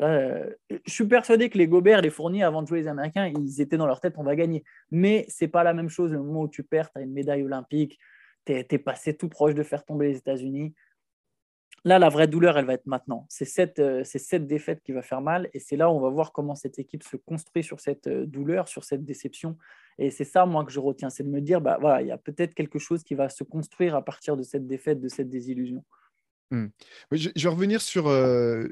Euh, 0.00 0.50
je 0.84 0.92
suis 0.92 1.06
persuadé 1.06 1.48
que 1.50 1.58
les 1.58 1.68
Gobert, 1.68 2.00
les 2.00 2.10
Fourniers, 2.10 2.42
avant 2.42 2.62
de 2.62 2.66
jouer 2.66 2.80
les 2.80 2.88
Américains, 2.88 3.26
ils 3.26 3.60
étaient 3.60 3.76
dans 3.76 3.86
leur 3.86 4.00
tête, 4.00 4.14
on 4.16 4.24
va 4.24 4.36
gagner. 4.36 4.64
Mais 4.90 5.24
c'est 5.28 5.48
pas 5.48 5.62
la 5.62 5.74
même 5.74 5.88
chose 5.88 6.12
le 6.12 6.18
moment 6.18 6.42
où 6.42 6.48
tu 6.48 6.64
perds, 6.64 6.90
tu 6.90 6.98
as 6.98 7.02
une 7.02 7.12
médaille 7.12 7.42
olympique, 7.42 7.98
tu 8.44 8.52
es, 8.52 8.78
passé 8.78 9.16
tout 9.16 9.28
proche 9.28 9.54
de 9.54 9.62
faire 9.62 9.84
tomber 9.84 10.08
les 10.08 10.16
États-Unis. 10.18 10.74
Là, 11.86 11.98
la 11.98 12.08
vraie 12.08 12.26
douleur, 12.26 12.56
elle 12.56 12.64
va 12.64 12.72
être 12.72 12.86
maintenant. 12.86 13.26
C'est 13.28 13.44
cette, 13.44 13.78
euh, 13.78 14.02
cette 14.04 14.46
défaite 14.46 14.82
qui 14.82 14.92
va 14.92 15.02
faire 15.02 15.20
mal. 15.20 15.50
Et 15.52 15.58
c'est 15.58 15.76
là 15.76 15.90
où 15.90 15.94
on 15.94 16.00
va 16.00 16.08
voir 16.08 16.32
comment 16.32 16.54
cette 16.54 16.78
équipe 16.78 17.02
se 17.02 17.18
construit 17.18 17.62
sur 17.62 17.78
cette 17.78 18.06
euh, 18.06 18.24
douleur, 18.24 18.68
sur 18.68 18.84
cette 18.84 19.04
déception. 19.04 19.58
Et 19.98 20.10
c'est 20.10 20.24
ça, 20.24 20.46
moi, 20.46 20.64
que 20.64 20.72
je 20.72 20.80
retiens. 20.80 21.10
C'est 21.10 21.24
de 21.24 21.28
me 21.28 21.42
dire, 21.42 21.60
bah, 21.60 21.76
voilà, 21.78 22.00
il 22.00 22.08
y 22.08 22.10
a 22.10 22.16
peut-être 22.16 22.54
quelque 22.54 22.78
chose 22.78 23.04
qui 23.04 23.14
va 23.14 23.28
se 23.28 23.44
construire 23.44 23.94
à 23.94 24.02
partir 24.02 24.36
de 24.38 24.42
cette 24.42 24.66
défaite, 24.66 24.98
de 24.98 25.08
cette 25.08 25.28
désillusion. 25.28 25.84
Mmh. 26.54 26.70
Je, 27.12 27.30
vais 27.34 27.48
revenir 27.48 27.80
sur. 27.80 28.08
Euh, 28.08 28.66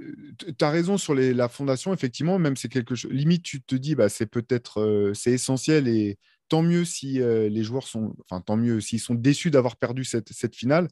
tu 0.59 0.65
as 0.65 0.71
raison 0.71 0.99
sur 0.99 1.15
la 1.15 1.49
fondation, 1.49 1.93
effectivement, 1.93 2.39
même 2.39 2.57
c'est 2.57 2.69
quelque 2.69 2.95
chose. 2.95 3.11
Limite, 3.11 3.43
tu 3.43 3.63
te 3.63 3.75
dis, 3.75 3.95
bah, 3.95 4.09
c'est 4.09 4.27
peut-être 4.27 5.13
c'est 5.15 5.33
essentiel 5.33 5.89
et 5.89 6.19
tant 6.49 6.63
mieux 6.63 6.85
si 6.85 7.15
les 7.15 7.63
joueurs 7.65 7.87
sont, 7.87 8.15
enfin 8.29 8.43
tant 8.43 8.59
mieux 8.59 8.81
s'ils 8.81 9.01
sont 9.01 9.15
déçus 9.15 9.51
d'avoir 9.51 9.77
perdu 9.77 10.05
cette, 10.05 10.33
cette 10.35 10.55
finale. 10.55 10.89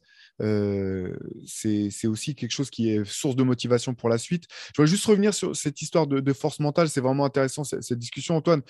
c'est 1.45 2.07
aussi 2.07 2.33
quelque 2.35 2.51
chose 2.51 2.71
qui 2.71 2.89
est 2.89 3.05
source 3.05 3.35
de 3.35 3.43
motivation 3.43 3.93
pour 3.93 4.09
la 4.09 4.17
suite. 4.17 4.45
Je 4.49 4.81
voudrais 4.81 4.89
juste 4.89 5.05
revenir 5.05 5.33
sur 5.33 5.55
cette 5.55 5.81
histoire 5.81 6.07
de, 6.07 6.33
force 6.33 6.59
mentale. 6.59 6.89
C'est 6.89 7.01
vraiment 7.01 7.25
intéressant 7.25 7.63
cette, 7.63 7.99
discussion, 7.99 8.35
Antoine. 8.37 8.63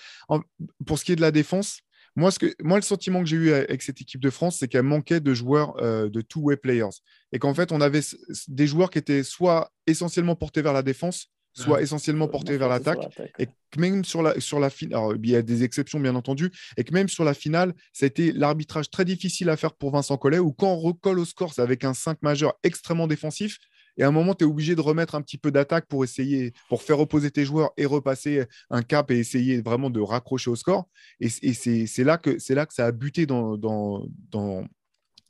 pour 0.85 0.99
ce 0.99 1.05
qui 1.05 1.13
est 1.13 1.15
de 1.15 1.21
la 1.21 1.31
défense, 1.31 1.81
moi, 2.15 2.31
ce 2.31 2.39
que, 2.39 2.53
moi, 2.61 2.77
le 2.77 2.83
sentiment 2.83 3.21
que 3.21 3.25
j'ai 3.25 3.37
eu 3.37 3.51
avec 3.53 3.81
cette 3.81 4.01
équipe 4.01 4.21
de 4.21 4.29
France, 4.29 4.57
c'est 4.59 4.67
qu'elle 4.67 4.83
manquait 4.83 5.19
de 5.19 5.33
joueurs 5.33 5.75
de 5.75 6.21
two-way 6.21 6.57
players. 6.57 6.89
Et 7.31 7.39
qu'en 7.39 7.53
fait, 7.53 7.71
on 7.71 7.81
avait 7.81 8.01
des 8.47 8.67
joueurs 8.67 8.89
qui 8.89 8.97
étaient 8.97 9.23
soit 9.23 9.71
essentiellement 9.87 10.35
portés 10.35 10.61
vers 10.61 10.73
la 10.73 10.83
défense, 10.83 11.27
soit 11.53 11.81
essentiellement 11.81 12.27
porté 12.27 12.57
vers 12.57 12.69
l'attaque. 12.69 12.99
Et 13.39 13.47
même 13.77 14.05
sur 14.05 14.21
la, 14.21 14.39
sur 14.39 14.59
la 14.59 14.69
finale, 14.69 15.17
il 15.23 15.29
y 15.29 15.35
a 15.35 15.41
des 15.41 15.63
exceptions 15.63 15.99
bien 15.99 16.15
entendu, 16.15 16.49
et 16.77 16.83
que 16.83 16.93
même 16.93 17.09
sur 17.09 17.23
la 17.23 17.33
finale, 17.33 17.73
ça 17.93 18.05
a 18.05 18.07
été 18.07 18.31
l'arbitrage 18.31 18.89
très 18.89 19.05
difficile 19.05 19.49
à 19.49 19.57
faire 19.57 19.73
pour 19.73 19.91
Vincent 19.91 20.17
Collet, 20.17 20.39
où 20.39 20.51
quand 20.51 20.71
on 20.71 20.79
recolle 20.79 21.19
au 21.19 21.25
score, 21.25 21.53
c'est 21.53 21.61
avec 21.61 21.83
un 21.83 21.93
5 21.93 22.21
majeur 22.21 22.53
extrêmement 22.63 23.07
défensif. 23.07 23.57
Et 23.97 24.03
à 24.03 24.07
un 24.07 24.11
moment, 24.11 24.35
tu 24.35 24.43
es 24.43 24.47
obligé 24.47 24.75
de 24.75 24.81
remettre 24.81 25.15
un 25.15 25.21
petit 25.21 25.37
peu 25.37 25.51
d'attaque 25.51 25.85
pour 25.87 26.03
essayer, 26.03 26.53
pour 26.69 26.81
faire 26.81 26.97
reposer 26.97 27.31
tes 27.31 27.45
joueurs 27.45 27.71
et 27.77 27.85
repasser 27.85 28.45
un 28.69 28.81
cap 28.81 29.11
et 29.11 29.17
essayer 29.17 29.61
vraiment 29.61 29.89
de 29.89 29.99
raccrocher 29.99 30.49
au 30.49 30.55
score. 30.55 30.87
Et, 31.19 31.29
c'est 31.29 32.03
là, 32.03 32.17
que, 32.17 32.37
là 32.53 32.65
que 32.65 32.73
ça 32.73 32.85
a 32.85 32.91
buté 32.91 33.25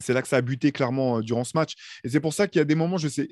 c'est 0.01 0.13
là 0.13 0.21
que 0.21 0.27
ça 0.27 0.37
a 0.37 0.41
buté 0.41 0.71
clairement 0.71 1.17
euh, 1.17 1.21
durant 1.21 1.43
ce 1.43 1.51
match. 1.55 1.73
Et 2.03 2.09
c'est 2.09 2.19
pour 2.19 2.33
ça 2.33 2.47
qu'il 2.47 2.59
y 2.59 2.61
a 2.61 2.65
des 2.65 2.75
moments, 2.75 2.97
je 2.97 3.07
sais, 3.07 3.29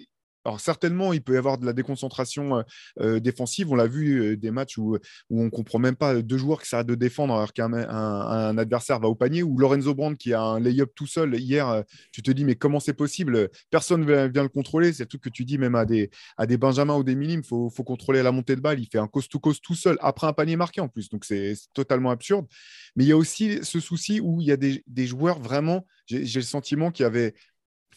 alors 0.50 0.60
certainement, 0.60 1.14
il 1.14 1.22
peut 1.22 1.36
y 1.36 1.38
avoir 1.38 1.58
de 1.58 1.66
la 1.66 1.74
déconcentration 1.74 2.64
euh, 3.00 3.20
défensive. 3.20 3.72
On 3.72 3.76
l'a 3.76 3.88
vu 3.88 4.36
des 4.36 4.52
matchs 4.52 4.78
où, 4.78 4.98
on 5.30 5.46
ne 5.46 5.50
comprend 5.50 5.80
même 5.80 5.96
pas 5.96 6.22
deux 6.22 6.38
joueurs 6.38 6.62
qui 6.62 6.68
s'arrêtent 6.68 6.88
de 6.88 6.96
défendre 6.96 7.36
alors 7.36 7.54
qu'un 7.54 7.72
un, 7.74 8.58
adversaire 8.58 9.00
va 9.00 9.08
au 9.08 9.16
panier. 9.16 9.44
Ou 9.44 9.58
Lorenzo 9.58 9.94
Brand 9.94 10.18
qui 10.18 10.34
a 10.34 10.42
un 10.42 10.60
lay-up 10.60 10.92
tout 10.96 11.08
seul 11.08 11.36
hier, 11.36 11.84
tu 12.12 12.24
te 12.24 12.32
dis 12.32 12.46
mais 12.46 12.56
comment 12.56 12.80
c'est 12.80 12.94
possible? 12.94 13.50
Personne 13.70 14.02
ne 14.02 14.28
vient, 14.28 14.44
le 14.44 14.50
contrôler. 14.50 14.92
C'est 14.92 15.06
truc 15.06 15.22
que 15.22 15.30
tu 15.30 15.46
dis 15.46 15.58
même 15.58 15.76
à 15.76 15.86
des, 15.86 16.10
Benjamins 16.58 16.96
ou 16.96 17.04
des 17.04 17.16
Minimes. 17.16 17.42
Il 17.44 17.48
faut, 17.48 17.70
contrôler 17.84 18.24
la 18.24 18.32
montée 18.32 18.56
de 18.56 18.62
balle. 18.62 18.80
Il 18.80 18.88
fait 18.88 18.98
un 18.98 19.08
coast-to-coast 19.08 19.64
tout 19.64 19.76
seul 19.76 19.98
après 20.02 20.28
un 20.28 20.34
panier 20.34 20.56
marqué 20.56 20.82
en 20.82 20.88
plus. 20.88 21.10
Donc 21.10 21.26
c'est 21.26 21.54
totalement 21.74 22.10
absurde. 22.10 22.48
Mais 22.96 23.04
il 23.04 23.08
y 23.08 23.14
a 23.14 23.18
aussi 23.18 23.60
ce 23.64 23.80
souci 23.80 24.20
où 24.20 24.42
il 24.42 24.48
y 24.48 24.52
a 24.52 24.58
des, 24.58 24.84
des 24.88 25.06
joueurs 25.06 25.40
vraiment, 25.40 25.86
j'ai 26.08 26.40
le 26.40 26.42
sentiment 26.42 26.92
qu'il 26.92 27.04
y 27.04 27.08
avait 27.08 27.36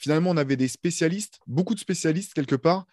finalement, 0.02 0.30
on 0.30 0.36
avait 0.36 0.56
des 0.56 0.68
spécialistes, 0.68 1.38
beaucoup 1.46 1.74
de 1.74 1.80
spécialistes 1.80 2.34
quelque 2.34 2.56
part, 2.56 2.86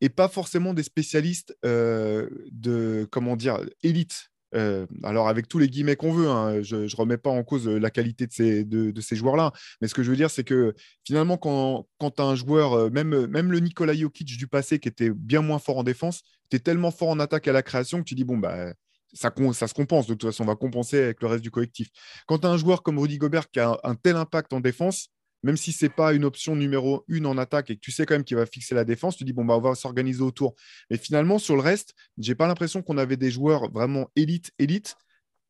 et 0.00 0.08
pas 0.08 0.28
forcément 0.28 0.74
des 0.74 0.82
spécialistes 0.82 1.56
euh, 1.64 2.28
de, 2.50 3.08
comment 3.10 3.36
dire, 3.36 3.60
élite. 3.82 4.30
Euh, 4.54 4.86
alors, 5.02 5.28
avec 5.28 5.48
tous 5.48 5.58
les 5.58 5.68
guillemets 5.68 5.96
qu'on 5.96 6.12
veut, 6.12 6.28
hein, 6.28 6.62
je 6.62 6.76
ne 6.76 6.96
remets 6.96 7.18
pas 7.18 7.30
en 7.30 7.44
cause 7.44 7.68
la 7.68 7.90
qualité 7.90 8.26
de 8.26 8.32
ces, 8.32 8.64
de, 8.64 9.00
ces 9.00 9.16
joueurs-là. 9.16 9.52
Mais 9.80 9.88
ce 9.88 9.94
que 9.94 10.02
je 10.02 10.10
veux 10.10 10.16
dire, 10.16 10.30
c'est 10.30 10.44
que 10.44 10.74
finalement, 11.04 11.36
quand, 11.36 11.86
quand 11.98 12.20
un 12.20 12.34
joueur, 12.34 12.72
euh, 12.74 12.90
même, 12.90 13.26
même 13.26 13.52
le 13.52 13.60
Nikola 13.60 13.94
Jokic 13.94 14.36
du 14.36 14.48
passé, 14.48 14.78
qui 14.78 14.88
était 14.88 15.10
bien 15.10 15.42
moins 15.42 15.58
fort 15.58 15.78
en 15.78 15.84
défense, 15.84 16.22
tu 16.50 16.56
es 16.56 16.60
tellement 16.60 16.90
fort 16.90 17.08
en 17.08 17.20
attaque 17.20 17.48
à 17.48 17.52
la 17.52 17.62
création 17.62 17.98
que 17.98 18.04
tu 18.04 18.14
dis, 18.14 18.24
bon, 18.24 18.38
bah, 18.38 18.72
ça, 19.12 19.32
ça, 19.52 19.68
se 19.68 19.74
compense. 19.74 20.06
De 20.06 20.14
toute 20.14 20.30
façon, 20.30 20.44
on 20.44 20.46
va 20.46 20.56
compenser 20.56 21.02
avec 21.02 21.22
le 21.22 21.28
reste 21.28 21.42
du 21.42 21.50
collectif. 21.50 21.88
Quand 22.26 22.38
tu 22.38 22.46
as 22.46 22.50
un 22.50 22.56
joueur 22.56 22.82
comme 22.82 22.98
Rudy 22.98 23.18
Gobert 23.18 23.50
qui 23.50 23.60
a 23.60 23.78
un 23.84 23.94
tel 23.94 24.16
impact 24.16 24.52
en 24.52 24.60
défense, 24.60 25.08
même 25.42 25.56
si 25.56 25.72
ce 25.72 25.84
n'est 25.84 25.90
pas 25.90 26.12
une 26.12 26.24
option 26.24 26.56
numéro 26.56 27.04
une 27.08 27.26
en 27.26 27.38
attaque 27.38 27.70
et 27.70 27.76
que 27.76 27.80
tu 27.80 27.92
sais 27.92 28.06
quand 28.06 28.14
même 28.14 28.24
qu'il 28.24 28.36
va 28.36 28.46
fixer 28.46 28.74
la 28.74 28.84
défense, 28.84 29.16
tu 29.16 29.24
dis 29.24 29.32
bon 29.32 29.44
bah 29.44 29.56
on 29.56 29.60
va 29.60 29.74
s'organiser 29.74 30.22
autour. 30.22 30.54
Mais 30.90 30.98
finalement 30.98 31.38
sur 31.38 31.54
le 31.56 31.62
reste, 31.62 31.94
j'ai 32.18 32.34
pas 32.34 32.46
l'impression 32.46 32.82
qu'on 32.82 32.98
avait 32.98 33.16
des 33.16 33.30
joueurs 33.30 33.70
vraiment 33.70 34.10
élite 34.16 34.50
élite 34.58 34.96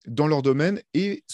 dans 0.06 0.26
leur 0.26 0.42
domaine 0.42 0.80
et 0.94 1.24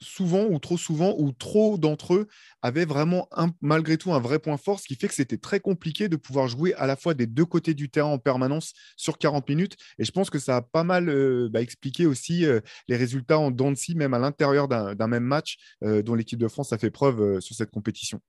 souvent 0.00 0.44
ou 0.44 0.58
trop 0.58 0.78
souvent 0.78 1.14
ou 1.18 1.32
trop 1.32 1.78
d'entre 1.78 2.14
eux 2.14 2.26
avaient 2.62 2.84
vraiment 2.84 3.28
malgré 3.60 3.96
tout 3.96 4.12
un 4.12 4.18
vrai 4.18 4.38
point 4.38 4.56
fort, 4.56 4.80
ce 4.80 4.86
qui 4.86 4.96
fait 4.96 5.08
que 5.08 5.14
c'était 5.14 5.38
très 5.38 5.60
compliqué 5.60 6.08
de 6.08 6.16
pouvoir 6.16 6.48
jouer 6.48 6.74
à 6.74 6.86
la 6.86 6.96
fois 6.96 7.14
des 7.14 7.26
deux 7.26 7.44
côtés 7.44 7.74
du 7.74 7.90
terrain 7.90 8.08
en 8.08 8.18
permanence 8.18 8.72
sur 8.96 9.18
40 9.18 9.48
minutes. 9.48 9.76
Et 9.98 10.04
je 10.04 10.12
pense 10.12 10.30
que 10.30 10.38
ça 10.38 10.56
a 10.56 10.62
pas 10.62 10.84
mal 10.84 11.08
euh, 11.08 11.48
bah, 11.50 11.60
expliqué 11.60 12.06
aussi 12.06 12.44
euh, 12.44 12.60
les 12.88 12.96
résultats 12.96 13.38
en 13.38 13.50
dents 13.50 13.72
même 13.94 14.14
à 14.14 14.18
l'intérieur 14.18 14.68
d'un 14.68 15.06
même 15.06 15.24
match 15.24 15.56
euh, 15.82 16.02
dont 16.02 16.14
l'équipe 16.14 16.38
de 16.38 16.48
France 16.48 16.72
a 16.72 16.78
fait 16.78 16.90
preuve 16.90 17.40
sur 17.40 17.54
cette 17.54 17.70
compétition. 17.70 18.20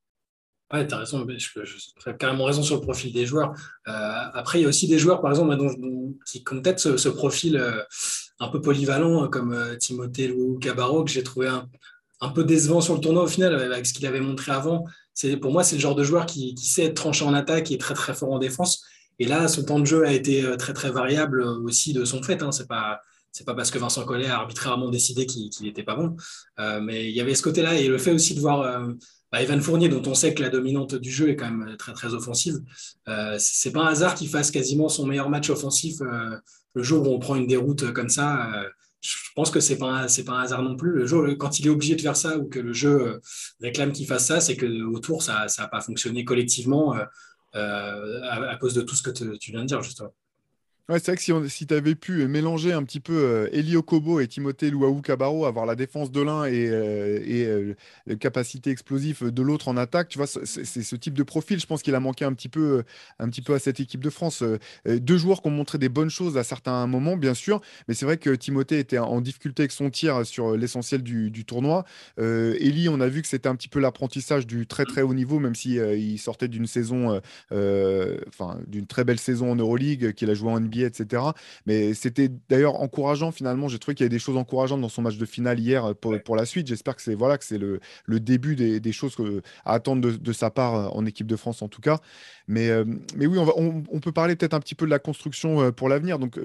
Ouais, 0.74 0.86
tu 0.86 0.94
as 0.94 0.98
raison, 0.98 1.26
je, 1.30 1.64
je, 1.64 2.12
carrément 2.12 2.44
raison 2.44 2.62
sur 2.62 2.76
le 2.76 2.82
profil 2.82 3.14
des 3.14 3.26
joueurs. 3.26 3.54
après, 3.86 4.60
il 4.60 4.64
y 4.64 4.66
a 4.66 4.68
aussi 4.68 4.88
des 4.88 5.00
joueurs, 5.00 5.22
par 5.22 5.32
exemple, 5.32 5.56
qui 6.26 6.44
ont 6.52 6.62
peut-être 6.62 6.80
ce, 6.80 7.10
profil 7.10 7.58
un 8.40 8.50
peu 8.50 8.62
polyvalent, 8.62 9.24
hein, 9.24 9.28
comme 9.30 9.54
euh, 9.54 9.76
Timothée 9.76 10.32
ou 10.32 10.58
Cabarro, 10.60 11.04
que 11.04 11.12
j'ai 11.12 11.24
trouvé 11.24 11.48
un, 11.48 12.30
peu 12.30 12.44
décevant 12.44 12.82
sur 12.82 12.96
le 12.96 13.00
tournoi 13.00 13.24
au 13.24 13.28
final, 13.28 13.56
avec 13.56 13.86
ce 13.86 13.94
qu'il 13.94 14.06
avait 14.06 14.20
montré 14.20 14.52
avant. 14.52 14.86
Pour 15.42 15.52
moi, 15.52 15.64
c'est 15.64 15.76
le 15.76 15.82
genre 15.82 15.96
de 15.96 16.04
joueur 16.04 16.26
qui, 16.26 16.56
sait 16.58 16.86
être 16.86 16.96
tranché 16.96 17.26
en 17.26 17.34
attaque 17.34 17.72
et 17.72 17.78
très 17.78 17.94
très 17.94 18.14
fort 18.14 18.32
en 18.32 18.40
défense. 18.40 18.84
Et 19.20 19.26
là, 19.26 19.48
son 19.48 19.64
temps 19.64 19.80
de 19.80 19.86
jeu 19.86 20.06
a 20.06 20.12
été 20.12 20.44
euh, 20.44 20.58
très 20.58 20.74
très 20.74 20.92
variable 20.92 21.42
aussi 21.42 21.94
de 21.94 22.06
son 22.06 22.22
fait. 22.22 22.44
Hein. 22.44 22.52
C'est 22.52 22.68
pas 22.68 23.02
c'est 23.32 23.46
pas 23.46 23.54
parce 23.54 23.72
que 23.72 23.78
Vincent 23.78 24.04
Collet 24.06 24.28
a 24.28 24.38
arbitrairement 24.38 24.90
décidé 24.90 25.26
qu'il 25.26 25.50
n'était 25.62 25.84
pas 25.84 25.96
bon, 25.96 26.16
euh, 26.60 26.80
mais 26.82 27.10
il 27.10 27.16
y 27.16 27.22
avait 27.22 27.36
ce 27.36 27.44
côté-là 27.44 27.76
et 27.76 27.88
le 27.88 27.98
fait 27.98 28.12
aussi 28.12 28.34
de 28.36 28.40
voir 28.40 28.88
bah, 29.32 29.42
Evan 29.42 29.62
Fournier, 29.62 29.90
dont 29.90 30.02
on 30.06 30.16
sait 30.16 30.34
que 30.34 30.42
la 30.42 30.50
dominante 30.50 30.96
du 30.96 31.12
jeu 31.12 31.30
est 31.30 31.36
quand 31.36 31.52
même 31.52 31.78
très 31.78 31.94
très 31.94 32.14
offensive. 32.14 32.60
Euh, 33.08 33.36
c'est 33.40 33.72
pas 33.72 33.82
un 33.82 33.88
hasard 33.88 34.16
qu'il 34.16 34.30
fasse 34.30 34.52
quasiment 34.52 34.90
son 34.90 35.06
meilleur 35.06 35.30
match 35.30 35.50
offensif 35.50 36.00
le 36.78 36.84
jour 36.84 37.08
où 37.08 37.14
on 37.14 37.20
prend 37.20 37.36
une 37.36 37.48
déroute 37.48 37.92
comme 37.92 38.10
ça, 38.10 38.54
euh, 38.54 38.70
je 39.02 39.16
pense 39.36 39.52
que 39.52 39.60
c'est 39.60 39.78
pas 39.78 40.06
pas 40.26 40.34
un 40.34 40.42
hasard 40.42 40.62
non 40.64 40.76
plus. 40.76 40.92
Le 40.92 41.06
jour 41.06 41.26
quand 41.38 41.60
il 41.60 41.68
est 41.68 41.70
obligé 41.70 41.96
de 41.96 42.02
faire 42.02 42.16
ça 42.16 42.38
ou 42.38 42.48
que 42.48 42.60
le 42.60 42.74
jeu 42.74 43.08
euh, 43.08 43.20
réclame 43.62 43.92
qu'il 43.92 44.08
fasse 44.08 44.28
ça, 44.28 44.40
c'est 44.40 44.56
que 44.56 44.84
autour 44.84 45.24
ça 45.24 45.48
n'a 45.58 45.68
pas 45.68 45.82
fonctionné 45.82 46.24
collectivement 46.24 46.96
euh, 47.56 48.22
à, 48.30 48.56
cause 48.58 48.74
de 48.74 48.82
tout 48.82 48.96
ce 48.96 49.04
que 49.04 49.10
tu 49.10 49.52
viens 49.52 49.62
de 49.62 49.68
dire 49.68 49.82
justement. 49.82 50.14
C'est 50.90 51.08
vrai 51.08 51.18
que 51.18 51.50
si, 51.50 51.68
tu 51.68 51.74
avais 51.74 51.96
pu 51.96 52.26
mélanger 52.30 52.72
un 52.72 52.82
petit 52.84 53.02
peu 53.02 53.14
euh, 53.14 53.50
Elio 53.52 53.82
Kobo 53.82 54.22
et 54.22 54.28
Timothée 54.28 54.70
Luau 54.70 55.02
Cabarro, 55.02 55.46
avoir 55.46 55.66
la 55.66 55.76
défense 55.76 56.14
de 56.14 56.22
l'un 56.22 56.46
et, 56.46 56.70
euh, 56.70 57.20
euh, 57.28 57.74
la 58.06 58.16
capacité 58.16 58.70
explosive 58.70 59.30
de 59.30 59.42
l'autre 59.42 59.68
en 59.68 59.76
attaque, 59.76 60.08
tu 60.08 60.18
vois, 60.18 60.28
c'est 60.28 60.64
ce 60.64 60.96
type 60.96 61.14
de 61.14 61.24
profil. 61.24 61.60
Je 61.60 61.66
pense 61.66 61.82
qu'il 61.82 61.94
a 61.94 62.00
manqué 62.00 62.24
un 62.24 62.32
petit, 62.32 62.48
peu, 62.48 62.84
peu 63.46 63.54
à 63.54 63.60
cette 63.60 63.82
équipe 63.82 64.02
de 64.02 64.10
France. 64.10 64.46
deux 64.86 65.18
joueurs 65.18 65.42
qui 65.42 65.50
ont 65.50 65.52
montré 65.52 65.78
des 65.78 65.90
bonnes 65.90 66.10
choses 66.10 66.38
à 66.38 66.46
certains 66.46 66.88
moments, 66.88 67.18
bien 67.18 67.34
sûr, 67.34 67.60
mais 67.90 67.94
c'est 67.94 68.06
vrai 68.06 68.16
que 68.16 68.30
Timothée 68.30 68.80
était 68.80 68.98
en 68.98 69.20
difficulté 69.20 69.64
avec 69.64 69.74
son 69.74 69.90
tir 69.90 70.26
sur 70.26 70.56
l'essentiel 70.56 71.04
du, 71.04 71.32
du, 71.32 71.44
tournoi. 71.44 71.84
Eli, 72.18 72.88
on 72.88 73.02
a 73.02 73.10
vu 73.10 73.22
que 73.22 73.28
c'était 73.28 73.50
un 73.50 73.58
petit 73.58 73.68
peu 73.68 73.82
l'apprentissage 73.82 74.48
du 74.48 74.66
très 74.68 74.86
très 74.86 75.02
haut 75.02 75.14
niveau, 75.14 75.40
même 75.40 75.56
si 75.56 75.76
il 75.76 76.18
sortait 76.18 76.48
d'une 76.48 76.68
saison, 76.68 77.22
enfin 77.52 78.62
d'une 78.68 78.88
très 78.88 79.04
belle 79.04 79.20
saison 79.20 79.52
en 79.52 79.58
Euroleague, 79.58 80.14
qu'il 80.14 80.30
a 80.30 80.34
joué 80.34 80.50
en 80.50 80.62
NBA 80.62 80.77
etc. 80.84 81.24
Mais 81.66 81.94
c'était 81.94 82.30
d'ailleurs 82.50 82.82
encourageant 82.82 83.32
finalement. 83.32 83.68
J'ai 83.68 83.80
trouvé 83.80 83.96
qu'il 83.96 84.04
y 84.04 84.08
avait 84.08 84.16
des 84.16 84.20
choses 84.20 84.38
encourageantes 84.38 84.82
dans 84.82 84.90
son 84.90 85.02
match 85.02 85.18
de 85.18 85.26
finale 85.26 85.60
hier 85.60 85.86
euh, 85.86 85.94
pour, 85.94 86.16
pour 86.24 86.36
la 86.36 86.46
suite. 86.46 86.68
J'espère 86.68 86.96
que 86.96 87.02
c'est 87.02 87.16
voilà, 87.16 87.38
que 87.38 87.46
c'est 87.46 87.58
le, 87.58 87.80
le, 88.06 88.20
début 88.20 88.56
des, 88.56 88.80
des 88.80 88.92
choses 88.92 89.16
à 89.66 89.74
attendre 89.74 90.02
de, 90.02 90.12
de, 90.12 90.34
sa 90.34 90.50
part 90.50 90.76
euh, 90.76 90.88
en 90.90 91.06
équipe 91.06 91.28
de 91.28 91.36
France 91.36 91.62
en 91.62 91.68
tout 91.68 91.82
cas. 91.82 92.00
Mais, 92.48 92.70
euh, 92.70 92.86
mais 93.16 93.26
oui, 93.26 93.38
on, 93.38 93.46
va, 93.46 93.54
on, 93.58 93.84
on 93.92 94.00
peut 94.00 94.12
parler 94.12 94.36
peut-être 94.36 94.54
un 94.54 94.60
petit 94.60 94.76
peu 94.76 94.86
de 94.86 94.92
la 94.92 95.00
construction 95.00 95.72
pour 95.72 95.90
l'avenir. 95.90 96.20
Donc, 96.20 96.40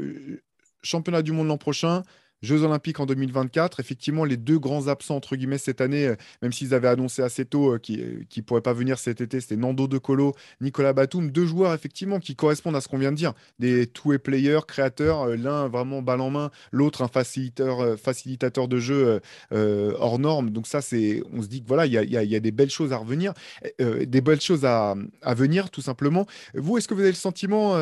championnat 0.82 1.22
du 1.22 1.32
monde 1.32 1.48
l'an 1.48 1.58
prochain, 1.58 2.02
Jeux 2.42 2.64
Olympiques 2.64 3.00
en 3.00 3.06
2024. 3.06 3.80
Effectivement, 3.80 4.24
les 4.24 4.36
deux 4.36 4.58
grands 4.58 4.88
absents, 4.88 5.16
entre 5.16 5.36
guillemets, 5.36 5.58
cette 5.58 5.80
année, 5.80 6.06
euh, 6.06 6.16
même 6.42 6.52
s'ils 6.52 6.74
avaient 6.74 6.88
annoncé 6.88 7.22
assez 7.22 7.44
tôt 7.44 7.74
euh, 7.74 7.78
qu'ils 7.78 8.00
ne 8.00 8.40
euh, 8.40 8.42
pourraient 8.44 8.60
pas 8.60 8.72
venir 8.72 8.98
cet 8.98 9.20
été, 9.20 9.40
c'était 9.40 9.56
Nando 9.56 9.86
De 9.86 9.98
Colo, 9.98 10.34
Nicolas 10.60 10.92
Batum. 10.92 11.30
Deux 11.30 11.46
joueurs, 11.46 11.72
effectivement, 11.72 12.18
qui 12.18 12.34
correspondent 12.34 12.76
à 12.76 12.80
ce 12.80 12.88
qu'on 12.88 12.98
vient 12.98 13.12
de 13.12 13.16
dire. 13.16 13.32
Des 13.58 13.86
two-way 13.86 14.18
players, 14.18 14.60
créateurs, 14.66 15.28
l'un 15.28 15.68
vraiment 15.68 16.02
balle 16.02 16.20
en 16.20 16.30
main, 16.30 16.50
l'autre 16.72 17.02
un 17.02 17.08
facilitateur, 17.08 17.98
facilitateur 17.98 18.68
de 18.68 18.78
jeu 18.78 19.20
hors 19.52 20.18
norme. 20.18 20.50
Donc, 20.50 20.66
ça, 20.66 20.80
c'est, 20.80 21.22
on 21.32 21.42
se 21.42 21.48
dit 21.48 21.62
que 21.62 21.68
voilà, 21.68 21.86
il 21.86 21.92
y 21.92 22.36
a, 22.36 22.40
des 22.40 22.50
belles 22.50 22.70
choses 22.70 22.92
à 22.92 22.96
revenir, 22.96 23.32
des 23.78 24.20
belles 24.20 24.40
choses 24.40 24.64
à, 24.64 24.94
venir, 25.34 25.70
tout 25.70 25.82
simplement. 25.82 26.26
Vous, 26.54 26.78
est-ce 26.78 26.88
que 26.88 26.94
vous 26.94 27.00
avez 27.00 27.10
le 27.10 27.16
sentiment 27.16 27.76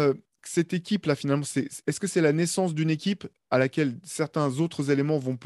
cette 0.49 0.73
équipe-là, 0.73 1.15
finalement, 1.15 1.45
est-ce 1.45 2.01
que 2.01 2.07
c'est 2.07 2.21
la 2.21 2.33
naissance 2.33 2.75
d'une 2.75 2.91
équipe 2.91 3.27
à 3.51 3.59
laquelle 3.59 3.97
certains 4.05 4.59
autres 4.59 4.91
éléments 4.91 5.19
vont, 5.19 5.37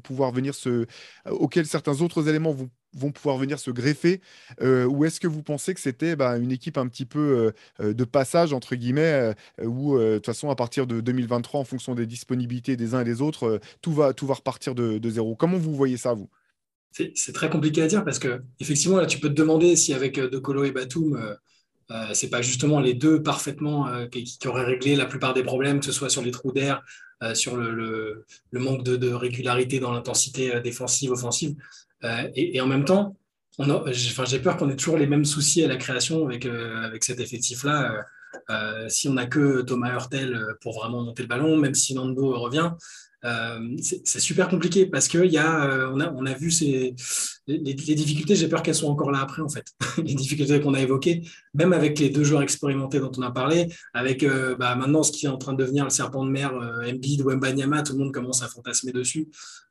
pouvoir 0.00 0.32
venir 0.32 0.54
se, 0.54 0.68
euh, 0.68 0.86
auxquels 1.26 1.66
certains 1.66 2.00
autres 2.00 2.28
éléments 2.28 2.52
vont, 2.52 3.12
pouvoir 3.12 3.36
venir 3.36 3.58
se 3.58 3.70
greffer, 3.70 4.20
euh, 4.60 4.86
ou 4.86 5.04
est-ce 5.04 5.20
que 5.20 5.28
vous 5.28 5.42
pensez 5.42 5.74
que 5.74 5.80
c'était 5.80 6.16
bah, 6.16 6.38
une 6.38 6.50
équipe 6.50 6.78
un 6.78 6.88
petit 6.88 7.04
peu 7.04 7.52
euh, 7.80 7.92
de 7.92 8.04
passage 8.04 8.52
entre 8.52 8.74
guillemets, 8.76 9.34
où 9.62 9.98
de 9.98 10.16
toute 10.16 10.26
façon 10.26 10.50
à 10.50 10.56
partir 10.56 10.86
de 10.86 11.00
2023, 11.00 11.60
en 11.60 11.64
fonction 11.64 11.94
des 11.94 12.06
disponibilités 12.06 12.76
des 12.76 12.94
uns 12.94 13.02
et 13.02 13.04
des 13.04 13.20
autres, 13.20 13.60
tout 13.82 13.92
va 13.92 14.14
tout 14.14 14.26
va 14.26 14.34
repartir 14.34 14.74
de, 14.74 14.98
de 14.98 15.10
zéro. 15.10 15.36
Comment 15.36 15.58
vous 15.58 15.74
voyez 15.74 15.96
ça 15.96 16.14
vous? 16.14 16.28
C'est 16.90 17.32
très 17.32 17.50
compliqué 17.50 17.82
à 17.82 17.86
dire 17.86 18.04
parce 18.04 18.18
que 18.18 18.42
effectivement 18.58 18.96
là 18.96 19.06
tu 19.06 19.20
peux 19.20 19.28
te 19.28 19.34
demander 19.34 19.76
si 19.76 19.92
avec 19.92 20.18
De 20.18 20.38
Colo 20.38 20.64
et 20.64 20.72
Batum 20.72 21.36
euh, 21.90 22.08
c'est 22.12 22.28
pas 22.28 22.42
justement 22.42 22.80
les 22.80 22.94
deux 22.94 23.22
parfaitement 23.22 23.88
euh, 23.88 24.06
qui, 24.06 24.38
auraient 24.46 24.64
réglé 24.64 24.94
la 24.94 25.06
plupart 25.06 25.32
des 25.32 25.42
problèmes, 25.42 25.80
que 25.80 25.86
ce 25.86 25.92
soit 25.92 26.10
sur 26.10 26.22
les 26.22 26.30
trous 26.30 26.52
d'air, 26.52 26.82
euh, 27.22 27.34
sur 27.34 27.56
le, 27.56 28.26
manque 28.52 28.82
de, 28.82 29.12
régularité 29.12 29.80
dans 29.80 29.92
l'intensité 29.92 30.60
défensive, 30.60 31.12
offensive. 31.12 31.54
Et, 32.34 32.60
en 32.60 32.66
même 32.66 32.84
temps, 32.84 33.16
j'ai 33.88 34.38
peur 34.38 34.56
qu'on 34.56 34.68
ait 34.70 34.76
toujours 34.76 34.98
les 34.98 35.06
mêmes 35.06 35.24
soucis 35.24 35.64
à 35.64 35.68
la 35.68 35.76
création 35.76 36.24
avec, 36.24 36.46
avec 36.46 37.02
cet 37.02 37.18
effectif-là. 37.18 38.04
si 38.88 39.08
on 39.08 39.14
n'a 39.14 39.26
que 39.26 39.62
Thomas 39.62 39.92
Hurtel 39.92 40.38
pour 40.60 40.78
vraiment 40.78 41.02
monter 41.02 41.22
le 41.22 41.28
ballon, 41.28 41.56
même 41.56 41.74
si 41.74 41.94
Nando 41.94 42.38
revient, 42.38 42.70
euh, 43.24 43.76
c'est 43.80 44.20
super 44.20 44.48
compliqué 44.48 44.86
parce 44.86 45.08
que 45.08 45.18
y 45.18 45.38
a, 45.38 45.64
euh, 45.64 45.98
a, 45.98 46.12
on 46.14 46.24
a 46.24 46.34
vu 46.34 46.52
ces, 46.52 46.94
les, 47.48 47.74
difficultés, 47.74 48.36
j'ai 48.36 48.48
peur 48.48 48.62
qu'elles 48.62 48.76
soient 48.76 48.90
encore 48.90 49.10
là 49.10 49.20
après 49.20 49.42
en 49.42 49.48
fait. 49.48 49.64
les 49.98 50.14
difficultés 50.14 50.60
qu'on 50.60 50.74
a 50.74 50.80
évoquées, 50.80 51.22
même 51.54 51.72
avec 51.72 51.98
les 51.98 52.10
deux 52.10 52.22
joueurs 52.22 52.42
expérimentés 52.42 53.00
dont 53.00 53.10
on 53.16 53.22
a 53.22 53.32
parlé, 53.32 53.72
avec 53.92 54.22
euh, 54.22 54.54
bah, 54.56 54.76
maintenant 54.76 55.02
ce 55.02 55.10
qui 55.10 55.26
est 55.26 55.28
en 55.28 55.38
train 55.38 55.52
de 55.52 55.58
devenir 55.58 55.84
le 55.84 55.90
serpent 55.90 56.24
de 56.24 56.30
mer, 56.30 56.52
Embiid 56.86 57.22
ou 57.22 57.30
Mbanyama, 57.30 57.82
tout 57.82 57.94
le 57.94 57.98
monde 57.98 58.14
commence 58.14 58.42
à 58.42 58.48
fantasmer 58.48 58.92
dessus. 58.92 59.28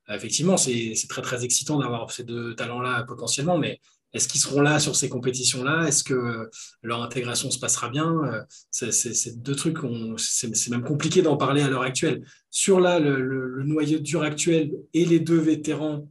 effectivement, 0.09 0.57
c'est 0.57 0.93
très 1.07 1.21
très 1.21 1.45
excitant 1.45 1.79
d'avoir 1.79 2.11
ces 2.11 2.23
deux 2.23 2.53
talents-là 2.55 3.03
potentiellement, 3.07 3.57
mais 3.57 3.79
est-ce 4.14 4.28
qu'ils 4.28 4.41
seront 4.41 4.62
là 4.62 4.80
sur 4.80 4.95
ces 4.95 5.10
compétitions-là? 5.10 5.88
Est-ce 5.88 6.03
que 6.03 6.49
leur 6.82 7.03
intégration 7.03 7.51
se 7.51 7.60
passera 7.60 7.89
bien? 7.89 8.45
C'est 8.72 9.41
deux 9.41 9.55
trucs, 9.55 9.78
c'est 10.18 10.70
même 10.70 10.84
compliqué 10.84 11.22
d'en 11.22 11.38
parler 11.38 11.62
à 11.62 11.70
l'heure 11.70 11.84
actuelle. 11.84 12.24
Sur 12.49 12.80
là, 12.80 12.99
le, 12.99 13.64
noyau 13.64 13.99
dur 13.99 14.24
actuel 14.24 14.72
et 14.93 15.05
les 15.05 15.20
deux 15.20 15.39
vétérans 15.39 16.10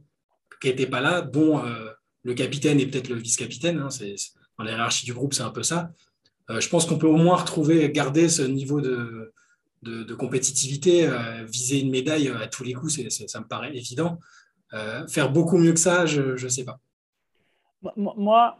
qui 0.61 0.67
n'étaient 0.67 0.87
pas 0.87 1.01
là, 1.01 1.21
dont 1.21 1.63
euh, 1.63 1.89
le 2.23 2.33
capitaine 2.33 2.79
et 2.79 2.87
peut-être 2.87 3.09
le 3.09 3.15
vice-capitaine, 3.15 3.79
hein, 3.79 3.89
dans 4.57 4.63
la 4.63 4.89
du 5.03 5.13
groupe, 5.13 5.33
c'est 5.33 5.43
un 5.43 5.51
peu 5.51 5.63
ça. 5.63 5.91
Euh, 6.49 6.59
je 6.59 6.69
pense 6.69 6.85
qu'on 6.85 6.97
peut 6.97 7.07
au 7.07 7.17
moins 7.17 7.35
retrouver, 7.35 7.91
garder 7.91 8.29
ce 8.29 8.41
niveau 8.41 8.81
de, 8.81 9.33
de, 9.83 10.13
compétitivité, 10.13 11.07
euh, 11.07 11.43
viser 11.45 11.79
une 11.79 11.91
médaille 11.91 12.29
à 12.29 12.47
tous 12.47 12.63
les 12.63 12.73
coups, 12.73 12.99
ça 13.27 13.39
me 13.39 13.47
paraît 13.47 13.75
évident. 13.75 14.19
faire 15.09 15.31
beaucoup 15.31 15.57
mieux 15.57 15.73
que 15.73 15.79
ça, 15.79 16.05
je 16.05 16.41
ne 16.41 16.49
sais 16.49 16.63
pas. 16.63 16.79
Moi, 17.95 18.57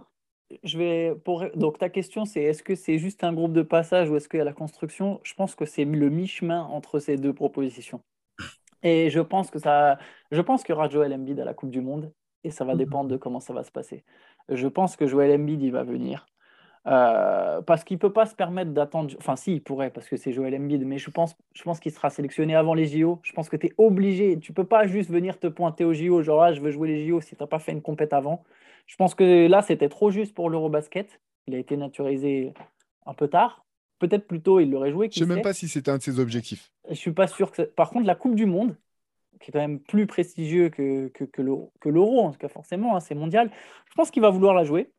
je 0.63 0.77
vais 0.77 1.15
pour 1.25 1.45
donc 1.55 1.77
ta 1.77 1.89
question 1.89 2.25
c'est 2.25 2.41
est-ce 2.41 2.63
que 2.63 2.75
c'est 2.75 2.97
juste 2.99 3.23
un 3.23 3.33
groupe 3.33 3.53
de 3.53 3.61
passage 3.61 4.09
ou 4.09 4.15
est-ce 4.15 4.29
qu'il 4.29 4.37
y 4.37 4.41
a 4.41 4.45
la 4.45 4.53
construction? 4.53 5.19
Je 5.23 5.33
pense 5.33 5.55
que 5.55 5.65
c'est 5.65 5.85
le 5.85 6.09
mi-chemin 6.09 6.63
entre 6.63 6.99
ces 6.99 7.17
deux 7.17 7.33
propositions. 7.33 8.01
Et 8.83 9.09
je 9.09 9.19
pense 9.19 9.49
que 9.49 9.59
ça 9.59 9.97
je 10.31 10.41
pense 10.41 10.63
qu'il 10.63 10.73
y 10.73 10.77
aura 10.77 10.89
Joel 10.89 11.13
Embiid 11.13 11.39
à 11.39 11.45
la 11.45 11.53
Coupe 11.53 11.71
du 11.71 11.81
monde 11.81 12.13
et 12.43 12.51
ça 12.51 12.63
va 12.63 12.73
mhm. 12.73 12.79
dépendre 12.79 13.09
de 13.09 13.17
comment 13.17 13.39
ça 13.39 13.53
va 13.53 13.63
se 13.63 13.71
passer. 13.71 14.03
Je 14.49 14.67
pense 14.67 14.95
que 14.95 15.07
Joel 15.07 15.31
Embiid 15.39 15.61
il 15.61 15.71
va 15.71 15.83
venir. 15.83 16.27
Euh, 16.87 17.61
parce 17.63 17.83
qu'il 17.83 17.95
ne 17.95 17.99
peut 17.99 18.13
pas 18.13 18.25
se 18.25 18.33
permettre 18.35 18.71
d'attendre. 18.71 19.13
Enfin, 19.19 19.35
si, 19.35 19.55
il 19.55 19.61
pourrait, 19.61 19.89
parce 19.89 20.07
que 20.07 20.15
c'est 20.15 20.31
Joel 20.31 20.55
Embiid, 20.55 20.85
mais 20.85 20.97
je 20.97 21.09
pense, 21.09 21.35
je 21.53 21.61
pense 21.63 21.81
qu'il 21.81 21.91
sera 21.91 22.09
sélectionné 22.09 22.55
avant 22.55 22.73
les 22.73 22.85
JO. 22.85 23.19
Je 23.23 23.33
pense 23.33 23.49
que 23.49 23.57
tu 23.57 23.67
es 23.67 23.73
obligé. 23.77 24.39
Tu 24.39 24.53
ne 24.53 24.55
peux 24.55 24.63
pas 24.63 24.87
juste 24.87 25.09
venir 25.09 25.37
te 25.37 25.47
pointer 25.47 25.83
aux 25.83 25.93
JO, 25.93 26.21
genre, 26.23 26.43
ah, 26.43 26.53
je 26.53 26.61
veux 26.61 26.71
jouer 26.71 26.87
les 26.87 27.05
JO 27.05 27.19
si 27.19 27.35
tu 27.35 27.43
n'as 27.43 27.47
pas 27.47 27.59
fait 27.59 27.73
une 27.73 27.81
compète 27.81 28.13
avant. 28.13 28.43
Je 28.87 28.95
pense 28.95 29.13
que 29.13 29.47
là, 29.47 29.61
c'était 29.61 29.89
trop 29.89 30.09
juste 30.09 30.33
pour 30.33 30.49
l'Eurobasket. 30.49 31.21
Il 31.45 31.55
a 31.55 31.59
été 31.59 31.77
naturalisé 31.77 32.53
un 33.05 33.13
peu 33.13 33.27
tard. 33.27 33.65
Peut-être 33.99 34.27
plus 34.27 34.41
tôt, 34.41 34.59
il 34.59 34.71
l'aurait 34.71 34.91
joué. 34.91 35.09
Je 35.11 35.19
ne 35.19 35.27
sais 35.27 35.33
même 35.33 35.43
pas 35.43 35.53
si 35.53 35.67
c'était 35.67 35.91
un 35.91 35.97
de 35.97 36.03
ses 36.03 36.19
objectifs. 36.19 36.71
Je 36.85 36.91
ne 36.91 36.95
suis 36.95 37.11
pas 37.11 37.27
sûr 37.27 37.51
que. 37.51 37.63
Par 37.63 37.89
contre, 37.89 38.05
la 38.05 38.15
Coupe 38.15 38.35
du 38.35 38.45
Monde, 38.45 38.75
qui 39.39 39.49
est 39.49 39.53
quand 39.53 39.59
même 39.59 39.79
plus 39.79 40.07
prestigieux 40.07 40.69
que, 40.69 41.09
que, 41.09 41.23
que 41.25 41.89
l'Euro, 41.89 42.21
en 42.21 42.31
tout 42.31 42.37
cas 42.37 42.47
forcément, 42.47 42.95
hein, 42.95 42.99
c'est 42.99 43.15
mondial, 43.15 43.51
je 43.89 43.93
pense 43.95 44.11
qu'il 44.11 44.21
va 44.21 44.29
vouloir 44.29 44.53
la 44.53 44.63
jouer. 44.63 44.91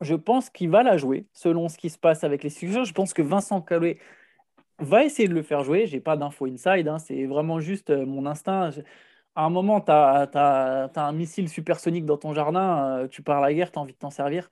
Je 0.00 0.14
pense 0.14 0.48
qu'il 0.48 0.70
va 0.70 0.82
la 0.82 0.96
jouer 0.96 1.26
selon 1.32 1.68
ce 1.68 1.76
qui 1.76 1.90
se 1.90 1.98
passe 1.98 2.24
avec 2.24 2.42
les 2.42 2.50
sujets. 2.50 2.84
Je 2.84 2.92
pense 2.94 3.12
que 3.12 3.20
Vincent 3.20 3.60
Calais 3.60 3.98
va 4.78 5.04
essayer 5.04 5.28
de 5.28 5.34
le 5.34 5.42
faire 5.42 5.62
jouer. 5.62 5.86
Je 5.86 5.94
n'ai 5.94 6.00
pas 6.00 6.16
d'infos 6.16 6.46
inside, 6.46 6.88
hein. 6.88 6.98
c'est 6.98 7.26
vraiment 7.26 7.60
juste 7.60 7.90
euh, 7.90 8.06
mon 8.06 8.24
instinct 8.24 8.70
à 9.34 9.44
un 9.44 9.50
moment, 9.50 9.80
tu 9.80 9.90
as, 9.92 10.90
un 10.96 11.12
missile 11.12 11.48
supersonique 11.48 12.04
dans 12.06 12.16
ton 12.18 12.34
jardin, 12.34 13.02
euh, 13.04 13.08
tu 13.08 13.22
pars 13.22 13.38
à 13.38 13.40
la 13.40 13.54
guerre, 13.54 13.70
tu 13.70 13.78
as 13.78 13.82
envie 13.82 13.92
de 13.92 13.98
t'en 13.98 14.10
servir. 14.10 14.50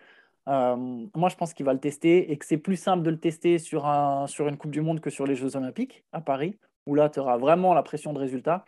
Euh, 0.49 0.77
moi, 1.15 1.29
je 1.29 1.37
pense 1.37 1.53
qu'il 1.55 1.67
va 1.67 1.73
le 1.75 1.81
tester 1.81 2.31
et 2.33 2.39
que 2.39 2.47
c'est 2.47 2.59
plus 2.59 2.77
simple 2.77 3.03
de 3.03 3.11
le 3.11 3.19
tester 3.21 3.59
sur, 3.59 3.87
un, 3.87 4.27
sur 4.27 4.49
une 4.49 4.57
Coupe 4.57 4.71
du 4.71 4.81
Monde 4.81 5.01
que 5.01 5.11
sur 5.11 5.27
les 5.27 5.35
Jeux 5.35 5.57
Olympiques 5.57 6.05
à 6.13 6.21
Paris, 6.21 6.59
où 6.87 6.95
là, 6.95 7.11
tu 7.11 7.21
auras 7.21 7.37
vraiment 7.37 7.75
la 7.75 7.83
pression 7.83 8.13
de 8.13 8.19
résultat. 8.19 8.65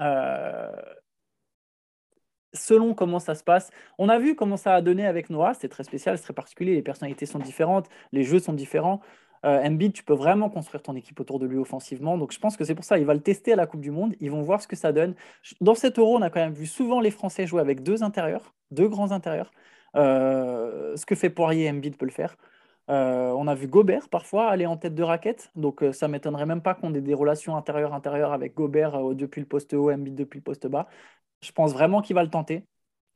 Euh, 0.00 0.70
selon 2.52 2.94
comment 2.94 3.18
ça 3.18 3.34
se 3.34 3.44
passe, 3.44 3.70
on 3.98 4.08
a 4.08 4.18
vu 4.18 4.36
comment 4.36 4.56
ça 4.56 4.74
a 4.74 4.82
donné 4.82 5.06
avec 5.06 5.30
Noah, 5.30 5.54
c'est 5.54 5.68
très 5.68 5.84
spécial, 5.84 6.16
c'est 6.18 6.24
très 6.24 6.34
particulier, 6.34 6.74
les 6.74 6.82
personnalités 6.82 7.26
sont 7.26 7.38
différentes, 7.38 7.88
les 8.12 8.22
jeux 8.22 8.38
sont 8.38 8.52
différents. 8.52 9.00
Euh, 9.44 9.88
tu 9.92 10.04
peux 10.04 10.14
vraiment 10.14 10.48
construire 10.48 10.82
ton 10.82 10.96
équipe 10.96 11.20
autour 11.20 11.38
de 11.38 11.46
lui 11.46 11.58
offensivement. 11.58 12.16
Donc 12.16 12.32
je 12.32 12.38
pense 12.38 12.56
que 12.56 12.64
c'est 12.64 12.74
pour 12.74 12.84
ça, 12.84 12.98
il 12.98 13.04
va 13.04 13.14
le 13.14 13.20
tester 13.20 13.52
à 13.52 13.56
la 13.56 13.66
Coupe 13.66 13.80
du 13.80 13.90
Monde. 13.90 14.14
Ils 14.20 14.30
vont 14.30 14.42
voir 14.42 14.62
ce 14.62 14.68
que 14.68 14.76
ça 14.76 14.92
donne. 14.92 15.14
Dans 15.60 15.74
cet 15.74 15.98
euro, 15.98 16.16
on 16.16 16.22
a 16.22 16.30
quand 16.30 16.40
même 16.40 16.54
vu 16.54 16.66
souvent 16.66 17.00
les 17.00 17.10
Français 17.10 17.46
jouer 17.46 17.60
avec 17.60 17.82
deux 17.82 18.02
intérieurs, 18.02 18.54
deux 18.70 18.88
grands 18.88 19.12
intérieurs. 19.12 19.50
Euh, 19.96 20.96
ce 20.96 21.06
que 21.06 21.14
fait 21.14 21.30
Poirier, 21.30 21.70
Embiid 21.70 21.96
peut 21.96 22.06
le 22.06 22.10
faire. 22.10 22.36
Euh, 22.90 23.32
on 23.32 23.46
a 23.46 23.54
vu 23.54 23.66
Gobert 23.66 24.08
parfois 24.08 24.50
aller 24.50 24.66
en 24.66 24.76
tête 24.76 24.94
de 24.94 25.02
raquette, 25.02 25.50
donc 25.56 25.82
euh, 25.82 25.92
ça 25.92 26.06
m'étonnerait 26.06 26.44
même 26.44 26.60
pas 26.60 26.74
qu'on 26.74 26.92
ait 26.94 27.00
des 27.00 27.14
relations 27.14 27.56
intérieures-intérieures 27.56 28.32
avec 28.34 28.54
Gobert 28.54 29.14
depuis 29.14 29.40
le 29.40 29.46
poste 29.46 29.72
haut, 29.72 29.90
Embiid 29.90 30.14
depuis 30.14 30.38
le 30.38 30.42
poste 30.42 30.66
bas. 30.66 30.88
Je 31.40 31.52
pense 31.52 31.72
vraiment 31.72 32.02
qu'il 32.02 32.14
va 32.14 32.22
le 32.22 32.30
tenter. 32.30 32.64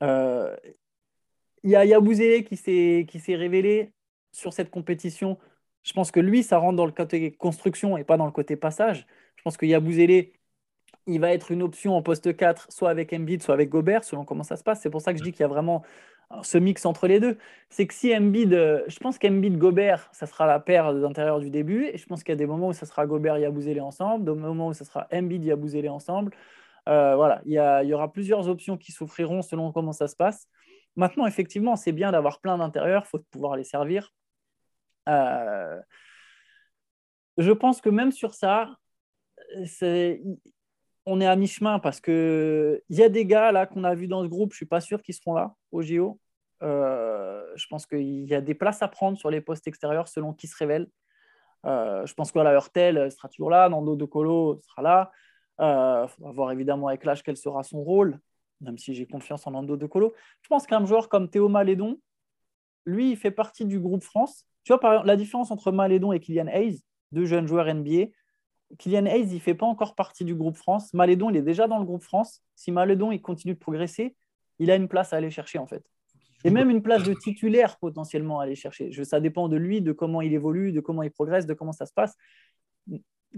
Il 0.00 1.70
y 1.70 1.76
a 1.76 1.84
Yabouzélé 1.84 2.44
qui 2.44 2.56
s'est 2.56 3.34
révélé 3.34 3.92
sur 4.32 4.52
cette 4.52 4.70
compétition 4.70 5.38
je 5.84 5.92
pense 5.92 6.10
que 6.10 6.20
lui, 6.20 6.42
ça 6.42 6.58
rentre 6.58 6.76
dans 6.76 6.86
le 6.86 6.92
côté 6.92 7.32
construction 7.32 7.96
et 7.96 8.04
pas 8.04 8.16
dans 8.16 8.26
le 8.26 8.32
côté 8.32 8.56
passage. 8.56 9.06
Je 9.36 9.42
pense 9.42 9.56
que 9.56 9.66
Yabouzélé, 9.66 10.32
il 11.06 11.20
va 11.20 11.32
être 11.32 11.50
une 11.50 11.62
option 11.62 11.96
en 11.96 12.02
poste 12.02 12.36
4, 12.36 12.70
soit 12.70 12.90
avec 12.90 13.12
Embiid, 13.12 13.42
soit 13.42 13.54
avec 13.54 13.70
Gobert, 13.70 14.04
selon 14.04 14.24
comment 14.24 14.42
ça 14.42 14.56
se 14.56 14.64
passe. 14.64 14.80
C'est 14.82 14.90
pour 14.90 15.00
ça 15.00 15.12
que 15.12 15.18
je 15.18 15.24
dis 15.24 15.32
qu'il 15.32 15.40
y 15.40 15.44
a 15.44 15.48
vraiment 15.48 15.82
ce 16.42 16.58
mix 16.58 16.84
entre 16.84 17.06
les 17.06 17.20
deux. 17.20 17.38
C'est 17.70 17.86
que 17.86 17.94
si 17.94 18.14
Embiid, 18.14 18.52
euh, 18.52 18.82
je 18.88 18.98
pense 18.98 19.18
qu'Embiid-Gobert, 19.18 20.10
ça 20.12 20.26
sera 20.26 20.46
la 20.46 20.60
paire 20.60 20.92
d'intérieur 20.94 21.40
du 21.40 21.50
début. 21.50 21.86
Et 21.86 21.98
je 21.98 22.06
pense 22.06 22.22
qu'il 22.22 22.32
y 22.32 22.34
a 22.34 22.36
des 22.36 22.46
moments 22.46 22.68
où 22.68 22.72
ça 22.72 22.86
sera 22.86 23.06
Gobert-Yabouzélé 23.06 23.80
ensemble, 23.80 24.24
des 24.24 24.38
moments 24.38 24.68
où 24.68 24.74
ça 24.74 24.84
sera 24.84 25.06
Embiid-Yabouzélé 25.10 25.88
ensemble. 25.88 26.32
Euh, 26.88 27.16
voilà, 27.16 27.40
il 27.44 27.52
y, 27.52 27.94
aura 27.94 28.12
plusieurs 28.12 28.48
options 28.48 28.76
qui 28.78 28.92
s'offriront 28.92 29.42
selon 29.42 29.72
comment 29.72 29.92
ça 29.92 30.08
se 30.08 30.16
passe. 30.16 30.48
Maintenant, 30.96 31.26
effectivement, 31.26 31.76
c'est 31.76 31.92
bien 31.92 32.12
d'avoir 32.12 32.40
plein 32.40 32.58
d'intérieurs, 32.58 33.04
il 33.06 33.08
faut 33.08 33.18
pouvoir 33.30 33.56
les 33.56 33.64
servir. 33.64 34.12
Euh, 35.08 35.57
je 37.36 37.52
pense 37.52 37.80
que 37.80 37.88
même 37.88 38.12
sur 38.12 38.34
ça, 38.34 38.76
on 41.06 41.20
est 41.20 41.26
à 41.26 41.36
mi-chemin 41.36 41.78
parce 41.78 42.00
qu'il 42.00 42.82
y 42.90 43.02
a 43.02 43.08
des 43.08 43.24
gars 43.24 43.52
là 43.52 43.66
qu'on 43.66 43.84
a 43.84 43.94
vus 43.94 44.08
dans 44.08 44.22
ce 44.22 44.28
groupe, 44.28 44.52
je 44.52 44.56
ne 44.56 44.58
suis 44.58 44.66
pas 44.66 44.80
sûr 44.80 45.02
qu'ils 45.02 45.14
seront 45.14 45.34
là 45.34 45.54
au 45.72 45.82
JO. 45.82 46.20
Euh, 46.62 47.44
je 47.56 47.66
pense 47.68 47.86
qu'il 47.86 48.24
y 48.24 48.34
a 48.34 48.40
des 48.40 48.54
places 48.54 48.82
à 48.82 48.88
prendre 48.88 49.16
sur 49.16 49.30
les 49.30 49.40
postes 49.40 49.66
extérieurs 49.66 50.08
selon 50.08 50.32
qui 50.32 50.46
se 50.46 50.56
révèle. 50.56 50.88
Euh, 51.66 52.04
je 52.06 52.14
pense 52.14 52.32
que 52.32 52.38
la 52.38 52.52
Hurtel 52.52 53.10
sera 53.10 53.28
toujours 53.28 53.50
là, 53.50 53.68
Nando 53.68 53.96
De 53.96 54.04
Colo 54.04 54.60
sera 54.62 54.82
là. 54.82 55.12
Il 55.58 55.64
euh, 55.64 56.08
faudra 56.08 56.32
voir 56.32 56.52
évidemment 56.52 56.88
avec 56.88 57.04
l'âge 57.04 57.22
quel 57.22 57.36
sera 57.36 57.62
son 57.62 57.82
rôle, 57.82 58.20
même 58.60 58.78
si 58.78 58.94
j'ai 58.94 59.06
confiance 59.06 59.46
en 59.46 59.52
Nando 59.52 59.76
De 59.76 59.86
Colo. 59.86 60.14
Je 60.42 60.48
pense 60.48 60.66
qu'un 60.66 60.84
joueur 60.84 61.08
comme 61.08 61.30
Théo 61.30 61.48
Malédon, 61.48 62.00
lui, 62.84 63.10
il 63.10 63.16
fait 63.16 63.30
partie 63.30 63.64
du 63.64 63.80
groupe 63.80 64.02
France. 64.02 64.46
Tu 64.68 64.74
vois, 64.74 64.80
par 64.80 65.02
la 65.06 65.16
différence 65.16 65.50
entre 65.50 65.72
Malédon 65.72 66.12
et 66.12 66.20
Kylian 66.20 66.46
Hayes, 66.48 66.82
deux 67.12 67.24
jeunes 67.24 67.48
joueurs 67.48 67.74
NBA, 67.74 68.08
Kylian 68.76 69.06
Hayes, 69.06 69.28
il 69.30 69.36
ne 69.36 69.40
fait 69.40 69.54
pas 69.54 69.64
encore 69.64 69.94
partie 69.94 70.26
du 70.26 70.34
groupe 70.34 70.58
France. 70.58 70.92
Malédon, 70.92 71.30
il 71.30 71.36
est 71.36 71.42
déjà 71.42 71.66
dans 71.66 71.78
le 71.78 71.86
groupe 71.86 72.02
France. 72.02 72.42
Si 72.54 72.70
Malédon, 72.70 73.10
il 73.10 73.22
continue 73.22 73.54
de 73.54 73.58
progresser, 73.58 74.14
il 74.58 74.70
a 74.70 74.76
une 74.76 74.86
place 74.86 75.14
à 75.14 75.16
aller 75.16 75.30
chercher, 75.30 75.58
en 75.58 75.66
fait. 75.66 75.82
Et 76.44 76.50
même 76.50 76.68
une 76.68 76.82
place 76.82 77.02
de 77.02 77.14
titulaire 77.14 77.78
potentiellement 77.78 78.40
à 78.40 78.42
aller 78.42 78.56
chercher. 78.56 78.92
ça 79.04 79.20
dépend 79.20 79.48
de 79.48 79.56
lui, 79.56 79.80
de 79.80 79.92
comment 79.92 80.20
il 80.20 80.34
évolue, 80.34 80.70
de 80.72 80.80
comment 80.80 81.02
il 81.02 81.10
progresse, 81.10 81.46
de 81.46 81.54
comment 81.54 81.72
ça 81.72 81.86
se 81.86 81.94
passe. 81.94 82.14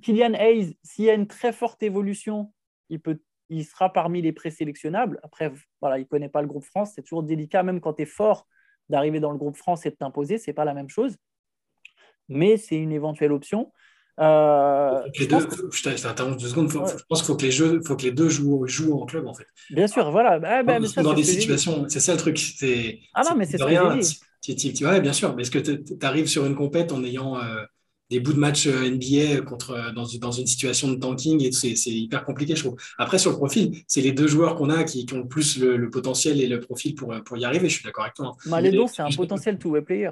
Kylian 0.02 0.34
Hayes, 0.34 0.76
s'il 0.82 1.04
y 1.04 1.10
a 1.10 1.14
une 1.14 1.28
très 1.28 1.52
forte 1.52 1.80
évolution, 1.84 2.52
il 2.88 3.64
sera 3.64 3.92
parmi 3.92 4.20
les 4.20 4.32
présélectionnables. 4.32 5.20
Après, 5.22 5.52
voilà, 5.80 5.98
il 5.98 6.02
ne 6.02 6.06
connaît 6.06 6.28
pas 6.28 6.42
le 6.42 6.48
groupe 6.48 6.64
France. 6.64 6.94
C'est 6.96 7.02
toujours 7.02 7.22
délicat, 7.22 7.62
même 7.62 7.80
quand 7.80 7.92
tu 7.92 8.02
es 8.02 8.06
fort 8.06 8.48
d'arriver 8.90 9.20
dans 9.20 9.30
le 9.30 9.38
groupe 9.38 9.56
France 9.56 9.86
et 9.86 9.90
de 9.90 9.94
t'imposer, 9.94 10.38
c'est 10.38 10.52
pas 10.52 10.64
la 10.64 10.74
même 10.74 10.88
chose. 10.88 11.16
Mais 12.28 12.56
c'est 12.56 12.76
une 12.76 12.92
éventuelle 12.92 13.32
option. 13.32 13.72
Euh, 14.20 15.00
je, 15.14 15.24
deux 15.24 15.40
secondes. 15.40 16.70
Je 16.70 17.04
pense 17.08 17.20
qu'il 17.20 17.26
faut 17.26 17.36
que 17.36 17.42
les 17.42 17.50
jeux, 17.50 17.80
faut 17.86 17.96
que 17.96 18.02
les 18.02 18.10
deux 18.10 18.28
jouent, 18.28 18.66
jouent 18.66 19.00
en 19.00 19.06
club 19.06 19.26
en 19.26 19.32
fait. 19.32 19.46
Bien 19.70 19.86
sûr, 19.86 20.10
voilà. 20.10 20.38
Ah, 20.44 20.62
bah, 20.62 20.78
dans 21.02 21.14
des 21.14 21.24
situations, 21.24 21.86
c'est 21.88 22.00
ça 22.00 22.12
le 22.12 22.18
truc. 22.18 22.38
Ah 23.14 23.22
non, 23.28 23.36
mais 23.36 23.46
c'est 23.46 23.62
rien. 23.62 23.98
Tu, 24.42 24.54
tu, 24.54 24.86
ouais, 24.86 25.00
bien 25.00 25.12
sûr. 25.12 25.34
Mais 25.34 25.42
est-ce 25.42 25.50
que 25.50 25.58
tu 25.58 25.82
arrives 26.02 26.26
sur 26.26 26.44
une 26.44 26.54
compète 26.54 26.92
en 26.92 27.02
ayant 27.04 27.38
euh, 27.38 27.62
des 28.10 28.20
bouts 28.20 28.32
de 28.32 28.38
match 28.38 28.66
euh, 28.66 28.90
NBA 28.90 29.42
contre, 29.42 29.92
dans, 29.94 30.04
dans, 30.20 30.32
une 30.32 30.46
situation 30.46 30.88
de 30.88 30.96
tanking 30.96 31.42
et 31.44 31.52
c'est 31.52 31.90
hyper 31.90 32.24
compliqué, 32.24 32.56
je 32.56 32.64
trouve. 32.64 32.80
Après, 32.98 33.18
sur 33.18 33.30
le 33.30 33.36
profil, 33.36 33.82
c'est 33.86 34.00
les 34.00 34.12
deux 34.12 34.26
joueurs 34.26 34.56
qu'on 34.56 34.68
a 34.68 34.84
qui, 34.84 35.06
qui, 35.06 35.14
ont 35.14 35.26
plus 35.26 35.58
le, 35.58 35.88
potentiel 35.90 36.40
et 36.40 36.48
le 36.48 36.60
profil 36.60 36.94
pour, 36.94 37.14
pour 37.24 37.36
y 37.36 37.44
arriver. 37.44 37.68
Je 37.68 37.76
suis 37.76 37.84
d'accord 37.84 38.04
avec 38.04 38.14
toi. 38.14 38.36
Malédon, 38.46 38.86
c'est 38.86 39.02
un 39.02 39.10
potentiel 39.10 39.58
two-way 39.58 39.82
player. 39.82 40.10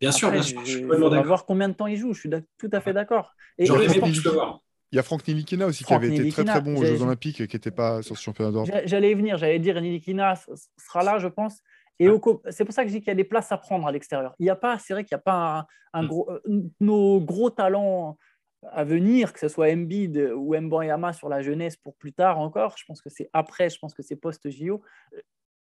Bien 0.00 0.12
sûr, 0.12 0.30
bien 0.30 0.42
sûr. 0.42 0.64
Je, 0.64 0.78
on 0.78 1.08
va 1.08 1.22
voir 1.22 1.44
combien 1.44 1.68
de 1.68 1.74
temps 1.74 1.86
il 1.86 1.96
joue. 1.96 2.14
Je 2.14 2.20
suis 2.20 2.30
tout 2.30 2.70
à 2.72 2.80
fait 2.80 2.92
d'accord. 2.92 3.34
J'aurais 3.58 3.84
aimé 3.84 4.00
plus 4.00 4.24
le 4.24 4.30
voir. 4.30 4.60
Il 4.92 4.96
y 4.96 4.98
a 4.98 5.04
Franck 5.04 5.28
Nilikina 5.28 5.66
aussi 5.66 5.84
qui 5.84 5.94
avait 5.94 6.08
été 6.08 6.32
très 6.32 6.44
très 6.44 6.60
bon 6.60 6.76
aux 6.76 6.84
Jeux 6.84 7.00
Olympiques 7.02 7.40
et 7.40 7.46
qui 7.46 7.54
n'était 7.54 7.70
pas 7.70 8.02
sur 8.02 8.16
ce 8.16 8.22
championnat 8.22 8.50
d'Europe. 8.50 8.70
J'allais 8.86 9.12
y 9.12 9.14
venir, 9.14 9.38
j'allais 9.38 9.58
dire 9.58 9.80
Nilikina 9.80 10.34
sera 10.78 11.04
là, 11.04 11.18
je 11.18 11.28
pense. 11.28 11.58
Et 12.00 12.08
c'est 12.50 12.64
pour 12.64 12.72
ça 12.72 12.82
que 12.82 12.88
je 12.88 12.94
dis 12.94 13.00
qu'il 13.00 13.08
y 13.08 13.12
a 13.12 13.14
des 13.14 13.24
places 13.24 13.52
à 13.52 13.58
prendre 13.58 13.86
à 13.86 13.92
l'extérieur. 13.92 14.34
Il 14.38 14.44
n'y 14.44 14.50
a 14.50 14.56
pas, 14.56 14.78
c'est 14.78 14.94
vrai 14.94 15.04
qu'il 15.04 15.14
n'y 15.14 15.20
a 15.20 15.22
pas 15.22 15.66
un, 15.92 16.02
mm. 16.02 16.06
gros, 16.08 16.30
euh, 16.30 16.40
nos 16.80 17.20
gros 17.20 17.50
talents 17.50 18.16
à 18.62 18.84
venir, 18.84 19.34
que 19.34 19.38
ce 19.38 19.48
soit 19.48 19.70
Embiid 19.70 20.16
ou 20.34 20.58
Mbanyama 20.58 21.12
sur 21.12 21.28
la 21.28 21.42
jeunesse 21.42 21.76
pour 21.76 21.94
plus 21.96 22.14
tard 22.14 22.38
encore. 22.38 22.76
Je 22.78 22.84
pense 22.86 23.02
que 23.02 23.10
c'est 23.10 23.28
après, 23.34 23.68
je 23.68 23.78
pense 23.78 23.92
que 23.92 24.02
c'est 24.02 24.16
post-JO. 24.16 24.82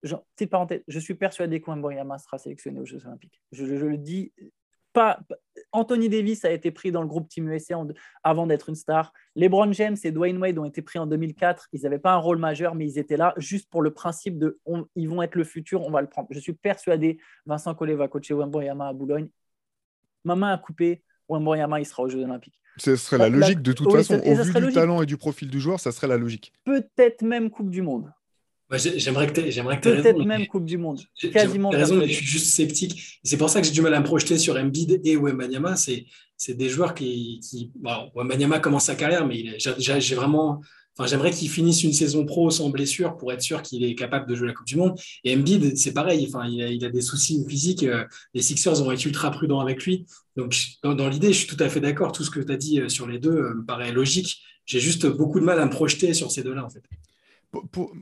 Petite 0.03 0.51
parenthèse, 0.51 0.83
je 0.87 0.99
suis 0.99 1.15
persuadé 1.15 1.61
qu'Mbanyama 1.61 2.19
sera 2.19 2.39
sélectionné 2.39 2.81
aux 2.81 2.85
Jeux 2.85 3.05
Olympiques. 3.07 3.41
Je, 3.53 3.65
le 3.65 3.97
dis. 3.97 4.33
Pas, 4.97 5.21
Anthony 5.73 6.09
Davis 6.09 6.47
a 6.47 6.51
été 6.51 6.71
pris 6.71 6.91
dans 6.91 7.03
le 7.03 7.07
groupe 7.07 7.29
Team 7.29 7.53
USA 7.53 7.77
avant 8.25 8.47
d'être 8.47 8.71
une 8.71 8.75
star. 8.75 9.13
LeBron 9.35 9.71
James 9.75 9.99
et 10.03 10.11
Dwayne 10.11 10.39
Wade 10.39 10.57
ont 10.57 10.65
été 10.65 10.81
pris 10.81 10.99
en 10.99 11.07
2004. 11.07 11.69
Ils 11.75 11.83
n'avaient 11.83 11.99
pas 11.99 12.15
un 12.15 12.17
rôle 12.17 12.39
majeur, 12.39 12.75
mais 12.75 12.87
ils 12.87 12.99
étaient 12.99 13.19
là 13.19 13.35
juste 13.37 13.69
pour 13.69 13.83
le 13.83 13.93
principe 13.93 14.39
de 14.39 14.59
ils 14.95 15.07
vont 15.07 15.21
être 15.21 15.35
le 15.35 15.45
futur, 15.45 15.83
on 15.83 15.91
va 15.91 16.01
le 16.01 16.09
prendre. 16.09 16.29
Je 16.31 16.39
suis 16.39 16.55
persuadé, 16.55 17.19
Vincent 17.45 17.75
Collet 17.75 17.95
va 17.95 18.09
coacher 18.09 18.33
Wembanyama 18.33 18.89
à 18.89 18.95
Boulogne. 18.95 19.29
Ma 20.25 20.35
main 20.35 20.55
a 20.55 20.57
coupé, 20.57 21.03
Wembanyama, 21.29 21.79
il 21.79 21.85
sera 21.85 22.05
aux 22.05 22.09
Jeux 22.09 22.25
Olympiques. 22.25 22.59
Ce 22.79 22.97
serait 22.97 23.19
la 23.19 23.29
logique 23.29 23.61
de 23.61 23.75
toute 23.75 23.93
façon. 23.93 24.15
Au 24.15 24.35
vu 24.35 24.55
du 24.55 24.73
talent 24.73 25.03
et 25.03 25.07
du 25.07 25.19
profil 25.19 25.51
du 25.51 25.61
joueur, 25.61 25.79
ça 25.79 25.93
serait 25.93 26.09
la 26.09 26.17
logique. 26.17 26.55
Peut-être 26.65 27.21
même 27.21 27.51
Coupe 27.51 27.69
du 27.69 27.83
Monde. 27.83 28.15
J'aimerais 28.73 29.27
que 29.27 29.41
tu 29.41 29.49
aies, 29.49 29.81
Peut-être 29.81 30.25
même 30.25 30.47
Coupe 30.47 30.65
du 30.65 30.79
Monde. 30.79 31.01
Quasiment. 31.33 31.71
raison, 31.71 31.97
mais 31.97 32.09
je 32.09 32.15
suis 32.15 32.27
juste 32.27 32.47
sceptique. 32.47 33.21
C'est 33.23 33.37
pour 33.37 33.51
ça 33.51 33.61
que 33.61 33.67
j'ai 33.67 33.73
du 33.73 33.83
mal 33.83 33.95
à 33.95 34.01
me 34.01 34.05
projeter 34.05 34.39
sur 34.39 34.57
Embiid 34.57 35.01
et 35.05 35.17
Wembanyama. 35.17 35.77
C'est, 35.77 36.07
c'est 36.37 36.55
des 36.55 36.69
joueurs 36.69 36.95
qui. 36.95 37.41
qui 37.41 37.71
bon, 37.77 38.11
Wembanyama 38.15 38.59
commence 38.59 38.85
sa 38.85 38.95
carrière, 38.95 39.27
mais 39.27 39.57
j'ai 39.59 40.15
vraiment 40.15 40.61
Enfin, 40.99 41.09
j'aimerais 41.09 41.31
qu'il 41.31 41.51
finisse 41.51 41.85
une 41.85 41.93
saison 41.93 42.25
pro 42.25 42.51
sans 42.51 42.71
blessure 42.71 43.19
pour 43.19 43.31
être 43.31 43.43
sûr 43.43 43.61
qu'il 43.61 43.85
est 43.85 43.95
capable 43.95 44.27
de 44.27 44.35
jouer 44.35 44.47
la 44.47 44.55
Coupe 44.55 44.67
du 44.67 44.77
Monde. 44.77 44.99
Et 45.25 45.37
Embiid, 45.37 45.77
c'est 45.77 45.93
pareil. 45.93 46.27
Enfin, 46.27 46.49
il 46.49 46.85
a, 46.85 46.89
des 46.89 47.03
soucis 47.03 47.45
physiques. 47.47 47.83
Euh, 47.83 48.05
les 48.33 48.41
Sixers 48.41 48.81
ont 48.81 48.91
été 48.91 49.05
ultra 49.07 49.31
prudents 49.31 49.61
avec 49.61 49.85
lui. 49.85 50.07
Donc, 50.37 50.57
dans, 50.83 51.09
l'idée, 51.09 51.35
je 51.35 51.39
suis 51.45 51.47
tout 51.47 51.63
à 51.63 51.69
fait 51.69 51.81
d'accord. 51.81 52.13
Tout 52.13 52.25
ce 52.25 52.31
que 52.31 52.41
tu 52.41 52.51
as 52.51 52.57
dit 52.57 52.81
euh, 52.81 52.89
sur 52.89 53.07
les 53.07 53.19
deux 53.19 53.37
euh, 53.37 53.55
me 53.57 53.65
paraît 53.65 53.93
logique. 53.93 54.41
J'ai 54.65 54.81
juste 54.81 55.07
beaucoup 55.07 55.39
de 55.39 55.45
mal 55.45 55.61
à 55.61 55.67
me 55.67 55.71
projeter 55.71 56.15
sur 56.15 56.31
ces 56.31 56.43
deux-là, 56.43 56.65
en 56.65 56.71
fait. 56.71 56.83
Pour, 57.51 57.69
pour 57.69 57.93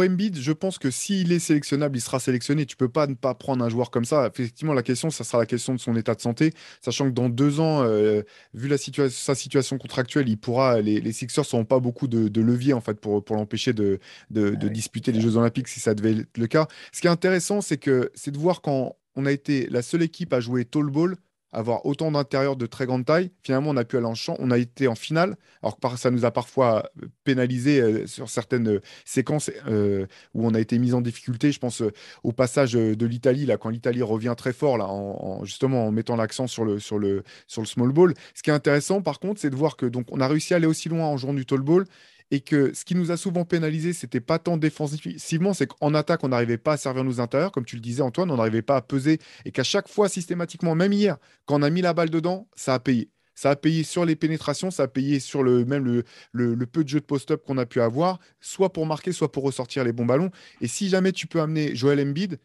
Embiid, 0.00 0.38
je 0.38 0.52
pense 0.52 0.78
que 0.78 0.90
s'il 0.90 1.32
est 1.32 1.38
sélectionnable, 1.38 1.96
il 1.96 2.00
sera 2.00 2.20
sélectionné. 2.20 2.66
Tu 2.66 2.76
peux 2.76 2.88
pas 2.88 3.06
ne 3.06 3.14
pas 3.14 3.34
prendre 3.34 3.64
un 3.64 3.68
joueur 3.68 3.90
comme 3.90 4.04
ça. 4.04 4.26
Effectivement, 4.26 4.72
la 4.72 4.82
question, 4.82 5.10
ça 5.10 5.24
sera 5.24 5.38
la 5.38 5.46
question 5.46 5.74
de 5.74 5.80
son 5.80 5.96
état 5.96 6.14
de 6.14 6.20
santé, 6.20 6.52
sachant 6.80 7.06
que 7.06 7.14
dans 7.14 7.28
deux 7.28 7.60
ans, 7.60 7.82
euh, 7.84 8.22
vu 8.54 8.68
la 8.68 8.76
sa 8.78 9.34
situation 9.34 9.78
contractuelle, 9.78 10.28
il 10.28 10.38
pourra. 10.38 10.80
Les, 10.80 11.12
Sixers 11.12 11.44
n'auront 11.52 11.64
pas 11.64 11.80
beaucoup 11.80 12.08
de, 12.08 12.40
levier 12.40 12.72
en 12.72 12.80
fait 12.80 12.94
pour, 12.94 13.24
pour 13.24 13.36
l'empêcher 13.36 13.72
de, 13.72 13.98
de, 14.30 14.56
ah 14.60 14.68
disputer 14.68 15.12
les 15.12 15.20
Jeux 15.20 15.36
Olympiques 15.36 15.68
si 15.68 15.80
ça 15.80 15.94
devait 15.94 16.12
être 16.12 16.38
le 16.38 16.46
cas. 16.46 16.66
Ce 16.92 17.00
qui 17.00 17.06
est 17.06 17.10
intéressant, 17.10 17.60
c'est 17.60 17.78
que 17.78 18.10
c'est 18.14 18.30
de 18.30 18.38
voir 18.38 18.62
quand 18.62 18.96
on 19.14 19.26
a 19.26 19.32
été 19.32 19.68
la 19.68 19.82
seule 19.82 20.02
équipe 20.02 20.32
à 20.32 20.40
jouer 20.40 20.64
tall 20.64 20.90
ball 20.90 21.16
avoir 21.52 21.84
autant 21.86 22.10
d'intérieurs 22.10 22.56
de 22.56 22.66
très 22.66 22.86
grande 22.86 23.04
taille. 23.04 23.30
Finalement, 23.42 23.70
on 23.70 23.76
a 23.76 23.84
pu 23.84 23.96
aller 23.96 24.06
en 24.06 24.14
champ, 24.14 24.36
on 24.38 24.50
a 24.50 24.58
été 24.58 24.88
en 24.88 24.94
finale, 24.94 25.36
alors 25.62 25.78
que 25.78 25.96
ça 25.96 26.10
nous 26.10 26.24
a 26.24 26.30
parfois 26.30 26.90
pénalisé 27.24 27.80
euh, 27.80 28.06
sur 28.06 28.30
certaines 28.30 28.68
euh, 28.68 28.80
séquences 29.04 29.50
euh, 29.68 30.06
où 30.34 30.46
on 30.46 30.54
a 30.54 30.60
été 30.60 30.78
mis 30.78 30.94
en 30.94 31.00
difficulté. 31.00 31.52
Je 31.52 31.58
pense 31.58 31.82
au 32.22 32.32
passage 32.32 32.72
de 32.72 33.06
l'Italie, 33.06 33.46
là, 33.46 33.56
quand 33.56 33.68
l'Italie 33.68 34.02
revient 34.02 34.34
très 34.36 34.52
fort, 34.52 34.78
là, 34.78 34.86
en, 34.86 35.44
justement 35.44 35.86
en 35.86 35.92
mettant 35.92 36.16
l'accent 36.16 36.46
sur 36.46 36.64
le, 36.64 36.78
sur, 36.78 36.98
le, 36.98 37.22
sur 37.46 37.60
le 37.62 37.66
small 37.66 37.92
ball. 37.92 38.14
Ce 38.34 38.42
qui 38.42 38.50
est 38.50 38.54
intéressant, 38.54 39.02
par 39.02 39.20
contre, 39.20 39.40
c'est 39.40 39.50
de 39.50 39.56
voir 39.56 39.76
que 39.76 39.86
donc 39.86 40.06
on 40.10 40.20
a 40.20 40.28
réussi 40.28 40.54
à 40.54 40.56
aller 40.56 40.66
aussi 40.66 40.88
loin 40.88 41.06
en 41.06 41.16
jouant 41.16 41.34
du 41.34 41.44
tall 41.44 41.60
ball 41.60 41.84
et 42.32 42.40
que 42.40 42.72
ce 42.72 42.84
qui 42.86 42.94
nous 42.94 43.10
a 43.10 43.18
souvent 43.18 43.44
pénalisé, 43.44 43.92
c'était 43.92 44.20
pas 44.20 44.38
tant 44.38 44.56
défensivement, 44.56 45.52
c'est 45.52 45.66
qu'en 45.66 45.92
attaque, 45.92 46.24
on 46.24 46.28
n'arrivait 46.28 46.56
pas 46.56 46.72
à 46.72 46.76
servir 46.78 47.04
nos 47.04 47.20
intérieurs, 47.20 47.52
comme 47.52 47.66
tu 47.66 47.76
le 47.76 47.82
disais 47.82 48.00
Antoine, 48.00 48.30
on 48.30 48.38
n'arrivait 48.38 48.62
pas 48.62 48.76
à 48.76 48.80
peser, 48.80 49.18
et 49.44 49.52
qu'à 49.52 49.62
chaque 49.62 49.86
fois, 49.86 50.08
systématiquement, 50.08 50.74
même 50.74 50.94
hier, 50.94 51.18
quand 51.44 51.60
on 51.60 51.62
a 51.62 51.68
mis 51.68 51.82
la 51.82 51.92
balle 51.92 52.08
dedans, 52.08 52.48
ça 52.56 52.72
a 52.74 52.80
payé. 52.80 53.10
Ça 53.34 53.50
a 53.50 53.56
payé 53.56 53.84
sur 53.84 54.06
les 54.06 54.16
pénétrations, 54.16 54.70
ça 54.70 54.84
a 54.84 54.88
payé 54.88 55.20
sur 55.20 55.42
le 55.42 55.66
même 55.66 56.02
le, 56.32 56.66
peu 56.66 56.84
de 56.84 56.88
jeu 56.88 57.00
de 57.00 57.04
post-up 57.04 57.42
qu'on 57.44 57.58
a 57.58 57.66
pu 57.66 57.82
avoir, 57.82 58.18
soit 58.40 58.72
pour 58.72 58.86
marquer, 58.86 59.12
soit 59.12 59.30
pour 59.30 59.44
ressortir 59.44 59.84
les 59.84 59.92
bons 59.92 60.06
ballons. 60.06 60.30
Et 60.62 60.68
si 60.68 60.88
jamais 60.88 61.12
tu 61.12 61.26
peux 61.26 61.40
amener 61.40 61.74
Joel 61.76 62.00
Embiid, 62.00 62.38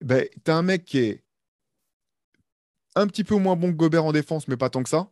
ben, 0.00 0.26
tu 0.44 0.50
as 0.50 0.56
un 0.56 0.62
mec 0.62 0.84
qui 0.84 0.98
est 0.98 1.22
un 2.96 3.06
petit 3.06 3.24
peu 3.24 3.36
moins 3.36 3.56
bon 3.56 3.70
que 3.72 3.76
Gobert 3.76 4.04
en 4.04 4.12
défense, 4.12 4.48
mais 4.48 4.56
pas 4.56 4.70
tant 4.70 4.82
que 4.82 4.88
ça 4.88 5.08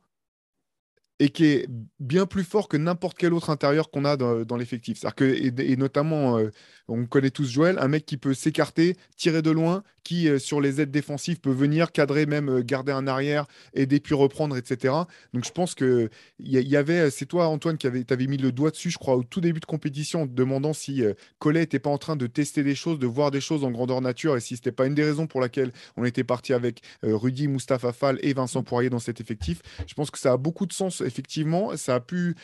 et 1.22 1.28
qui 1.28 1.44
est 1.44 1.68
bien 2.00 2.26
plus 2.26 2.42
fort 2.42 2.66
que 2.66 2.76
n'importe 2.76 3.16
quel 3.16 3.32
autre 3.32 3.50
intérieur 3.50 3.92
qu'on 3.92 4.04
a 4.04 4.16
dans, 4.16 4.56
l'effectif. 4.56 4.98
cest 4.98 5.14
que, 5.14 5.24
et, 5.24 5.76
notamment, 5.76 6.36
euh, 6.36 6.50
on 6.88 7.06
connaît 7.06 7.30
tous 7.30 7.48
Joël, 7.48 7.78
un 7.78 7.86
mec 7.86 8.04
qui 8.04 8.16
peut 8.16 8.34
s'écarter, 8.34 8.96
tirer 9.16 9.40
de 9.40 9.52
loin, 9.52 9.84
qui, 10.02 10.28
euh, 10.28 10.40
sur 10.40 10.60
les 10.60 10.80
aides 10.80 10.90
défensives, 10.90 11.38
peut 11.38 11.52
venir 11.52 11.92
cadrer, 11.92 12.26
même 12.26 12.48
euh, 12.48 12.62
garder 12.64 12.90
un 12.90 13.06
arrière, 13.06 13.46
aider 13.72 14.00
puis 14.00 14.16
reprendre, 14.16 14.56
etc. 14.56 14.94
Donc 15.32 15.44
je 15.44 15.52
pense 15.52 15.76
que 15.76 16.10
il 16.40 16.50
y, 16.50 16.76
avait, 16.76 17.08
c'est 17.08 17.26
toi 17.26 17.46
Antoine 17.46 17.78
qui 17.78 17.86
avait, 17.86 18.04
avais 18.12 18.26
mis 18.26 18.36
le 18.36 18.50
doigt 18.50 18.72
dessus, 18.72 18.90
je 18.90 18.98
crois, 18.98 19.14
au 19.14 19.22
tout 19.22 19.40
début 19.40 19.60
de 19.60 19.64
compétition, 19.64 20.22
en 20.22 20.26
te 20.26 20.32
demandant 20.32 20.72
si 20.72 21.04
Collet 21.38 21.60
n'était 21.60 21.78
pas 21.78 21.90
en 21.90 21.98
train 21.98 22.16
de 22.16 22.26
tester 22.26 22.64
des 22.64 22.74
choses, 22.74 22.98
de 22.98 23.06
voir 23.06 23.30
des 23.30 23.40
choses 23.40 23.62
en 23.62 23.70
grandeur 23.70 24.00
nature, 24.00 24.36
et 24.36 24.40
si 24.40 24.56
c'était 24.56 24.72
pas 24.72 24.86
une 24.86 24.96
des 24.96 25.04
raisons 25.04 25.28
pour 25.28 25.40
laquelle 25.40 25.70
on 25.96 26.04
était 26.04 26.24
parti 26.24 26.52
avec 26.52 26.82
Rudy, 27.04 27.46
Mustapha 27.46 27.92
Fall 27.92 28.18
et 28.22 28.34
Vincent 28.34 28.64
Poirier 28.64 28.90
dans 28.90 28.98
cet 28.98 29.20
effectif. 29.20 29.62
Je 29.86 29.94
pense 29.94 30.10
que 30.10 30.18
ça 30.18 30.32
a 30.32 30.36
beaucoup 30.36 30.66
de 30.66 30.72
sens 30.72 31.00
effectivement, 31.12 31.76
ça 31.76 31.96
a 31.96 32.00
pu 32.00 32.34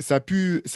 ça 0.00 0.20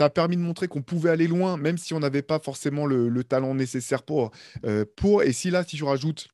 a, 0.00 0.10
permis 0.10 0.36
de 0.36 0.42
montrer 0.42 0.66
qu'on 0.68 0.82
pouvait 0.82 1.10
aller 1.10 1.28
loin, 1.28 1.56
même 1.56 1.78
si 1.78 1.94
on 1.94 2.00
n'avait 2.00 2.22
pas 2.22 2.40
forcément 2.40 2.86
le, 2.86 3.22
talent 3.24 3.54
nécessaire 3.54 4.02
pour, 4.02 4.32
euh, 4.64 4.84
pour. 4.96 5.22
Et 5.22 5.32
si 5.32 5.50
là, 5.50 5.64
si 5.64 5.76
je 5.76 5.84
rajoute 5.84 6.28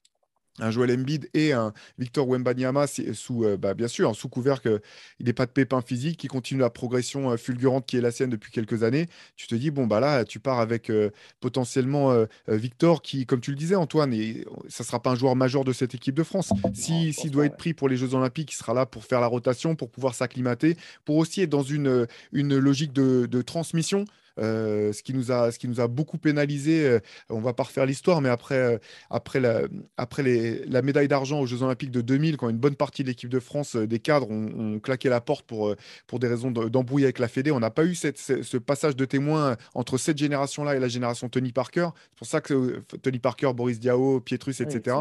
un 0.61 0.71
Joel 0.71 0.93
Embiid 0.93 1.29
et 1.35 1.53
un 1.53 1.73
Victor 1.99 2.29
Wembanyama 2.29 2.87
sous, 2.87 3.45
euh, 3.45 3.57
bah, 3.57 3.75
bien 3.75 3.89
sûr, 3.89 4.15
sous 4.15 4.29
couvert 4.29 4.63
qu'il 4.63 4.81
n'est 5.21 5.33
pas 5.33 5.47
de 5.47 5.51
pépin 5.51 5.81
physique, 5.81 6.19
qui 6.19 6.29
continue 6.29 6.61
la 6.61 6.71
progression 6.71 7.31
euh, 7.31 7.37
fulgurante 7.37 7.87
qui 7.87 7.97
est 7.97 8.01
la 8.01 8.11
sienne 8.11 8.31
depuis 8.31 8.53
quelques 8.53 8.83
années. 8.83 9.07
Tu 9.37 9.47
te 9.47 9.55
dis, 9.55 9.71
bon, 9.71 9.87
bah 9.87 10.01
là, 10.01 10.25
tu 10.25 10.41
pars 10.41 10.61
avec 10.61 10.91
euh, 10.91 11.11
potentiellement 11.41 12.27
Victor, 12.49 13.03
qui, 13.03 13.27
comme 13.27 13.41
tu 13.41 13.51
le 13.51 13.57
disais, 13.57 13.75
Antoine, 13.75 14.13
et 14.13 14.45
ça 14.69 14.83
ne 14.83 14.87
sera 14.87 15.01
pas 15.01 15.11
un 15.11 15.15
joueur 15.15 15.37
majeur 15.37 15.65
de 15.65 15.73
cette 15.73 15.95
équipe 15.95 16.15
de 16.15 16.23
France. 16.23 16.53
S'il 16.75 17.15
si, 17.15 17.31
doit 17.31 17.47
être 17.47 17.57
pris 17.57 17.75
pour 17.75 17.89
les 17.89 17.97
Jeux 17.97 18.15
Olympiques, 18.15 18.53
il 18.53 18.57
sera 18.57 18.75
là 18.75 18.87
pour 18.87 19.05
faire 19.05 19.21
la 19.21 19.27
rotation, 19.27 19.77
pour 19.77 19.91
pouvoir 19.91 20.15
s'acclimater, 20.15 20.77
pour 21.05 21.17
aussi 21.17 21.43
être 21.43 21.51
dans 21.51 21.63
une, 21.63 22.07
une 22.33 22.57
logique 22.59 22.93
de, 22.93 23.27
de 23.27 23.43
transmission. 23.43 24.05
Euh, 24.39 24.93
ce, 24.93 25.03
qui 25.03 25.15
nous 25.15 25.33
a, 25.33 25.51
ce 25.51 25.59
qui 25.59 25.69
nous 25.69 25.81
a 25.81 25.89
beaucoup 25.89 26.19
pénalisé. 26.19 26.87
Euh, 26.87 27.01
on 27.29 27.41
va 27.41 27.53
pas 27.53 27.65
refaire 27.65 27.87
l'histoire, 27.87 28.21
mais 28.21 28.29
après, 28.29 28.57
euh, 28.57 28.79
après, 29.11 29.41
la, 29.41 29.63
après 29.97 30.23
les, 30.23 30.65
la 30.67 30.83
médaille 30.83 31.09
d'argent 31.09 31.41
aux 31.41 31.47
Jeux 31.47 31.63
Olympiques 31.63 31.91
de 31.91 32.01
2000, 32.01 32.37
quand 32.37 32.49
une 32.49 32.59
bonne 32.59 32.77
partie 32.77 33.03
de 33.03 33.09
l'équipe 33.09 33.31
de 33.31 33.41
France, 33.41 33.77
des 33.77 33.99
cadres, 33.99 34.31
ont, 34.31 34.79
claqué 34.81 35.09
la 35.09 35.21
porte 35.21 35.47
pour, 35.47 35.75
pour 36.07 36.19
des 36.19 36.29
raisons 36.29 36.51
d'embrouille 36.51 37.05
avec 37.05 37.19
la 37.19 37.29
Fédé, 37.29 37.51
on 37.51 37.61
n'a 37.61 37.71
pas 37.71 37.85
eu 37.85 37.95
cette, 37.95 38.19
ce, 38.19 38.57
passage 38.59 38.97
de 38.97 39.05
témoin 39.05 39.57
entre 39.75 39.99
cette 39.99 40.19
génération-là 40.19 40.77
et 40.77 40.79
la 40.81 40.89
génération 40.89 41.29
Tony 41.29 41.53
Parker. 41.53 41.89
C'est 42.11 42.19
pour 42.19 42.27
ça 42.27 42.41
que 42.41 42.83
Tony 43.03 43.19
Parker, 43.19 43.53
Boris 43.55 43.81
Diaw, 43.81 44.21
Pietrus, 44.21 44.61
etc. 44.61 44.97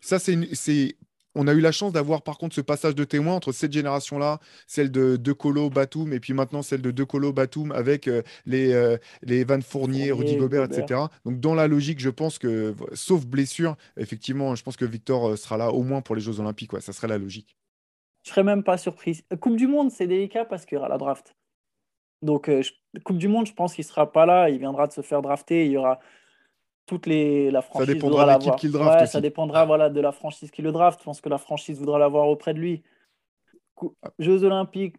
ça, 0.00 0.18
c'est 0.18 0.96
on 1.36 1.46
a 1.46 1.52
eu 1.52 1.60
la 1.60 1.70
chance 1.70 1.92
d'avoir 1.92 2.22
par 2.22 2.38
contre 2.38 2.54
ce 2.54 2.62
passage 2.62 2.94
de 2.94 3.04
témoin 3.04 3.34
entre 3.34 3.52
cette 3.52 3.72
génération-là, 3.72 4.40
celle 4.66 4.90
de 4.90 5.16
De 5.16 5.32
Colo, 5.32 5.68
Batum, 5.70 6.12
et 6.12 6.18
puis 6.18 6.32
maintenant 6.32 6.62
celle 6.62 6.80
de 6.80 6.90
De 6.90 7.04
Colo, 7.04 7.32
Batum 7.32 7.72
avec 7.72 8.08
euh, 8.08 8.22
les, 8.46 8.72
euh, 8.72 8.96
les 9.22 9.44
Van 9.44 9.60
Fournier, 9.60 10.10
Rudy 10.12 10.36
Gobert, 10.36 10.64
etc. 10.64 11.00
Donc 11.24 11.38
dans 11.38 11.54
la 11.54 11.68
logique, 11.68 12.00
je 12.00 12.08
pense 12.08 12.38
que, 12.38 12.74
sauf 12.94 13.26
blessure, 13.26 13.76
effectivement, 13.98 14.54
je 14.54 14.62
pense 14.62 14.76
que 14.76 14.86
Victor 14.86 15.28
euh, 15.28 15.36
sera 15.36 15.58
là 15.58 15.70
au 15.70 15.82
moins 15.82 16.00
pour 16.00 16.14
les 16.16 16.22
Jeux 16.22 16.40
Olympiques. 16.40 16.72
Ça 16.80 16.92
serait 16.92 17.08
la 17.08 17.18
logique. 17.18 17.56
Je 18.24 18.30
serais 18.30 18.42
même 18.42 18.64
pas 18.64 18.78
surprise. 18.78 19.22
Coupe 19.40 19.56
du 19.56 19.66
Monde, 19.66 19.90
c'est 19.90 20.06
délicat 20.06 20.46
parce 20.46 20.64
qu'il 20.64 20.76
y 20.76 20.78
aura 20.78 20.88
la 20.88 20.98
draft. 20.98 21.36
Donc, 22.22 22.50
Coupe 23.04 23.18
du 23.18 23.28
Monde, 23.28 23.46
je 23.46 23.52
pense 23.52 23.74
qu'il 23.74 23.84
sera 23.84 24.10
pas 24.10 24.26
là. 24.26 24.48
Il 24.48 24.58
viendra 24.58 24.86
de 24.86 24.92
se 24.92 25.02
faire 25.02 25.22
drafter. 25.22 25.66
Il 25.66 25.72
y 25.72 25.76
aura 25.76 26.00
toutes 26.86 27.06
les 27.06 27.50
la 27.50 27.62
franchise 27.62 27.86
ça 27.86 27.92
dépendra 27.92 28.24
de 28.24 28.44
l'équipe 28.44 28.56
qui 28.56 28.66
le 28.66 28.72
draft 28.72 29.06
ça 29.06 29.20
dépendra 29.20 29.64
voilà 29.64 29.90
de 29.90 30.00
la 30.00 30.12
franchise 30.12 30.50
qui 30.50 30.62
le 30.62 30.72
draft. 30.72 31.00
Je 31.00 31.04
pense 31.04 31.20
que 31.20 31.28
la 31.28 31.38
franchise 31.38 31.78
voudra 31.78 31.98
l'avoir 31.98 32.28
auprès 32.28 32.54
de 32.54 32.60
lui. 32.60 32.82
Jeux 34.18 34.44
Olympiques 34.44 34.96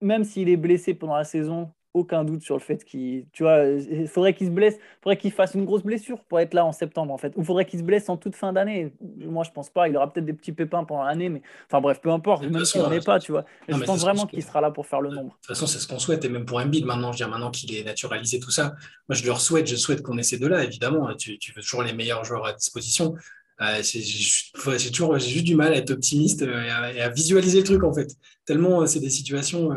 même 0.00 0.24
s'il 0.24 0.48
est 0.48 0.56
blessé 0.56 0.94
pendant 0.94 1.16
la 1.16 1.24
saison 1.24 1.72
aucun 1.92 2.24
doute 2.24 2.42
sur 2.42 2.54
le 2.54 2.60
fait 2.60 2.84
qu'il 2.84 3.26
tu 3.32 3.42
vois 3.42 3.64
il 3.64 4.06
faudrait 4.06 4.32
qu'il 4.32 4.46
se 4.46 4.52
blesse 4.52 4.76
faudrait 5.02 5.16
qu'il 5.16 5.32
fasse 5.32 5.54
une 5.54 5.64
grosse 5.64 5.82
blessure 5.82 6.20
pour 6.24 6.38
être 6.38 6.54
là 6.54 6.64
en 6.64 6.72
septembre 6.72 7.12
en 7.12 7.18
fait. 7.18 7.32
Ou 7.36 7.42
faudrait 7.42 7.64
qu'il 7.64 7.80
se 7.80 7.84
blesse 7.84 8.08
en 8.08 8.16
toute 8.16 8.36
fin 8.36 8.52
d'année. 8.52 8.92
Moi 9.18 9.44
je 9.44 9.50
pense 9.50 9.70
pas 9.70 9.88
il 9.88 9.96
aura 9.96 10.12
peut-être 10.12 10.26
des 10.26 10.32
petits 10.32 10.52
pépins 10.52 10.84
pendant 10.84 11.02
l'année 11.02 11.28
mais 11.28 11.42
enfin 11.66 11.80
bref 11.80 12.00
peu 12.00 12.10
importe 12.10 12.44
même 12.44 12.64
si 12.64 12.78
on 12.78 12.88
n'est 12.88 13.00
pas 13.00 13.18
tu 13.18 13.32
vois. 13.32 13.44
Je 13.68 13.76
pense 13.76 14.02
vraiment 14.02 14.26
qu'il 14.26 14.42
sera 14.42 14.60
là 14.60 14.70
pour 14.70 14.86
faire 14.86 15.00
le 15.00 15.10
nombre. 15.10 15.30
de 15.30 15.34
toute 15.34 15.46
façon 15.46 15.66
c'est 15.66 15.78
ce 15.78 15.88
qu'on 15.88 15.98
souhaite 15.98 16.24
et 16.24 16.28
même 16.28 16.44
pour 16.44 16.58
Embiid 16.58 16.84
maintenant 16.84 17.12
je 17.12 17.18
veux 17.18 17.24
dire 17.24 17.28
maintenant 17.28 17.50
qu'il 17.50 17.74
est 17.74 17.84
naturalisé 17.84 18.38
tout 18.38 18.50
ça 18.50 18.74
moi 19.08 19.16
je 19.16 19.26
leur 19.26 19.40
souhaite 19.40 19.66
je 19.66 19.76
souhaite 19.76 20.02
qu'on 20.02 20.16
ait 20.18 20.22
ces 20.22 20.38
deux 20.38 20.48
là 20.48 20.62
évidemment 20.64 21.12
tu, 21.14 21.38
tu 21.38 21.52
veux 21.52 21.62
toujours 21.62 21.82
les 21.82 21.92
meilleurs 21.92 22.24
joueurs 22.24 22.46
à 22.46 22.52
disposition 22.52 23.14
euh, 23.60 23.82
j'ai 23.82 24.90
toujours 24.90 25.18
j'ai 25.18 25.28
juste 25.28 25.44
du 25.44 25.54
mal 25.54 25.72
à 25.74 25.76
être 25.76 25.90
optimiste 25.90 26.42
euh, 26.42 26.92
et 26.94 27.00
à, 27.00 27.10
visualiser 27.10 27.58
le 27.58 27.64
truc 27.64 27.84
en 27.84 27.92
fait. 27.92 28.16
Tellement 28.46 28.80
euh, 28.80 28.86
c'est 28.86 29.00
des 29.00 29.10
situations, 29.10 29.70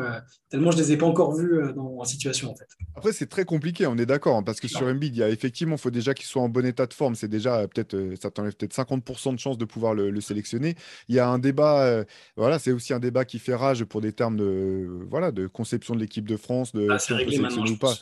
tellement 0.50 0.72
je 0.72 0.78
les 0.78 0.94
ai 0.94 0.98
pas 0.98 1.06
encore 1.06 1.36
vues 1.36 1.62
dans, 1.76 1.98
en 2.00 2.06
situation 2.06 2.52
en 2.52 2.56
fait. 2.56 2.68
Après 2.96 3.12
c'est 3.12 3.26
très 3.26 3.44
compliqué, 3.44 3.86
on 3.86 3.98
est 3.98 4.06
d'accord, 4.06 4.38
hein, 4.38 4.44
parce 4.44 4.62
que 4.62 4.70
sur 4.70 4.84
Embiid, 4.84 5.16
il 5.16 5.20
y 5.20 5.24
a 5.24 5.30
effectivement, 5.30 5.76
il 5.76 5.82
faut 5.82 5.92
déjà 5.92 6.14
qu'il 6.14 6.26
soit 6.26 6.42
en 6.42 6.48
bon 6.48 6.66
état 6.66 6.86
de 6.86 6.94
forme. 6.94 7.16
C'est 7.16 7.28
déjà 7.28 7.68
peut-être, 7.68 7.98
ça 8.22 8.32
t'enlève 8.32 8.56
peut-être 8.56 8.74
50% 8.74 9.34
de 9.34 9.40
chances 9.40 9.58
de 9.58 9.66
pouvoir 9.66 9.94
le, 9.94 10.22
sélectionner. 10.22 10.76
Il 11.10 11.16
y 11.16 11.20
a 11.20 11.28
un 11.28 11.40
débat, 11.40 12.06
voilà, 12.38 12.60
c'est 12.60 12.72
aussi 12.72 12.94
un 12.94 13.00
débat 13.00 13.26
qui 13.26 13.40
fait 13.40 13.56
rage 13.56 13.84
pour 13.84 14.00
des 14.00 14.14
termes 14.14 14.38
de, 14.38 14.88
voilà, 15.10 15.32
de 15.32 15.48
conception 15.48 15.94
de 15.94 16.00
l'équipe 16.00 16.28
de 16.28 16.38
France, 16.38 16.72
de 16.72 16.88
ah, 16.90 17.00
si 17.00 17.12
on 17.12 17.18
ou 17.18 17.78
pas. 17.78 17.96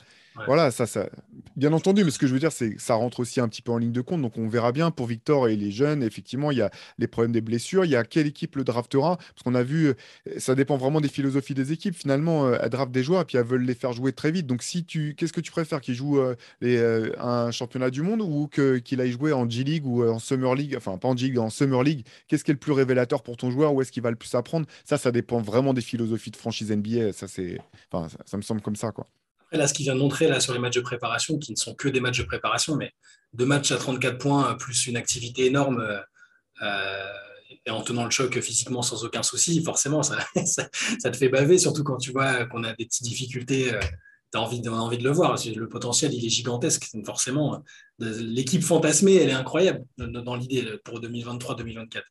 Voilà, 0.46 0.72
ça, 0.72 0.86
ça, 0.86 1.10
bien 1.56 1.74
entendu, 1.74 2.04
mais 2.04 2.12
ce 2.12 2.20
que 2.20 2.28
je 2.28 2.34
veux 2.34 2.40
dire, 2.40 2.52
c'est 2.52 2.76
que 2.76 2.82
ça 2.82 2.96
rentre 2.96 3.20
aussi 3.20 3.40
un 3.40 3.48
petit 3.50 3.62
peu 3.62 3.72
en 3.72 3.78
ligne 3.78 3.92
de 3.92 4.02
compte. 4.02 4.22
Donc, 4.22 4.38
on 4.38 4.48
verra 4.48 4.72
bien 4.72 4.92
pour 4.92 5.08
Victor 5.08 5.48
et 5.50 5.56
les 5.56 5.72
jeunes. 5.72 6.04
Effectivement, 6.04 6.52
il 6.52 6.58
y 6.58 6.62
a 6.62 6.72
les 6.98 7.08
problèmes 7.08 7.34
des 7.34 7.42
blessures. 7.42 7.86
Il 7.86 7.92
y 7.92 7.96
a 7.96 8.04
quelle 8.04 8.28
équipe 8.28 8.56
le 8.56 8.64
draftera 8.64 9.18
Parce 9.18 9.44
qu'on 9.44 9.56
a 9.56 9.64
vu, 9.64 9.88
euh, 9.88 9.94
ça 10.38 10.56
dépend 10.56 10.78
vraiment 10.78 11.02
des 11.02 11.10
philosophies 11.10 11.54
des 11.54 11.72
équipes. 11.72 11.96
Finalement, 11.96 12.48
euh, 12.48 12.58
elles 12.62 12.70
draftent 12.70 12.92
des 12.92 13.04
joueurs 13.04 13.22
et 13.22 13.26
puis 13.26 13.38
elles 13.38 13.46
veulent 13.46 13.66
les 13.66 13.76
faire 13.76 13.94
jouer 13.94 14.14
très 14.14 14.32
vite. 14.32 14.48
Donc, 14.48 14.64
si 14.64 14.86
tu, 14.86 15.16
qu'est-ce 15.16 15.34
que 15.34 15.42
tu 15.42 15.52
préfères 15.52 15.82
Qu'ils 15.82 15.96
jouent 15.96 16.20
euh, 16.20 17.12
un 17.20 17.52
championnat 17.52 17.90
du 17.90 18.02
monde 18.02 18.22
ou 18.22 18.48
qu'il 18.48 19.02
aille 19.02 19.12
jouer 19.12 19.34
en 19.34 19.50
G-League 19.50 19.86
ou 19.86 20.04
en 20.04 20.20
Summer 20.20 20.56
League 20.56 20.76
Enfin, 20.78 20.98
pas 20.98 21.10
en 21.10 21.18
G-League, 21.18 21.40
en 21.40 21.50
Summer 21.50 21.84
League. 21.84 22.06
Qu'est-ce 22.28 22.44
qui 22.44 22.52
est 22.52 22.54
le 22.54 22.60
plus 22.60 22.74
révélateur 22.74 23.24
pour 23.24 23.38
ton 23.38 23.52
joueur 23.52 23.74
Où 23.74 23.82
est-ce 23.82 23.92
qu'il 23.92 24.04
va 24.04 24.12
le 24.12 24.16
plus 24.16 24.34
apprendre? 24.36 24.66
Ça, 24.86 24.98
ça 24.98 25.12
dépend 25.12 25.42
vraiment 25.42 25.74
des 25.74 25.82
philosophies 25.82 26.32
de 26.32 26.38
franchise 26.38 26.72
NBA. 26.72 27.14
Ça, 27.14 27.28
c'est, 27.28 27.60
enfin, 27.92 28.08
ça 28.26 28.38
me 28.38 28.42
semble 28.42 28.62
comme 28.62 28.76
ça, 28.76 28.92
quoi 28.92 29.08
là, 29.58 29.68
ce 29.68 29.74
qu'il 29.74 29.84
vient 29.84 29.96
de 29.96 30.00
montrer 30.00 30.28
là, 30.28 30.40
sur 30.40 30.54
les 30.54 30.60
matchs 30.60 30.76
de 30.76 30.82
préparation, 30.82 31.38
qui 31.38 31.52
ne 31.52 31.58
sont 31.58 31.76
que 31.76 31.88
des 31.88 32.00
matchs 32.00 32.20
de 32.20 32.24
préparation, 32.24 32.76
mais 32.76 32.94
deux 33.34 33.46
matchs 33.46 33.72
à 33.72 33.78
34 33.78 34.18
points, 34.18 34.56
plus 34.56 34.88
une 34.88 34.98
activité 34.98 35.46
énorme, 35.46 35.80
euh, 35.80 36.00
euh, 36.64 37.06
et 37.66 37.70
en 37.70 37.82
tenant 37.82 38.06
le 38.06 38.12
choc 38.12 38.40
physiquement 38.40 38.82
sans 38.82 39.04
aucun 39.04 39.24
souci, 39.24 39.64
forcément, 39.64 40.04
ça, 40.04 40.18
te 41.04 41.18
fait 41.18 41.30
baver, 41.30 41.58
surtout 41.58 41.84
quand 41.84 41.98
tu 41.98 42.12
vois 42.12 42.46
qu'on 42.46 42.64
a 42.64 42.74
des 42.74 42.86
petites 42.86 43.04
difficultés. 43.04 43.74
Euh, 43.74 43.80
tu 44.32 44.38
as 44.38 44.42
envie 44.42 44.62
de 44.62 45.04
le 45.04 45.12
voir. 45.12 45.36
Le 45.46 45.68
potentiel, 45.68 46.14
il 46.14 46.26
est 46.26 46.30
gigantesque. 46.30 46.90
Forcément, 47.06 47.62
l'équipe 48.00 48.64
fantasmée, 48.64 49.16
elle 49.16 49.30
est 49.30 49.34
incroyable 49.34 49.84
dans 49.98 50.36
l'idée 50.36 50.66
pour 50.86 51.02
2023-2024. 51.02 52.02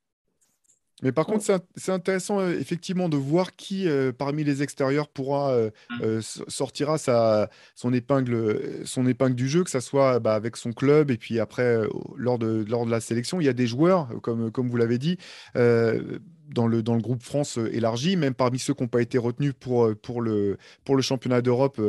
Mais 1.03 1.13
par 1.13 1.27
contre, 1.27 1.45
c'est 1.77 1.93
intéressant 1.93 2.41
euh, 2.41 2.59
effectivement 2.59 3.09
de 3.09 3.17
voir 3.17 3.57
qui 3.57 3.89
euh, 3.89 4.13
parmi 4.13 4.45
les 4.45 4.63
extérieurs 4.63 5.09
pourra 5.09 5.53
euh, 5.53 5.71
mmh. 5.91 6.21
sortira 6.49 6.99
sa, 6.99 7.49
son, 7.75 7.93
épingle, 7.93 8.81
son 8.85 9.07
épingle 9.07 9.35
du 9.35 9.49
jeu, 9.49 9.65
que 9.65 9.71
ce 9.71 9.81
soit 9.81 10.21
bah, 10.21 10.35
avec 10.35 10.57
son 10.57 10.73
club 10.73 11.11
et 11.11 11.17
puis 11.17 11.41
après 11.41 11.79
lors, 12.17 12.39
de, 12.39 12.65
lors 12.69 12.87
de 12.87 12.91
la 12.91 13.01
sélection. 13.01 13.41
Il 13.41 13.45
y 13.45 13.49
a 13.49 13.53
des 13.53 13.67
joueurs, 13.67 14.09
comme, 14.23 14.51
comme 14.51 14.69
vous 14.69 14.77
l'avez 14.77 14.99
dit, 14.99 15.17
dans, 15.55 16.67
le, 16.67 16.83
dans 16.83 16.95
le 16.95 17.01
groupe 17.01 17.23
France 17.23 17.59
élargi, 17.73 18.17
même 18.17 18.35
parmi 18.35 18.59
ceux 18.59 18.75
qui 18.75 18.83
n'ont 18.83 18.89
pas 18.89 19.03
été 19.03 19.19
retenus 19.19 19.53
pour, 19.59 19.95
pour, 20.03 20.21
le, 20.21 20.59
pour 20.85 20.97
le 20.97 21.03
championnat 21.03 21.43
d'Europe, 21.43 21.81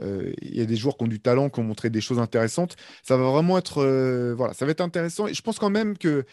il 0.00 0.56
y 0.56 0.60
a 0.60 0.66
des 0.66 0.76
joueurs 0.76 0.96
qui 0.96 1.04
ont 1.04 1.08
du 1.08 1.20
talent, 1.20 1.50
qui 1.50 1.60
ont 1.60 1.64
montré 1.64 1.90
des 1.90 2.00
choses 2.00 2.18
intéressantes. 2.18 2.76
Ça 3.02 3.16
va 3.16 3.30
vraiment 3.30 3.58
être, 3.58 3.84
voilà, 4.36 4.54
ça 4.54 4.64
va 4.64 4.72
être 4.72 4.80
intéressant. 4.80 5.26
Et 5.26 5.34
je 5.34 5.42
pense 5.42 5.58
quand 5.58 5.70
même 5.70 5.96
que 5.96 6.24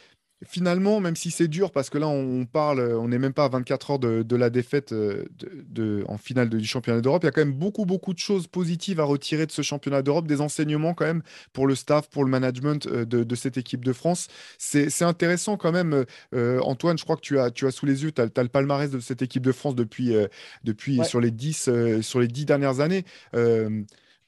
finalement, 0.46 1.00
même 1.00 1.16
si 1.16 1.32
c'est 1.32 1.48
dur, 1.48 1.72
parce 1.72 1.90
que 1.90 1.98
là, 1.98 2.08
on 2.08 2.46
parle, 2.46 2.80
on 2.80 3.08
n'est 3.08 3.20
même 3.20 3.34
pas 3.34 3.46
à 3.46 3.50
24 3.50 3.92
heures 3.92 4.00
de, 4.00 4.36
la 4.36 4.50
défaite 4.50 4.94
euh, 4.94 5.26
de, 5.42 6.04
en 6.08 6.18
finale 6.18 6.50
du 6.50 6.66
championnat 6.66 7.02
d'Europe, 7.02 7.24
il 7.24 7.28
y 7.28 7.30
a 7.30 7.32
quand 7.32 7.42
même 7.42 7.54
beaucoup, 7.54 7.86
beaucoup 7.86 8.14
de 8.14 8.20
choses 8.20 8.48
positives 8.48 9.00
à 9.00 9.04
retirer 9.04 9.46
de 9.46 9.52
ce 9.52 9.62
championnat 9.62 10.02
d'Europe, 10.02 10.28
des 10.28 10.42
enseignements 10.42 10.94
quand 10.94 11.06
même 11.06 11.22
pour 11.54 11.68
le 11.68 11.76
staff, 11.76 12.10
pour 12.10 12.24
le 12.24 12.30
management 12.30 12.88
euh, 12.88 13.06
de, 13.06 13.36
cette 13.36 13.58
équipe 13.58 13.84
de 13.84 13.94
France. 13.94 14.28
C'est 14.58 15.02
intéressant 15.02 15.58
quand 15.58 15.72
même. 15.72 16.06
Euh, 16.34 16.60
Antoine, 16.62 16.98
je 16.98 17.04
crois 17.04 17.16
que 17.16 17.22
tu 17.22 17.40
as, 17.40 17.52
tu 17.52 17.68
as 17.68 17.72
sous 17.72 17.86
les 17.86 18.04
yeux, 18.04 18.12
tu 18.12 18.22
as, 18.22 18.44
le 18.44 18.50
palmarès 18.50 18.90
de 18.90 19.00
cette 19.00 19.22
équipe 19.22 19.44
de 19.44 19.52
France 19.52 19.76
depuis, 19.76 20.14
depuis 20.64 21.04
sur, 21.06 21.20
les 21.20 21.32
10, 21.32 22.02
sur 22.02 22.20
les 22.20 22.28
10 22.28 22.46
dernières 22.46 22.80
années 22.80 23.06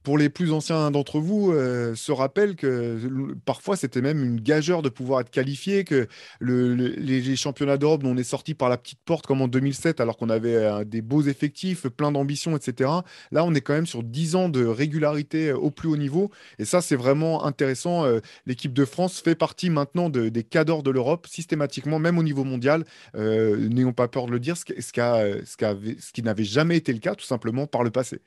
pour 0.05 0.19
les 0.19 0.29
plus 0.29 0.53
anciens 0.53 0.91
d'entre 0.91 1.19
vous, 1.19 1.51
euh, 1.51 1.95
se 1.95 2.11
rappellent 2.11 2.55
que 2.55 3.35
parfois 3.43 3.75
c'était 3.75 4.01
même 4.01 4.23
une 4.23 4.39
gageure 4.39 4.83
de 4.83 4.89
pouvoir 4.89 5.21
être 5.21 5.31
qualifié, 5.31 5.83
que 5.83 6.07
les, 6.41 7.35
championnats 7.35 7.77
d'Europe, 7.77 8.03
on 8.05 8.15
est 8.15 8.23
sorti 8.23 8.53
par 8.53 8.69
la 8.69 8.77
petite 8.77 8.99
porte 9.03 9.25
comme 9.25 9.41
en 9.41 9.47
2007, 9.47 9.99
alors 9.99 10.15
qu'on 10.15 10.29
avait 10.29 10.55
euh, 10.55 10.83
des 10.85 11.01
beaux 11.01 11.23
effectifs, 11.23 11.87
plein 11.87 12.11
d'ambition, 12.11 12.55
etc. 12.55 12.91
Là, 13.31 13.43
on 13.43 13.55
est 13.55 13.61
quand 13.61 13.73
même 13.73 13.87
sur 13.87 14.03
10 14.03 14.35
ans 14.35 14.47
de 14.47 14.63
régularité 14.63 15.49
euh, 15.49 15.57
au 15.57 15.71
plus 15.71 15.89
haut 15.89 15.97
niveau. 15.97 16.29
Et 16.59 16.65
ça, 16.65 16.81
c'est 16.81 16.95
vraiment 16.95 17.43
intéressant. 17.43 18.05
L'équipe 18.45 18.73
de 18.73 18.85
France 18.85 19.19
fait 19.21 19.35
partie 19.35 19.71
maintenant 19.71 20.09
des 20.09 20.43
cadors 20.43 20.83
de 20.83 20.91
l'Europe, 20.91 21.25
systématiquement, 21.27 21.97
même 21.97 22.19
au 22.19 22.23
niveau 22.23 22.43
mondial. 22.43 22.85
N'ayons 23.15 23.93
pas 23.93 24.07
peur 24.07 24.27
de 24.27 24.31
le 24.31 24.39
dire, 24.39 24.55
ce 24.55 26.11
qui 26.13 26.21
n'avait 26.21 26.43
jamais 26.43 26.77
été 26.77 26.93
le 26.93 26.99
cas, 26.99 27.15
tout 27.15 27.25
simplement, 27.25 27.65
par 27.65 27.83
le 27.83 27.89
passé. 27.89 28.21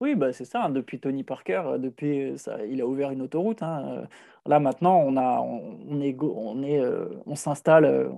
Oui, 0.00 0.14
bah, 0.14 0.32
c'est 0.32 0.44
ça, 0.44 0.64
hein, 0.64 0.70
depuis 0.70 1.00
Tony 1.00 1.24
Parker, 1.24 1.76
depuis 1.78 2.38
ça, 2.38 2.64
il 2.66 2.80
a 2.80 2.86
ouvert 2.86 3.10
une 3.10 3.22
autoroute. 3.22 3.62
Hein. 3.62 4.06
Là 4.46 4.60
maintenant, 4.60 4.98
on 4.98 5.16
a, 5.16 5.40
on, 5.40 6.00
est, 6.00 6.16
on 6.22 6.62
est, 6.62 6.80
on 7.26 7.34
s'installe 7.34 8.12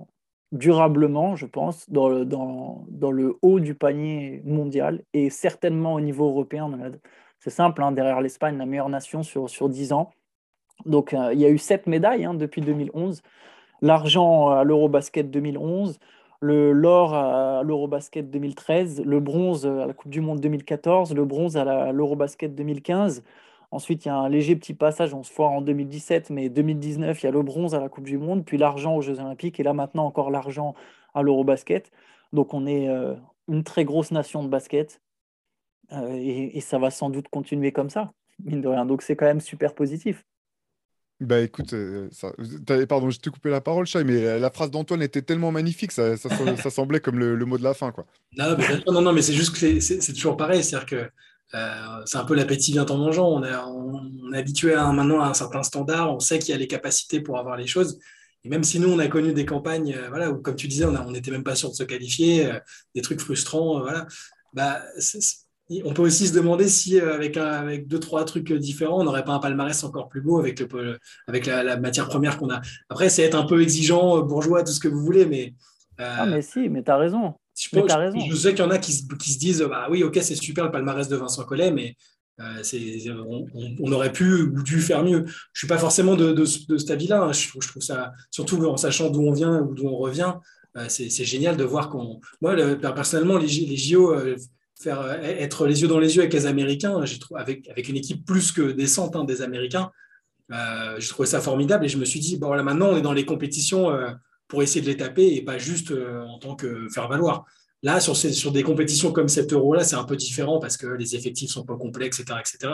durablement, 0.51 1.35
je 1.35 1.45
pense, 1.45 1.89
dans 1.89 2.09
le, 2.09 2.25
dans, 2.25 2.85
dans 2.89 3.11
le 3.11 3.37
haut 3.41 3.59
du 3.59 3.73
panier 3.73 4.41
mondial 4.45 5.03
et 5.13 5.29
certainement 5.29 5.93
au 5.93 6.01
niveau 6.01 6.27
européen. 6.27 6.69
C'est 7.39 7.49
simple, 7.49 7.81
hein, 7.81 7.91
derrière 7.91 8.21
l'Espagne, 8.21 8.57
la 8.57 8.65
meilleure 8.65 8.89
nation 8.89 9.23
sur, 9.23 9.49
sur 9.49 9.69
10 9.69 9.93
ans. 9.93 10.11
Donc 10.85 11.15
il 11.33 11.39
y 11.39 11.45
a 11.45 11.49
eu 11.49 11.57
sept 11.57 11.87
médailles 11.87 12.27
depuis 12.35 12.61
2011. 12.61 13.21
L'argent 13.81 14.49
à 14.49 14.63
l'Eurobasket 14.63 15.31
2011, 15.31 15.99
le 16.41 16.71
l'or 16.73 17.13
à 17.13 17.63
l'Eurobasket 17.63 18.29
2013, 18.29 19.03
le 19.05 19.19
bronze 19.19 19.65
à 19.65 19.85
la 19.85 19.93
Coupe 19.93 20.11
du 20.11 20.21
Monde 20.21 20.39
2014, 20.39 21.13
le 21.13 21.23
bronze 21.23 21.55
à 21.55 21.91
l'Eurobasket 21.91 22.55
2015. 22.55 23.23
Ensuite, 23.69 24.05
il 24.05 24.09
y 24.09 24.11
a 24.11 24.15
un 24.15 24.27
léger 24.27 24.55
petit 24.55 24.73
passage, 24.73 25.13
on 25.13 25.23
se 25.23 25.31
foire 25.31 25.51
en 25.51 25.61
2017, 25.61 26.29
mais 26.31 26.49
2019, 26.49 27.21
il 27.21 27.25
y 27.25 27.29
a 27.29 27.31
le 27.31 27.41
bronze 27.43 27.73
à 27.75 27.79
la 27.79 27.89
Coupe 27.89 28.05
du 28.05 28.17
Monde, 28.17 28.43
puis 28.43 28.57
l'argent 28.57 28.95
aux 28.97 29.01
Jeux 29.01 29.19
Olympiques, 29.19 29.59
et 29.59 29.63
là 29.63 29.73
maintenant 29.73 30.05
encore 30.05 30.31
l'argent 30.31 30.73
à 31.13 31.21
l'Eurobasket. 31.21 31.91
Donc 32.33 32.53
on 32.53 32.65
est 32.65 32.89
euh, 32.89 33.15
une 33.47 33.63
très 33.63 33.85
grosse 33.85 34.11
nation 34.11 34.43
de 34.43 34.49
basket, 34.49 35.01
euh, 35.93 36.13
et, 36.13 36.57
et, 36.57 36.61
ça 36.61 36.79
va 36.79 36.89
sans 36.89 37.09
doute 37.09 37.27
continuer 37.29 37.71
comme 37.71 37.89
ça, 37.89 38.11
mine 38.43 38.61
de 38.61 38.67
rien. 38.67 38.85
Donc 38.85 39.03
c'est 39.03 39.15
quand 39.15 39.25
même 39.25 39.41
super 39.41 39.75
positif. 39.75 40.25
Bah 41.21 41.39
écoute, 41.39 41.73
euh, 41.73 42.09
ça, 42.11 42.33
pardon, 42.89 43.11
je 43.11 43.19
t'ai 43.19 43.29
coupé 43.29 43.51
la 43.51 43.61
parole, 43.61 43.85
Chai, 43.85 44.03
mais 44.03 44.39
la 44.39 44.49
phrase 44.49 44.71
d'Antoine 44.71 45.03
était 45.03 45.21
tellement 45.21 45.51
magnifique, 45.51 45.91
ça, 45.91 46.17
semblait 46.17 46.99
comme 46.99 47.19
le, 47.19 47.45
mot 47.45 47.59
de 47.59 47.63
la 47.63 47.75
fin. 47.75 47.91
Quoi. 47.91 48.07
Non, 48.37 48.57
mais, 48.57 49.01
non, 49.01 49.13
mais 49.13 49.21
c'est 49.21 49.33
juste 49.33 49.55
que 49.55 49.79
c'est 49.79 50.13
toujours 50.13 50.35
pareil, 50.35 50.63
c'est-à-dire 50.63 50.87
que 50.87 51.09
euh, 51.53 52.01
c'est 52.05 52.17
un 52.17 52.25
peu 52.25 52.33
l'appétit 52.33 52.71
vient 52.71 52.87
en 52.87 52.97
mangeant. 52.97 53.27
On 53.27 53.43
est, 54.33 54.37
habitué 54.37 54.75
maintenant 54.75 55.21
à 55.21 55.27
un 55.27 55.35
certain 55.35 55.61
standard, 55.61 56.11
on 56.11 56.19
sait 56.19 56.39
qu'il 56.39 56.53
y 56.53 56.55
a 56.55 56.57
les 56.57 56.67
capacités 56.67 57.21
pour 57.21 57.37
avoir 57.37 57.55
les 57.55 57.67
choses. 57.67 57.99
Et 58.43 58.49
même 58.49 58.63
si 58.63 58.79
nous, 58.79 58.89
on 58.89 58.97
a 58.97 59.07
connu 59.07 59.31
des 59.31 59.45
campagnes 59.45 59.93
euh, 59.93 60.09
voilà, 60.09 60.31
où, 60.31 60.41
comme 60.41 60.55
tu 60.55 60.67
disais, 60.67 60.85
on 60.85 61.11
n'était 61.11 61.29
même 61.29 61.43
pas 61.43 61.53
sûr 61.53 61.69
de 61.69 61.75
se 61.75 61.83
qualifier, 61.83 62.49
des 62.95 63.03
trucs 63.03 63.21
frustrants, 63.21 63.81
voilà. 63.81 64.07
Bah, 64.53 64.81
on 65.85 65.93
peut 65.93 66.01
aussi 66.01 66.27
se 66.27 66.33
demander 66.33 66.67
si, 66.67 66.99
euh, 66.99 67.13
avec, 67.13 67.37
avec 67.37 67.87
deux, 67.87 67.99
trois 67.99 68.25
trucs 68.25 68.51
différents, 68.51 68.99
on 68.99 69.03
n'aurait 69.03 69.23
pas 69.23 69.33
un 69.33 69.39
palmarès 69.39 69.83
encore 69.83 70.09
plus 70.09 70.21
beau 70.21 70.39
avec, 70.39 70.59
le, 70.59 70.99
avec 71.27 71.45
la, 71.45 71.77
matière 71.77 72.07
première 72.07 72.37
qu'on 72.37 72.49
a. 72.49 72.61
Après, 72.89 73.09
c'est 73.09 73.23
être 73.23 73.35
un 73.35 73.45
peu 73.45 73.61
exigeant, 73.61 74.17
euh, 74.17 74.21
bourgeois, 74.21 74.63
tout 74.63 74.71
ce 74.71 74.79
que 74.79 74.87
vous 74.87 75.03
voulez, 75.03 75.25
mais. 75.25 75.53
Euh, 75.99 76.15
ah, 76.19 76.25
mais 76.25 76.41
si, 76.41 76.67
mais 76.69 76.83
tu 76.83 76.91
as 76.91 76.97
raison. 76.97 77.35
Je, 77.57 77.79
raison. 77.79 78.19
je, 78.29 78.35
sais 78.35 78.51
qu'il 78.51 78.63
y 78.63 78.67
en 78.67 78.71
a 78.71 78.79
qui, 78.79 78.91
se 78.93 79.37
disent 79.37 79.61
bah 79.61 79.87
oui, 79.91 80.03
ok, 80.03 80.17
c'est 80.21 80.35
super 80.35 80.65
le 80.65 80.71
palmarès 80.71 81.07
de 81.07 81.15
Vincent 81.15 81.43
Collet, 81.43 81.69
mais 81.69 81.95
on, 82.39 83.91
aurait 83.91 84.11
pu 84.11 84.43
ou 84.43 84.63
dû 84.63 84.79
faire 84.81 85.03
mieux. 85.03 85.25
Je 85.53 85.59
suis 85.59 85.67
pas 85.67 85.77
forcément 85.77 86.15
de, 86.15 86.31
de, 86.31 86.45
cet 86.45 86.89
avis-là. 86.89 87.21
Hein. 87.23 87.31
Je, 87.33 87.67
trouve 87.67 87.83
ça, 87.83 88.13
surtout 88.31 88.65
en 88.65 88.77
sachant 88.77 89.09
d'où 89.09 89.21
on 89.21 89.31
vient 89.31 89.59
ou 89.61 89.75
d'où 89.75 89.85
on 89.85 89.97
revient, 89.97 90.33
c'est 90.87 91.09
génial 91.25 91.55
de 91.55 91.63
voir 91.63 91.89
qu'on. 91.89 92.19
Moi, 92.41 92.55
personnellement, 92.77 93.37
les, 93.37 93.47
les 93.47 93.77
JO 93.77 94.15
euh, 94.87 95.21
être 95.21 95.67
les 95.67 95.81
yeux 95.81 95.87
dans 95.87 95.99
les 95.99 96.15
yeux 96.15 96.21
avec 96.21 96.33
les 96.33 96.45
Américains, 96.45 97.01
avec, 97.35 97.69
avec 97.69 97.89
une 97.89 97.97
équipe 97.97 98.25
plus 98.25 98.51
que 98.51 98.71
décente 98.71 99.15
hein, 99.15 99.23
des 99.23 99.41
Américains. 99.41 99.91
Euh, 100.51 100.95
j'ai 100.99 101.09
trouvé 101.09 101.27
ça 101.27 101.39
formidable 101.39 101.85
et 101.85 101.89
je 101.89 101.97
me 101.97 102.05
suis 102.05 102.19
dit, 102.19 102.37
bon, 102.37 102.47
voilà, 102.47 102.63
maintenant 102.63 102.89
on 102.89 102.97
est 102.97 103.01
dans 103.01 103.13
les 103.13 103.25
compétitions 103.25 103.91
euh, 103.91 104.09
pour 104.47 104.63
essayer 104.63 104.81
de 104.81 104.87
les 104.87 104.97
taper 104.97 105.35
et 105.35 105.41
pas 105.43 105.57
juste 105.57 105.93
en 106.27 106.37
tant 106.39 106.55
que 106.55 106.87
faire 106.89 107.07
valoir. 107.07 107.45
Là, 107.83 107.99
sur, 107.99 108.15
sur 108.15 108.51
des 108.51 108.63
compétitions 108.63 109.11
comme 109.11 109.29
cet 109.29 109.53
euro-là, 109.53 109.83
c'est 109.83 109.95
un 109.95 110.03
peu 110.03 110.15
différent 110.15 110.59
parce 110.59 110.77
que 110.77 110.87
les 110.87 111.15
effectifs 111.15 111.49
sont 111.49 111.65
pas 111.65 111.77
complets, 111.77 112.05
etc. 112.05 112.25
etc. 112.39 112.73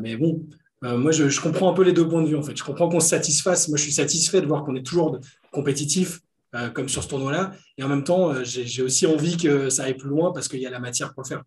mais 0.00 0.16
bon, 0.16 0.44
moi, 0.82 1.12
je, 1.12 1.28
je, 1.28 1.40
comprends 1.40 1.70
un 1.70 1.72
peu 1.72 1.82
les 1.82 1.92
deux 1.92 2.06
points 2.06 2.22
de 2.22 2.28
vue. 2.28 2.36
En 2.36 2.42
fait. 2.42 2.56
Je 2.56 2.64
comprends 2.64 2.88
qu'on 2.88 3.00
se 3.00 3.08
satisfasse. 3.08 3.68
Moi, 3.68 3.78
je 3.78 3.84
suis 3.84 3.92
satisfait 3.92 4.40
de 4.40 4.46
voir 4.46 4.64
qu'on 4.64 4.74
est 4.74 4.84
toujours 4.84 5.18
compétitif 5.52 6.20
euh, 6.54 6.70
comme 6.70 6.88
sur 6.88 7.02
ce 7.02 7.08
tournoi-là. 7.08 7.52
Et 7.76 7.82
en 7.82 7.88
même 7.88 8.04
temps, 8.04 8.30
euh, 8.30 8.42
j'ai 8.42 8.82
aussi 8.82 9.06
envie 9.06 9.36
que 9.36 9.68
ça 9.68 9.84
aille 9.84 9.98
plus 9.98 10.08
loin 10.08 10.32
parce 10.32 10.48
qu'il 10.48 10.60
y 10.60 10.66
a 10.66 10.70
la 10.70 10.78
matière 10.78 11.12
pour 11.12 11.22
le 11.22 11.28
faire. 11.28 11.42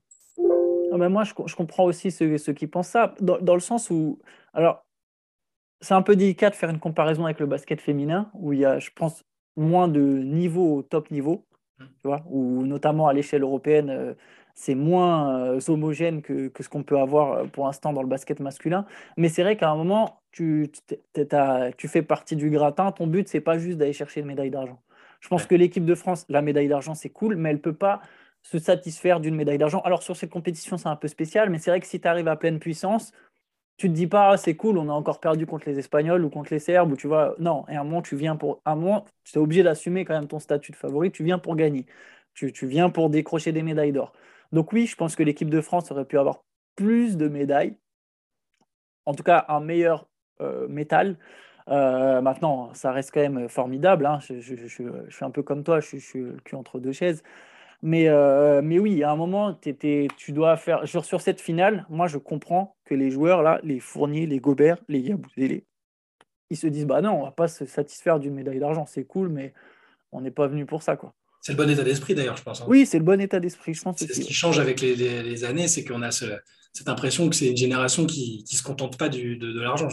Ah 0.94 0.98
ben 0.98 1.10
moi, 1.10 1.24
je, 1.24 1.56
comprends 1.56 1.86
aussi 1.86 2.12
ceux, 2.12 2.38
qui 2.38 2.68
pensent 2.68 2.90
ça, 2.90 3.16
dans, 3.20 3.56
le 3.56 3.62
sens 3.62 3.90
où, 3.90 4.20
alors, 4.54 4.86
c'est 5.80 5.96
un 5.96 6.04
peu 6.04 6.16
délicat 6.16 6.52
de 6.52 6.56
faire 6.56 6.70
une 6.70 6.80
comparaison 6.80 7.26
avec 7.26 7.40
le 7.40 7.48
basket 7.48 7.82
féminin, 7.82 8.30
où 8.36 8.54
il 8.54 8.60
y 8.60 8.66
a, 8.66 8.78
je 8.78 8.92
pense, 8.94 9.24
moins 9.56 9.88
de 9.88 10.02
niveau 10.02 10.76
au 10.76 10.82
top 10.84 11.10
niveau, 11.10 11.48
tu 11.80 11.86
vois, 12.04 12.24
ou 12.30 12.64
notamment 12.64 13.08
à 13.08 13.14
l'échelle 13.14 13.42
européenne, 13.42 13.90
euh, 13.90 14.14
c'est 14.54 14.76
moins 14.76 15.58
homogène 15.68 16.22
que, 16.22 16.52
ce 16.60 16.70
qu'on 16.70 16.84
peut 16.84 17.00
avoir 17.00 17.48
pour 17.48 17.66
l'instant 17.66 17.92
dans 17.92 18.04
le 18.04 18.08
basket 18.08 18.40
masculin. 18.40 18.86
Mais 19.18 19.30
c'est 19.30 19.42
vrai 19.42 19.58
qu'à 19.58 19.72
un 19.72 19.76
moment, 19.76 20.22
tu, 20.32 20.70
tu 21.78 21.88
fais 21.88 22.04
partie 22.04 22.36
du 22.36 22.52
gratin. 22.52 22.92
Ton 22.92 23.08
but, 23.08 23.28
c'est 23.28 23.42
pas 23.42 23.58
juste 23.58 23.80
d'aller 23.80 23.94
chercher 23.94 24.20
une 24.20 24.28
médaille 24.28 24.52
d'argent. 24.52 24.80
Je 25.22 25.28
pense 25.30 25.46
que 25.46 25.56
l'équipe 25.56 25.86
de 25.86 25.96
France, 25.96 26.26
la 26.30 26.42
médaille 26.42 26.68
d'argent, 26.68 26.96
c'est 26.96 27.10
cool, 27.10 27.36
mais 27.36 27.52
elle 27.52 27.62
peut 27.62 27.76
pas 27.76 28.02
se 28.42 28.60
satisfaire 28.60 29.20
d'une 29.20 29.36
médaille 29.36 29.60
d'argent. 29.60 29.82
Alors 29.82 30.04
sur 30.04 30.18
cette 30.18 30.32
compétition, 30.32 30.78
c'est 30.78 30.90
un 30.90 30.96
peu 30.96 31.08
spécial, 31.08 31.50
mais 31.50 31.60
c'est 31.60 31.72
vrai 31.72 31.80
que 31.80 31.88
si 31.88 32.02
tu 32.02 32.08
arrives 32.08 32.28
à 32.28 32.36
pleine 32.36 32.60
puissance, 32.60 33.12
tu 33.78 33.88
te 33.88 33.94
dis 33.94 34.08
pas, 34.08 34.32
ah, 34.32 34.38
c'est 34.38 34.56
cool, 34.56 34.78
on 34.78 34.90
a 34.90 34.94
encore 34.94 35.20
perdu 35.20 35.46
contre 35.46 35.68
les 35.70 35.80
Espagnols 35.80 36.24
ou 36.24 36.30
contre 36.30 36.54
les 36.54 36.60
Serbes, 36.60 36.92
ou 36.92 36.96
tu 36.96 37.08
vois, 37.08 37.36
non, 37.40 37.66
et 37.68 37.76
à 37.76 37.82
un 37.82 37.84
moment, 37.84 38.02
tu 38.02 38.16
viens 38.16 38.36
pour, 38.36 38.62
un 38.66 38.76
moment, 38.76 39.06
tu 39.24 39.38
es 39.38 39.42
obligé 39.42 39.64
d'assumer 39.64 40.06
quand 40.06 40.14
même 40.14 40.28
ton 40.28 40.40
statut 40.40 40.72
de 40.72 40.78
favori, 40.78 41.12
tu 41.12 41.24
viens 41.24 41.40
pour 41.40 41.56
gagner, 41.56 41.86
tu, 42.34 42.52
viens 42.68 42.90
pour 42.90 43.10
décrocher 43.10 43.52
des 43.52 43.64
médailles 43.64 43.92
d'or. 43.92 44.14
Donc 44.52 44.72
oui, 44.74 44.86
je 44.86 44.96
pense 44.96 45.16
que 45.16 45.24
l'équipe 45.24 45.50
de 45.50 45.62
France 45.62 45.92
aurait 45.92 46.06
pu 46.06 46.20
avoir 46.20 46.44
plus 46.76 47.18
de 47.18 47.28
médailles, 47.28 47.76
en 49.06 49.14
tout 49.14 49.24
cas 49.24 49.46
un 49.50 49.62
meilleur 49.62 50.08
euh, 50.42 50.68
métal. 50.68 51.18
Euh, 51.72 52.22
maintenant, 52.22 52.74
ça 52.74 52.92
reste 52.92 53.12
quand 53.14 53.22
même 53.22 53.48
formidable. 53.48 54.06
Hein. 54.06 54.20
Je, 54.22 54.68
suis 54.68 55.26
un 55.26 55.32
peu 55.32 55.42
comme 55.42 55.64
toi, 55.64 55.80
je, 55.80 55.98
suis 55.98 56.20
le 56.20 56.38
cul 56.44 56.56
entre 56.56 56.80
deux 56.80 56.92
chaises. 56.92 57.24
Mais, 57.82 58.10
euh, 58.10 58.62
mais 58.62 58.78
oui, 58.78 59.04
à 59.04 59.12
un 59.12 59.16
moment, 59.16 59.58
tu 59.60 60.32
dois 60.32 60.58
faire. 60.58 60.88
Sur, 60.88 61.06
sur 61.06 61.22
cette 61.22 61.42
finale, 61.42 61.86
moi, 61.90 62.08
je 62.08 62.18
comprends 62.18 62.76
que 62.86 62.94
les 62.94 63.10
joueurs, 63.10 63.42
là, 63.42 63.60
les 63.64 63.80
Fournier, 63.80 64.28
les 64.28 64.40
Gobert, 64.40 64.78
les 64.88 65.00
Yabouzélé, 65.00 65.66
ils 66.52 66.58
se 66.58 66.68
disent 66.68 66.86
bah 66.86 67.02
non, 67.02 67.22
on 67.22 67.24
va 67.24 67.32
pas 67.32 67.48
se 67.48 67.66
satisfaire 67.66 68.20
d'une 68.20 68.34
médaille 68.34 68.60
d'argent, 68.60 68.86
c'est 68.86 69.06
cool, 69.06 69.30
mais 69.30 69.54
on 70.12 70.22
n'est 70.22 70.32
pas 70.32 70.48
venu 70.48 70.66
pour 70.66 70.84
ça. 70.84 70.98
quoi. 70.98 71.16
C'est 71.42 71.54
le 71.54 71.58
bon 71.58 71.70
état 71.70 71.84
d'esprit 71.84 72.14
d'ailleurs, 72.14 72.38
je 72.38 72.44
pense. 72.44 72.62
Hein. 72.62 72.66
Oui, 72.68 72.86
c'est 72.86 73.00
le 73.00 73.06
bon 73.06 73.20
état 73.20 73.40
d'esprit, 73.40 73.74
je 73.74 73.82
pense. 73.82 73.98
C'est 73.98 74.14
ce 74.14 74.20
qui 74.20 74.34
change 74.34 74.60
avec 74.60 74.82
les, 74.82 75.44
années, 75.46 75.68
c'est 75.68 75.84
qu'on 75.84 76.04
a 76.04 76.12
cette 76.12 76.88
impression 76.88 77.30
que 77.30 77.36
c'est 77.36 77.50
une 77.50 77.58
génération 77.58 78.06
qui 78.06 78.46
ne 78.48 78.56
se 78.56 78.62
contente 78.62 78.98
pas 78.98 79.10
de, 79.10 79.36
de 79.36 79.60
l'argent. 79.60 79.88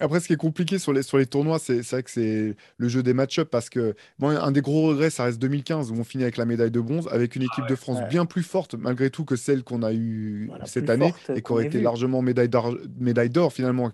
Après, 0.00 0.20
ce 0.20 0.26
qui 0.28 0.32
est 0.32 0.36
compliqué 0.36 0.78
sur 0.78 0.92
les, 0.92 1.02
sur 1.02 1.18
les 1.18 1.26
tournois, 1.26 1.58
c'est 1.58 1.80
vrai 1.82 2.02
que 2.02 2.10
c'est 2.10 2.56
le 2.76 2.88
jeu 2.88 3.02
des 3.02 3.14
match-up 3.14 3.48
parce 3.50 3.68
que 3.68 3.94
bon, 4.18 4.28
un 4.28 4.50
des 4.52 4.60
gros 4.60 4.88
regrets, 4.88 5.10
ça 5.10 5.24
reste 5.24 5.40
2015 5.40 5.90
où 5.90 5.94
on 5.94 6.04
finit 6.04 6.22
avec 6.22 6.36
la 6.36 6.44
médaille 6.44 6.70
de 6.70 6.80
bronze, 6.80 7.08
avec 7.10 7.36
une 7.36 7.42
équipe 7.42 7.66
de 7.68 7.74
France 7.74 7.98
bien 8.08 8.24
plus 8.26 8.42
forte 8.42 8.74
malgré 8.74 9.10
tout 9.10 9.24
que 9.24 9.36
celle 9.36 9.64
qu'on 9.64 9.82
a 9.82 9.92
eue 9.92 10.50
cette 10.64 10.90
année 10.90 11.12
et 11.34 11.42
qui 11.42 11.52
aurait 11.52 11.66
été 11.66 11.80
largement 11.80 12.22
médaille 12.22 12.48
d'or 12.48 13.52
finalement. 13.52 13.90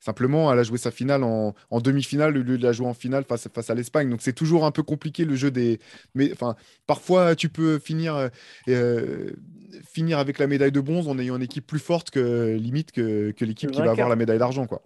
simplement, 0.00 0.52
elle 0.52 0.58
a 0.58 0.62
joué 0.62 0.78
sa 0.78 0.90
finale 0.90 1.22
en, 1.22 1.54
en 1.70 1.80
demi-finale 1.80 2.36
au 2.36 2.42
lieu 2.42 2.56
de 2.56 2.62
la 2.62 2.72
jouer 2.72 2.86
en 2.86 2.94
finale 2.94 3.24
face, 3.24 3.48
face 3.54 3.70
à 3.70 3.74
l'Espagne. 3.74 4.08
Donc 4.08 4.22
c'est 4.22 4.32
toujours 4.32 4.64
un 4.64 4.70
peu 4.70 4.82
compliqué 4.82 5.24
le 5.24 5.34
jeu 5.36 5.50
des. 5.50 5.78
Mais 6.14 6.32
enfin, 6.32 6.56
parfois 6.86 7.34
tu 7.36 7.48
peux 7.48 7.78
finir, 7.78 8.30
euh, 8.68 9.30
finir 9.84 10.18
avec 10.18 10.38
la 10.38 10.46
médaille 10.46 10.72
de 10.72 10.80
bronze 10.80 11.08
en 11.08 11.18
ayant 11.18 11.36
une 11.36 11.42
équipe 11.42 11.66
plus 11.66 11.78
forte 11.78 12.10
que 12.10 12.56
limite 12.56 12.92
que, 12.92 13.32
que 13.32 13.44
l'équipe 13.44 13.70
qui 13.70 13.82
va 13.82 13.90
avoir 13.90 14.08
la 14.08 14.16
médaille 14.16 14.38
d'argent, 14.38 14.66
quoi. 14.66 14.82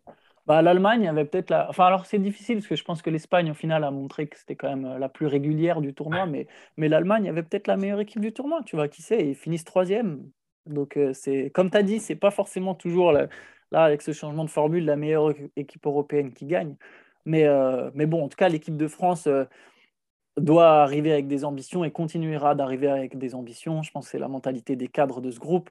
Bah, 0.47 0.63
L'Allemagne 0.63 1.09
avait 1.09 1.25
peut-être 1.25 1.51
la. 1.51 1.69
Enfin, 1.69 1.87
alors 1.87 2.07
c'est 2.07 2.19
difficile 2.21 2.57
parce 2.59 2.69
que 2.69 2.77
je 2.77 2.85
pense 2.85 3.03
que 3.03 3.11
l'Espagne, 3.11 3.51
au 3.51 3.55
final, 3.55 3.83
a 3.83 3.91
montré 3.91 4.29
que 4.29 4.39
c'était 4.39 4.55
quand 4.55 4.69
même 4.69 4.85
euh, 4.85 4.99
la 4.99 5.09
plus 5.09 5.27
régulière 5.27 5.81
du 5.81 5.93
tournoi, 5.93 6.27
mais, 6.27 6.47
mais 6.77 6.89
l'Allemagne 6.89 7.29
avait 7.29 7.43
peut-être 7.43 7.67
la 7.67 7.77
meilleure 7.77 7.99
équipe 8.01 8.21
du 8.21 8.33
tournoi, 8.33 8.63
tu 8.65 8.77
vois, 8.77 8.87
qui 8.89 9.03
sait, 9.03 9.29
ils 9.31 9.35
finissent 9.35 9.65
troisième. 9.65 10.31
Donc, 10.67 10.97
euh, 10.97 11.13
c'est 11.13 11.51
comme 11.51 11.71
tu 11.71 11.77
as 11.77 11.83
dit, 11.83 11.99
c'est 11.99 12.15
pas 12.17 12.31
forcément 12.31 12.75
toujours 12.77 13.11
là, 13.13 13.29
avec 13.73 14.03
ce 14.03 14.13
changement 14.13 14.45
de 14.45 14.51
formule, 14.51 14.85
la 14.85 14.97
meilleure 14.97 15.35
équipe 15.57 15.85
européenne 15.87 16.33
qui 16.33 16.47
gagne. 16.47 16.77
Mais, 17.25 17.45
euh, 17.47 17.91
mais 17.95 18.07
bon, 18.07 18.23
en 18.25 18.29
tout 18.29 18.37
cas, 18.37 18.49
l'équipe 18.49 18.77
de 18.77 18.89
France 18.89 19.29
doit 20.37 20.83
arriver 20.83 21.13
avec 21.13 21.27
des 21.29 21.45
ambitions 21.45 21.85
et 21.85 21.91
continuera 21.91 22.55
d'arriver 22.55 22.89
avec 22.89 23.19
des 23.19 23.35
ambitions. 23.35 23.83
Je 23.83 23.91
pense 23.91 24.07
que 24.07 24.11
c'est 24.13 24.19
la 24.19 24.29
mentalité 24.29 24.77
des 24.77 24.89
cadres 24.89 25.21
de 25.21 25.31
ce 25.31 25.41
groupe. 25.41 25.71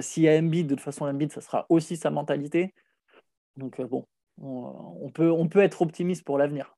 S'il 0.00 0.22
y 0.22 0.28
a 0.28 0.38
Embiid, 0.38 0.66
de 0.66 0.74
toute 0.74 0.84
façon, 0.84 1.04
Embiid, 1.06 1.32
ça 1.32 1.40
sera 1.40 1.66
aussi 1.68 1.96
sa 1.96 2.10
mentalité. 2.10 2.74
Donc, 3.56 3.80
bon, 3.82 4.06
on, 4.38 5.10
peut, 5.10 5.30
on 5.30 5.48
peut 5.48 5.60
être 5.60 5.82
optimiste 5.82 6.24
pour 6.24 6.38
l'avenir. 6.38 6.76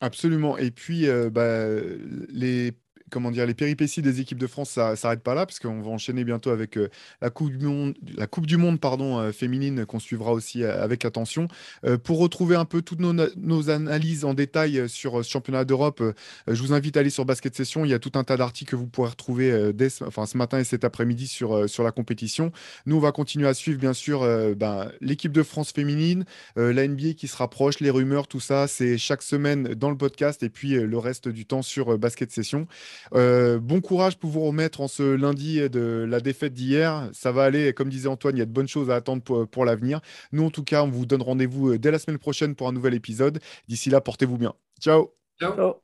Absolument. 0.00 0.56
Et 0.58 0.70
puis, 0.70 1.08
euh, 1.08 1.28
bah, 1.30 1.66
les 2.28 2.72
comment 3.10 3.30
dire, 3.30 3.46
les 3.46 3.54
péripéties 3.54 4.02
des 4.02 4.20
équipes 4.20 4.38
de 4.38 4.46
France, 4.46 4.70
ça 4.70 4.96
s'arrête 4.96 5.22
pas 5.22 5.34
là, 5.34 5.46
parce 5.46 5.58
qu'on 5.58 5.80
va 5.80 5.90
enchaîner 5.90 6.24
bientôt 6.24 6.50
avec 6.50 6.76
euh, 6.76 6.88
la 7.20 7.30
Coupe 7.30 7.56
du 7.56 7.66
Monde, 7.66 7.94
la 8.16 8.26
coupe 8.26 8.46
du 8.46 8.56
monde 8.56 8.80
pardon, 8.80 9.18
euh, 9.18 9.32
féminine 9.32 9.86
qu'on 9.86 9.98
suivra 9.98 10.32
aussi 10.32 10.62
euh, 10.62 10.82
avec 10.82 11.04
attention. 11.04 11.48
pour 12.04 12.18
retrouver 12.18 12.56
un 12.56 12.64
peu 12.64 12.82
toutes 12.82 13.00
nos, 13.00 13.70
analyses 13.70 14.24
en 14.24 14.34
détail 14.34 14.88
sur 14.88 15.24
ce 15.24 15.30
championnat 15.30 15.64
d'Europe, 15.64 16.02
je 16.46 16.62
vous 16.62 16.72
invite 16.72 16.96
à 16.96 17.00
aller 17.00 17.10
sur 17.10 17.24
Basket 17.24 17.54
Session. 17.54 17.84
Il 17.84 17.90
y 17.90 17.94
a 17.94 17.98
tout 17.98 18.12
un 18.14 18.24
tas 18.24 18.36
d'articles 18.36 18.70
que 18.70 18.76
vous 18.76 18.86
pourrez 18.86 19.10
retrouver 19.10 19.72
dès 19.72 19.88
enfin, 20.02 20.26
ce 20.26 20.36
matin 20.36 20.58
et 20.58 20.64
cet 20.64 20.84
après-midi 20.84 21.26
sur, 21.26 21.68
sur 21.68 21.84
la 21.84 21.92
compétition. 21.92 22.52
Nous, 22.86 22.96
on 22.96 23.00
va 23.00 23.12
continuer 23.12 23.48
à 23.48 23.54
suivre, 23.54 23.78
bien 23.78 23.92
sûr, 23.92 24.20
ben, 24.56 24.90
l'équipe 25.00 25.32
de 25.32 25.42
France 25.42 25.72
féminine, 25.72 26.24
la 26.56 26.86
NBA 26.86 27.14
qui 27.14 27.28
se 27.28 27.36
rapproche, 27.36 27.80
les 27.80 27.90
rumeurs, 27.90 28.28
tout 28.28 28.40
ça. 28.40 28.66
C'est 28.68 28.98
chaque 28.98 29.22
semaine 29.22 29.74
dans 29.74 29.90
le 29.90 29.96
podcast 29.96 30.42
et 30.42 30.48
puis 30.48 30.70
le 30.74 30.98
reste 30.98 31.28
du 31.28 31.46
temps 31.46 31.62
sur 31.62 31.98
Basket 31.98 32.30
Session. 32.30 32.66
Euh, 33.14 33.58
bon 33.58 33.80
courage 33.80 34.18
pour 34.18 34.30
vous 34.30 34.40
remettre 34.40 34.80
en 34.80 34.88
ce 34.88 35.02
lundi 35.02 35.60
de 35.68 36.06
la 36.08 36.20
défaite 36.20 36.54
d'hier. 36.54 37.08
Ça 37.12 37.32
va 37.32 37.44
aller, 37.44 37.72
comme 37.72 37.88
disait 37.88 38.08
Antoine, 38.08 38.36
il 38.36 38.40
y 38.40 38.42
a 38.42 38.46
de 38.46 38.52
bonnes 38.52 38.68
choses 38.68 38.90
à 38.90 38.96
attendre 38.96 39.22
pour, 39.22 39.64
l'avenir. 39.64 40.00
Nous, 40.32 40.44
en 40.44 40.50
tout 40.50 40.64
cas, 40.64 40.82
on 40.82 40.90
vous 40.90 41.06
donne 41.06 41.22
rendez-vous 41.22 41.72
euh, 41.72 41.78
dès 41.78 41.90
la 41.90 41.98
semaine 41.98 42.18
prochaine 42.18 42.54
pour 42.54 42.68
un 42.68 42.72
nouvel 42.72 42.94
épisode. 42.94 43.40
D'ici 43.68 43.90
là, 43.90 44.00
portez-vous 44.00 44.38
bien. 44.38 44.54
Ciao. 44.80 45.12
Ciao. 45.40 45.80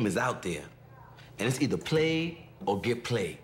game 0.00 0.06
is 0.06 0.16
out 0.16 0.42
there, 0.42 0.62
and 1.38 1.48
it's 1.48 1.60
either 1.60 1.76
play 1.76 2.48
or 2.64 2.80
get 2.80 3.04
played. 3.04 3.38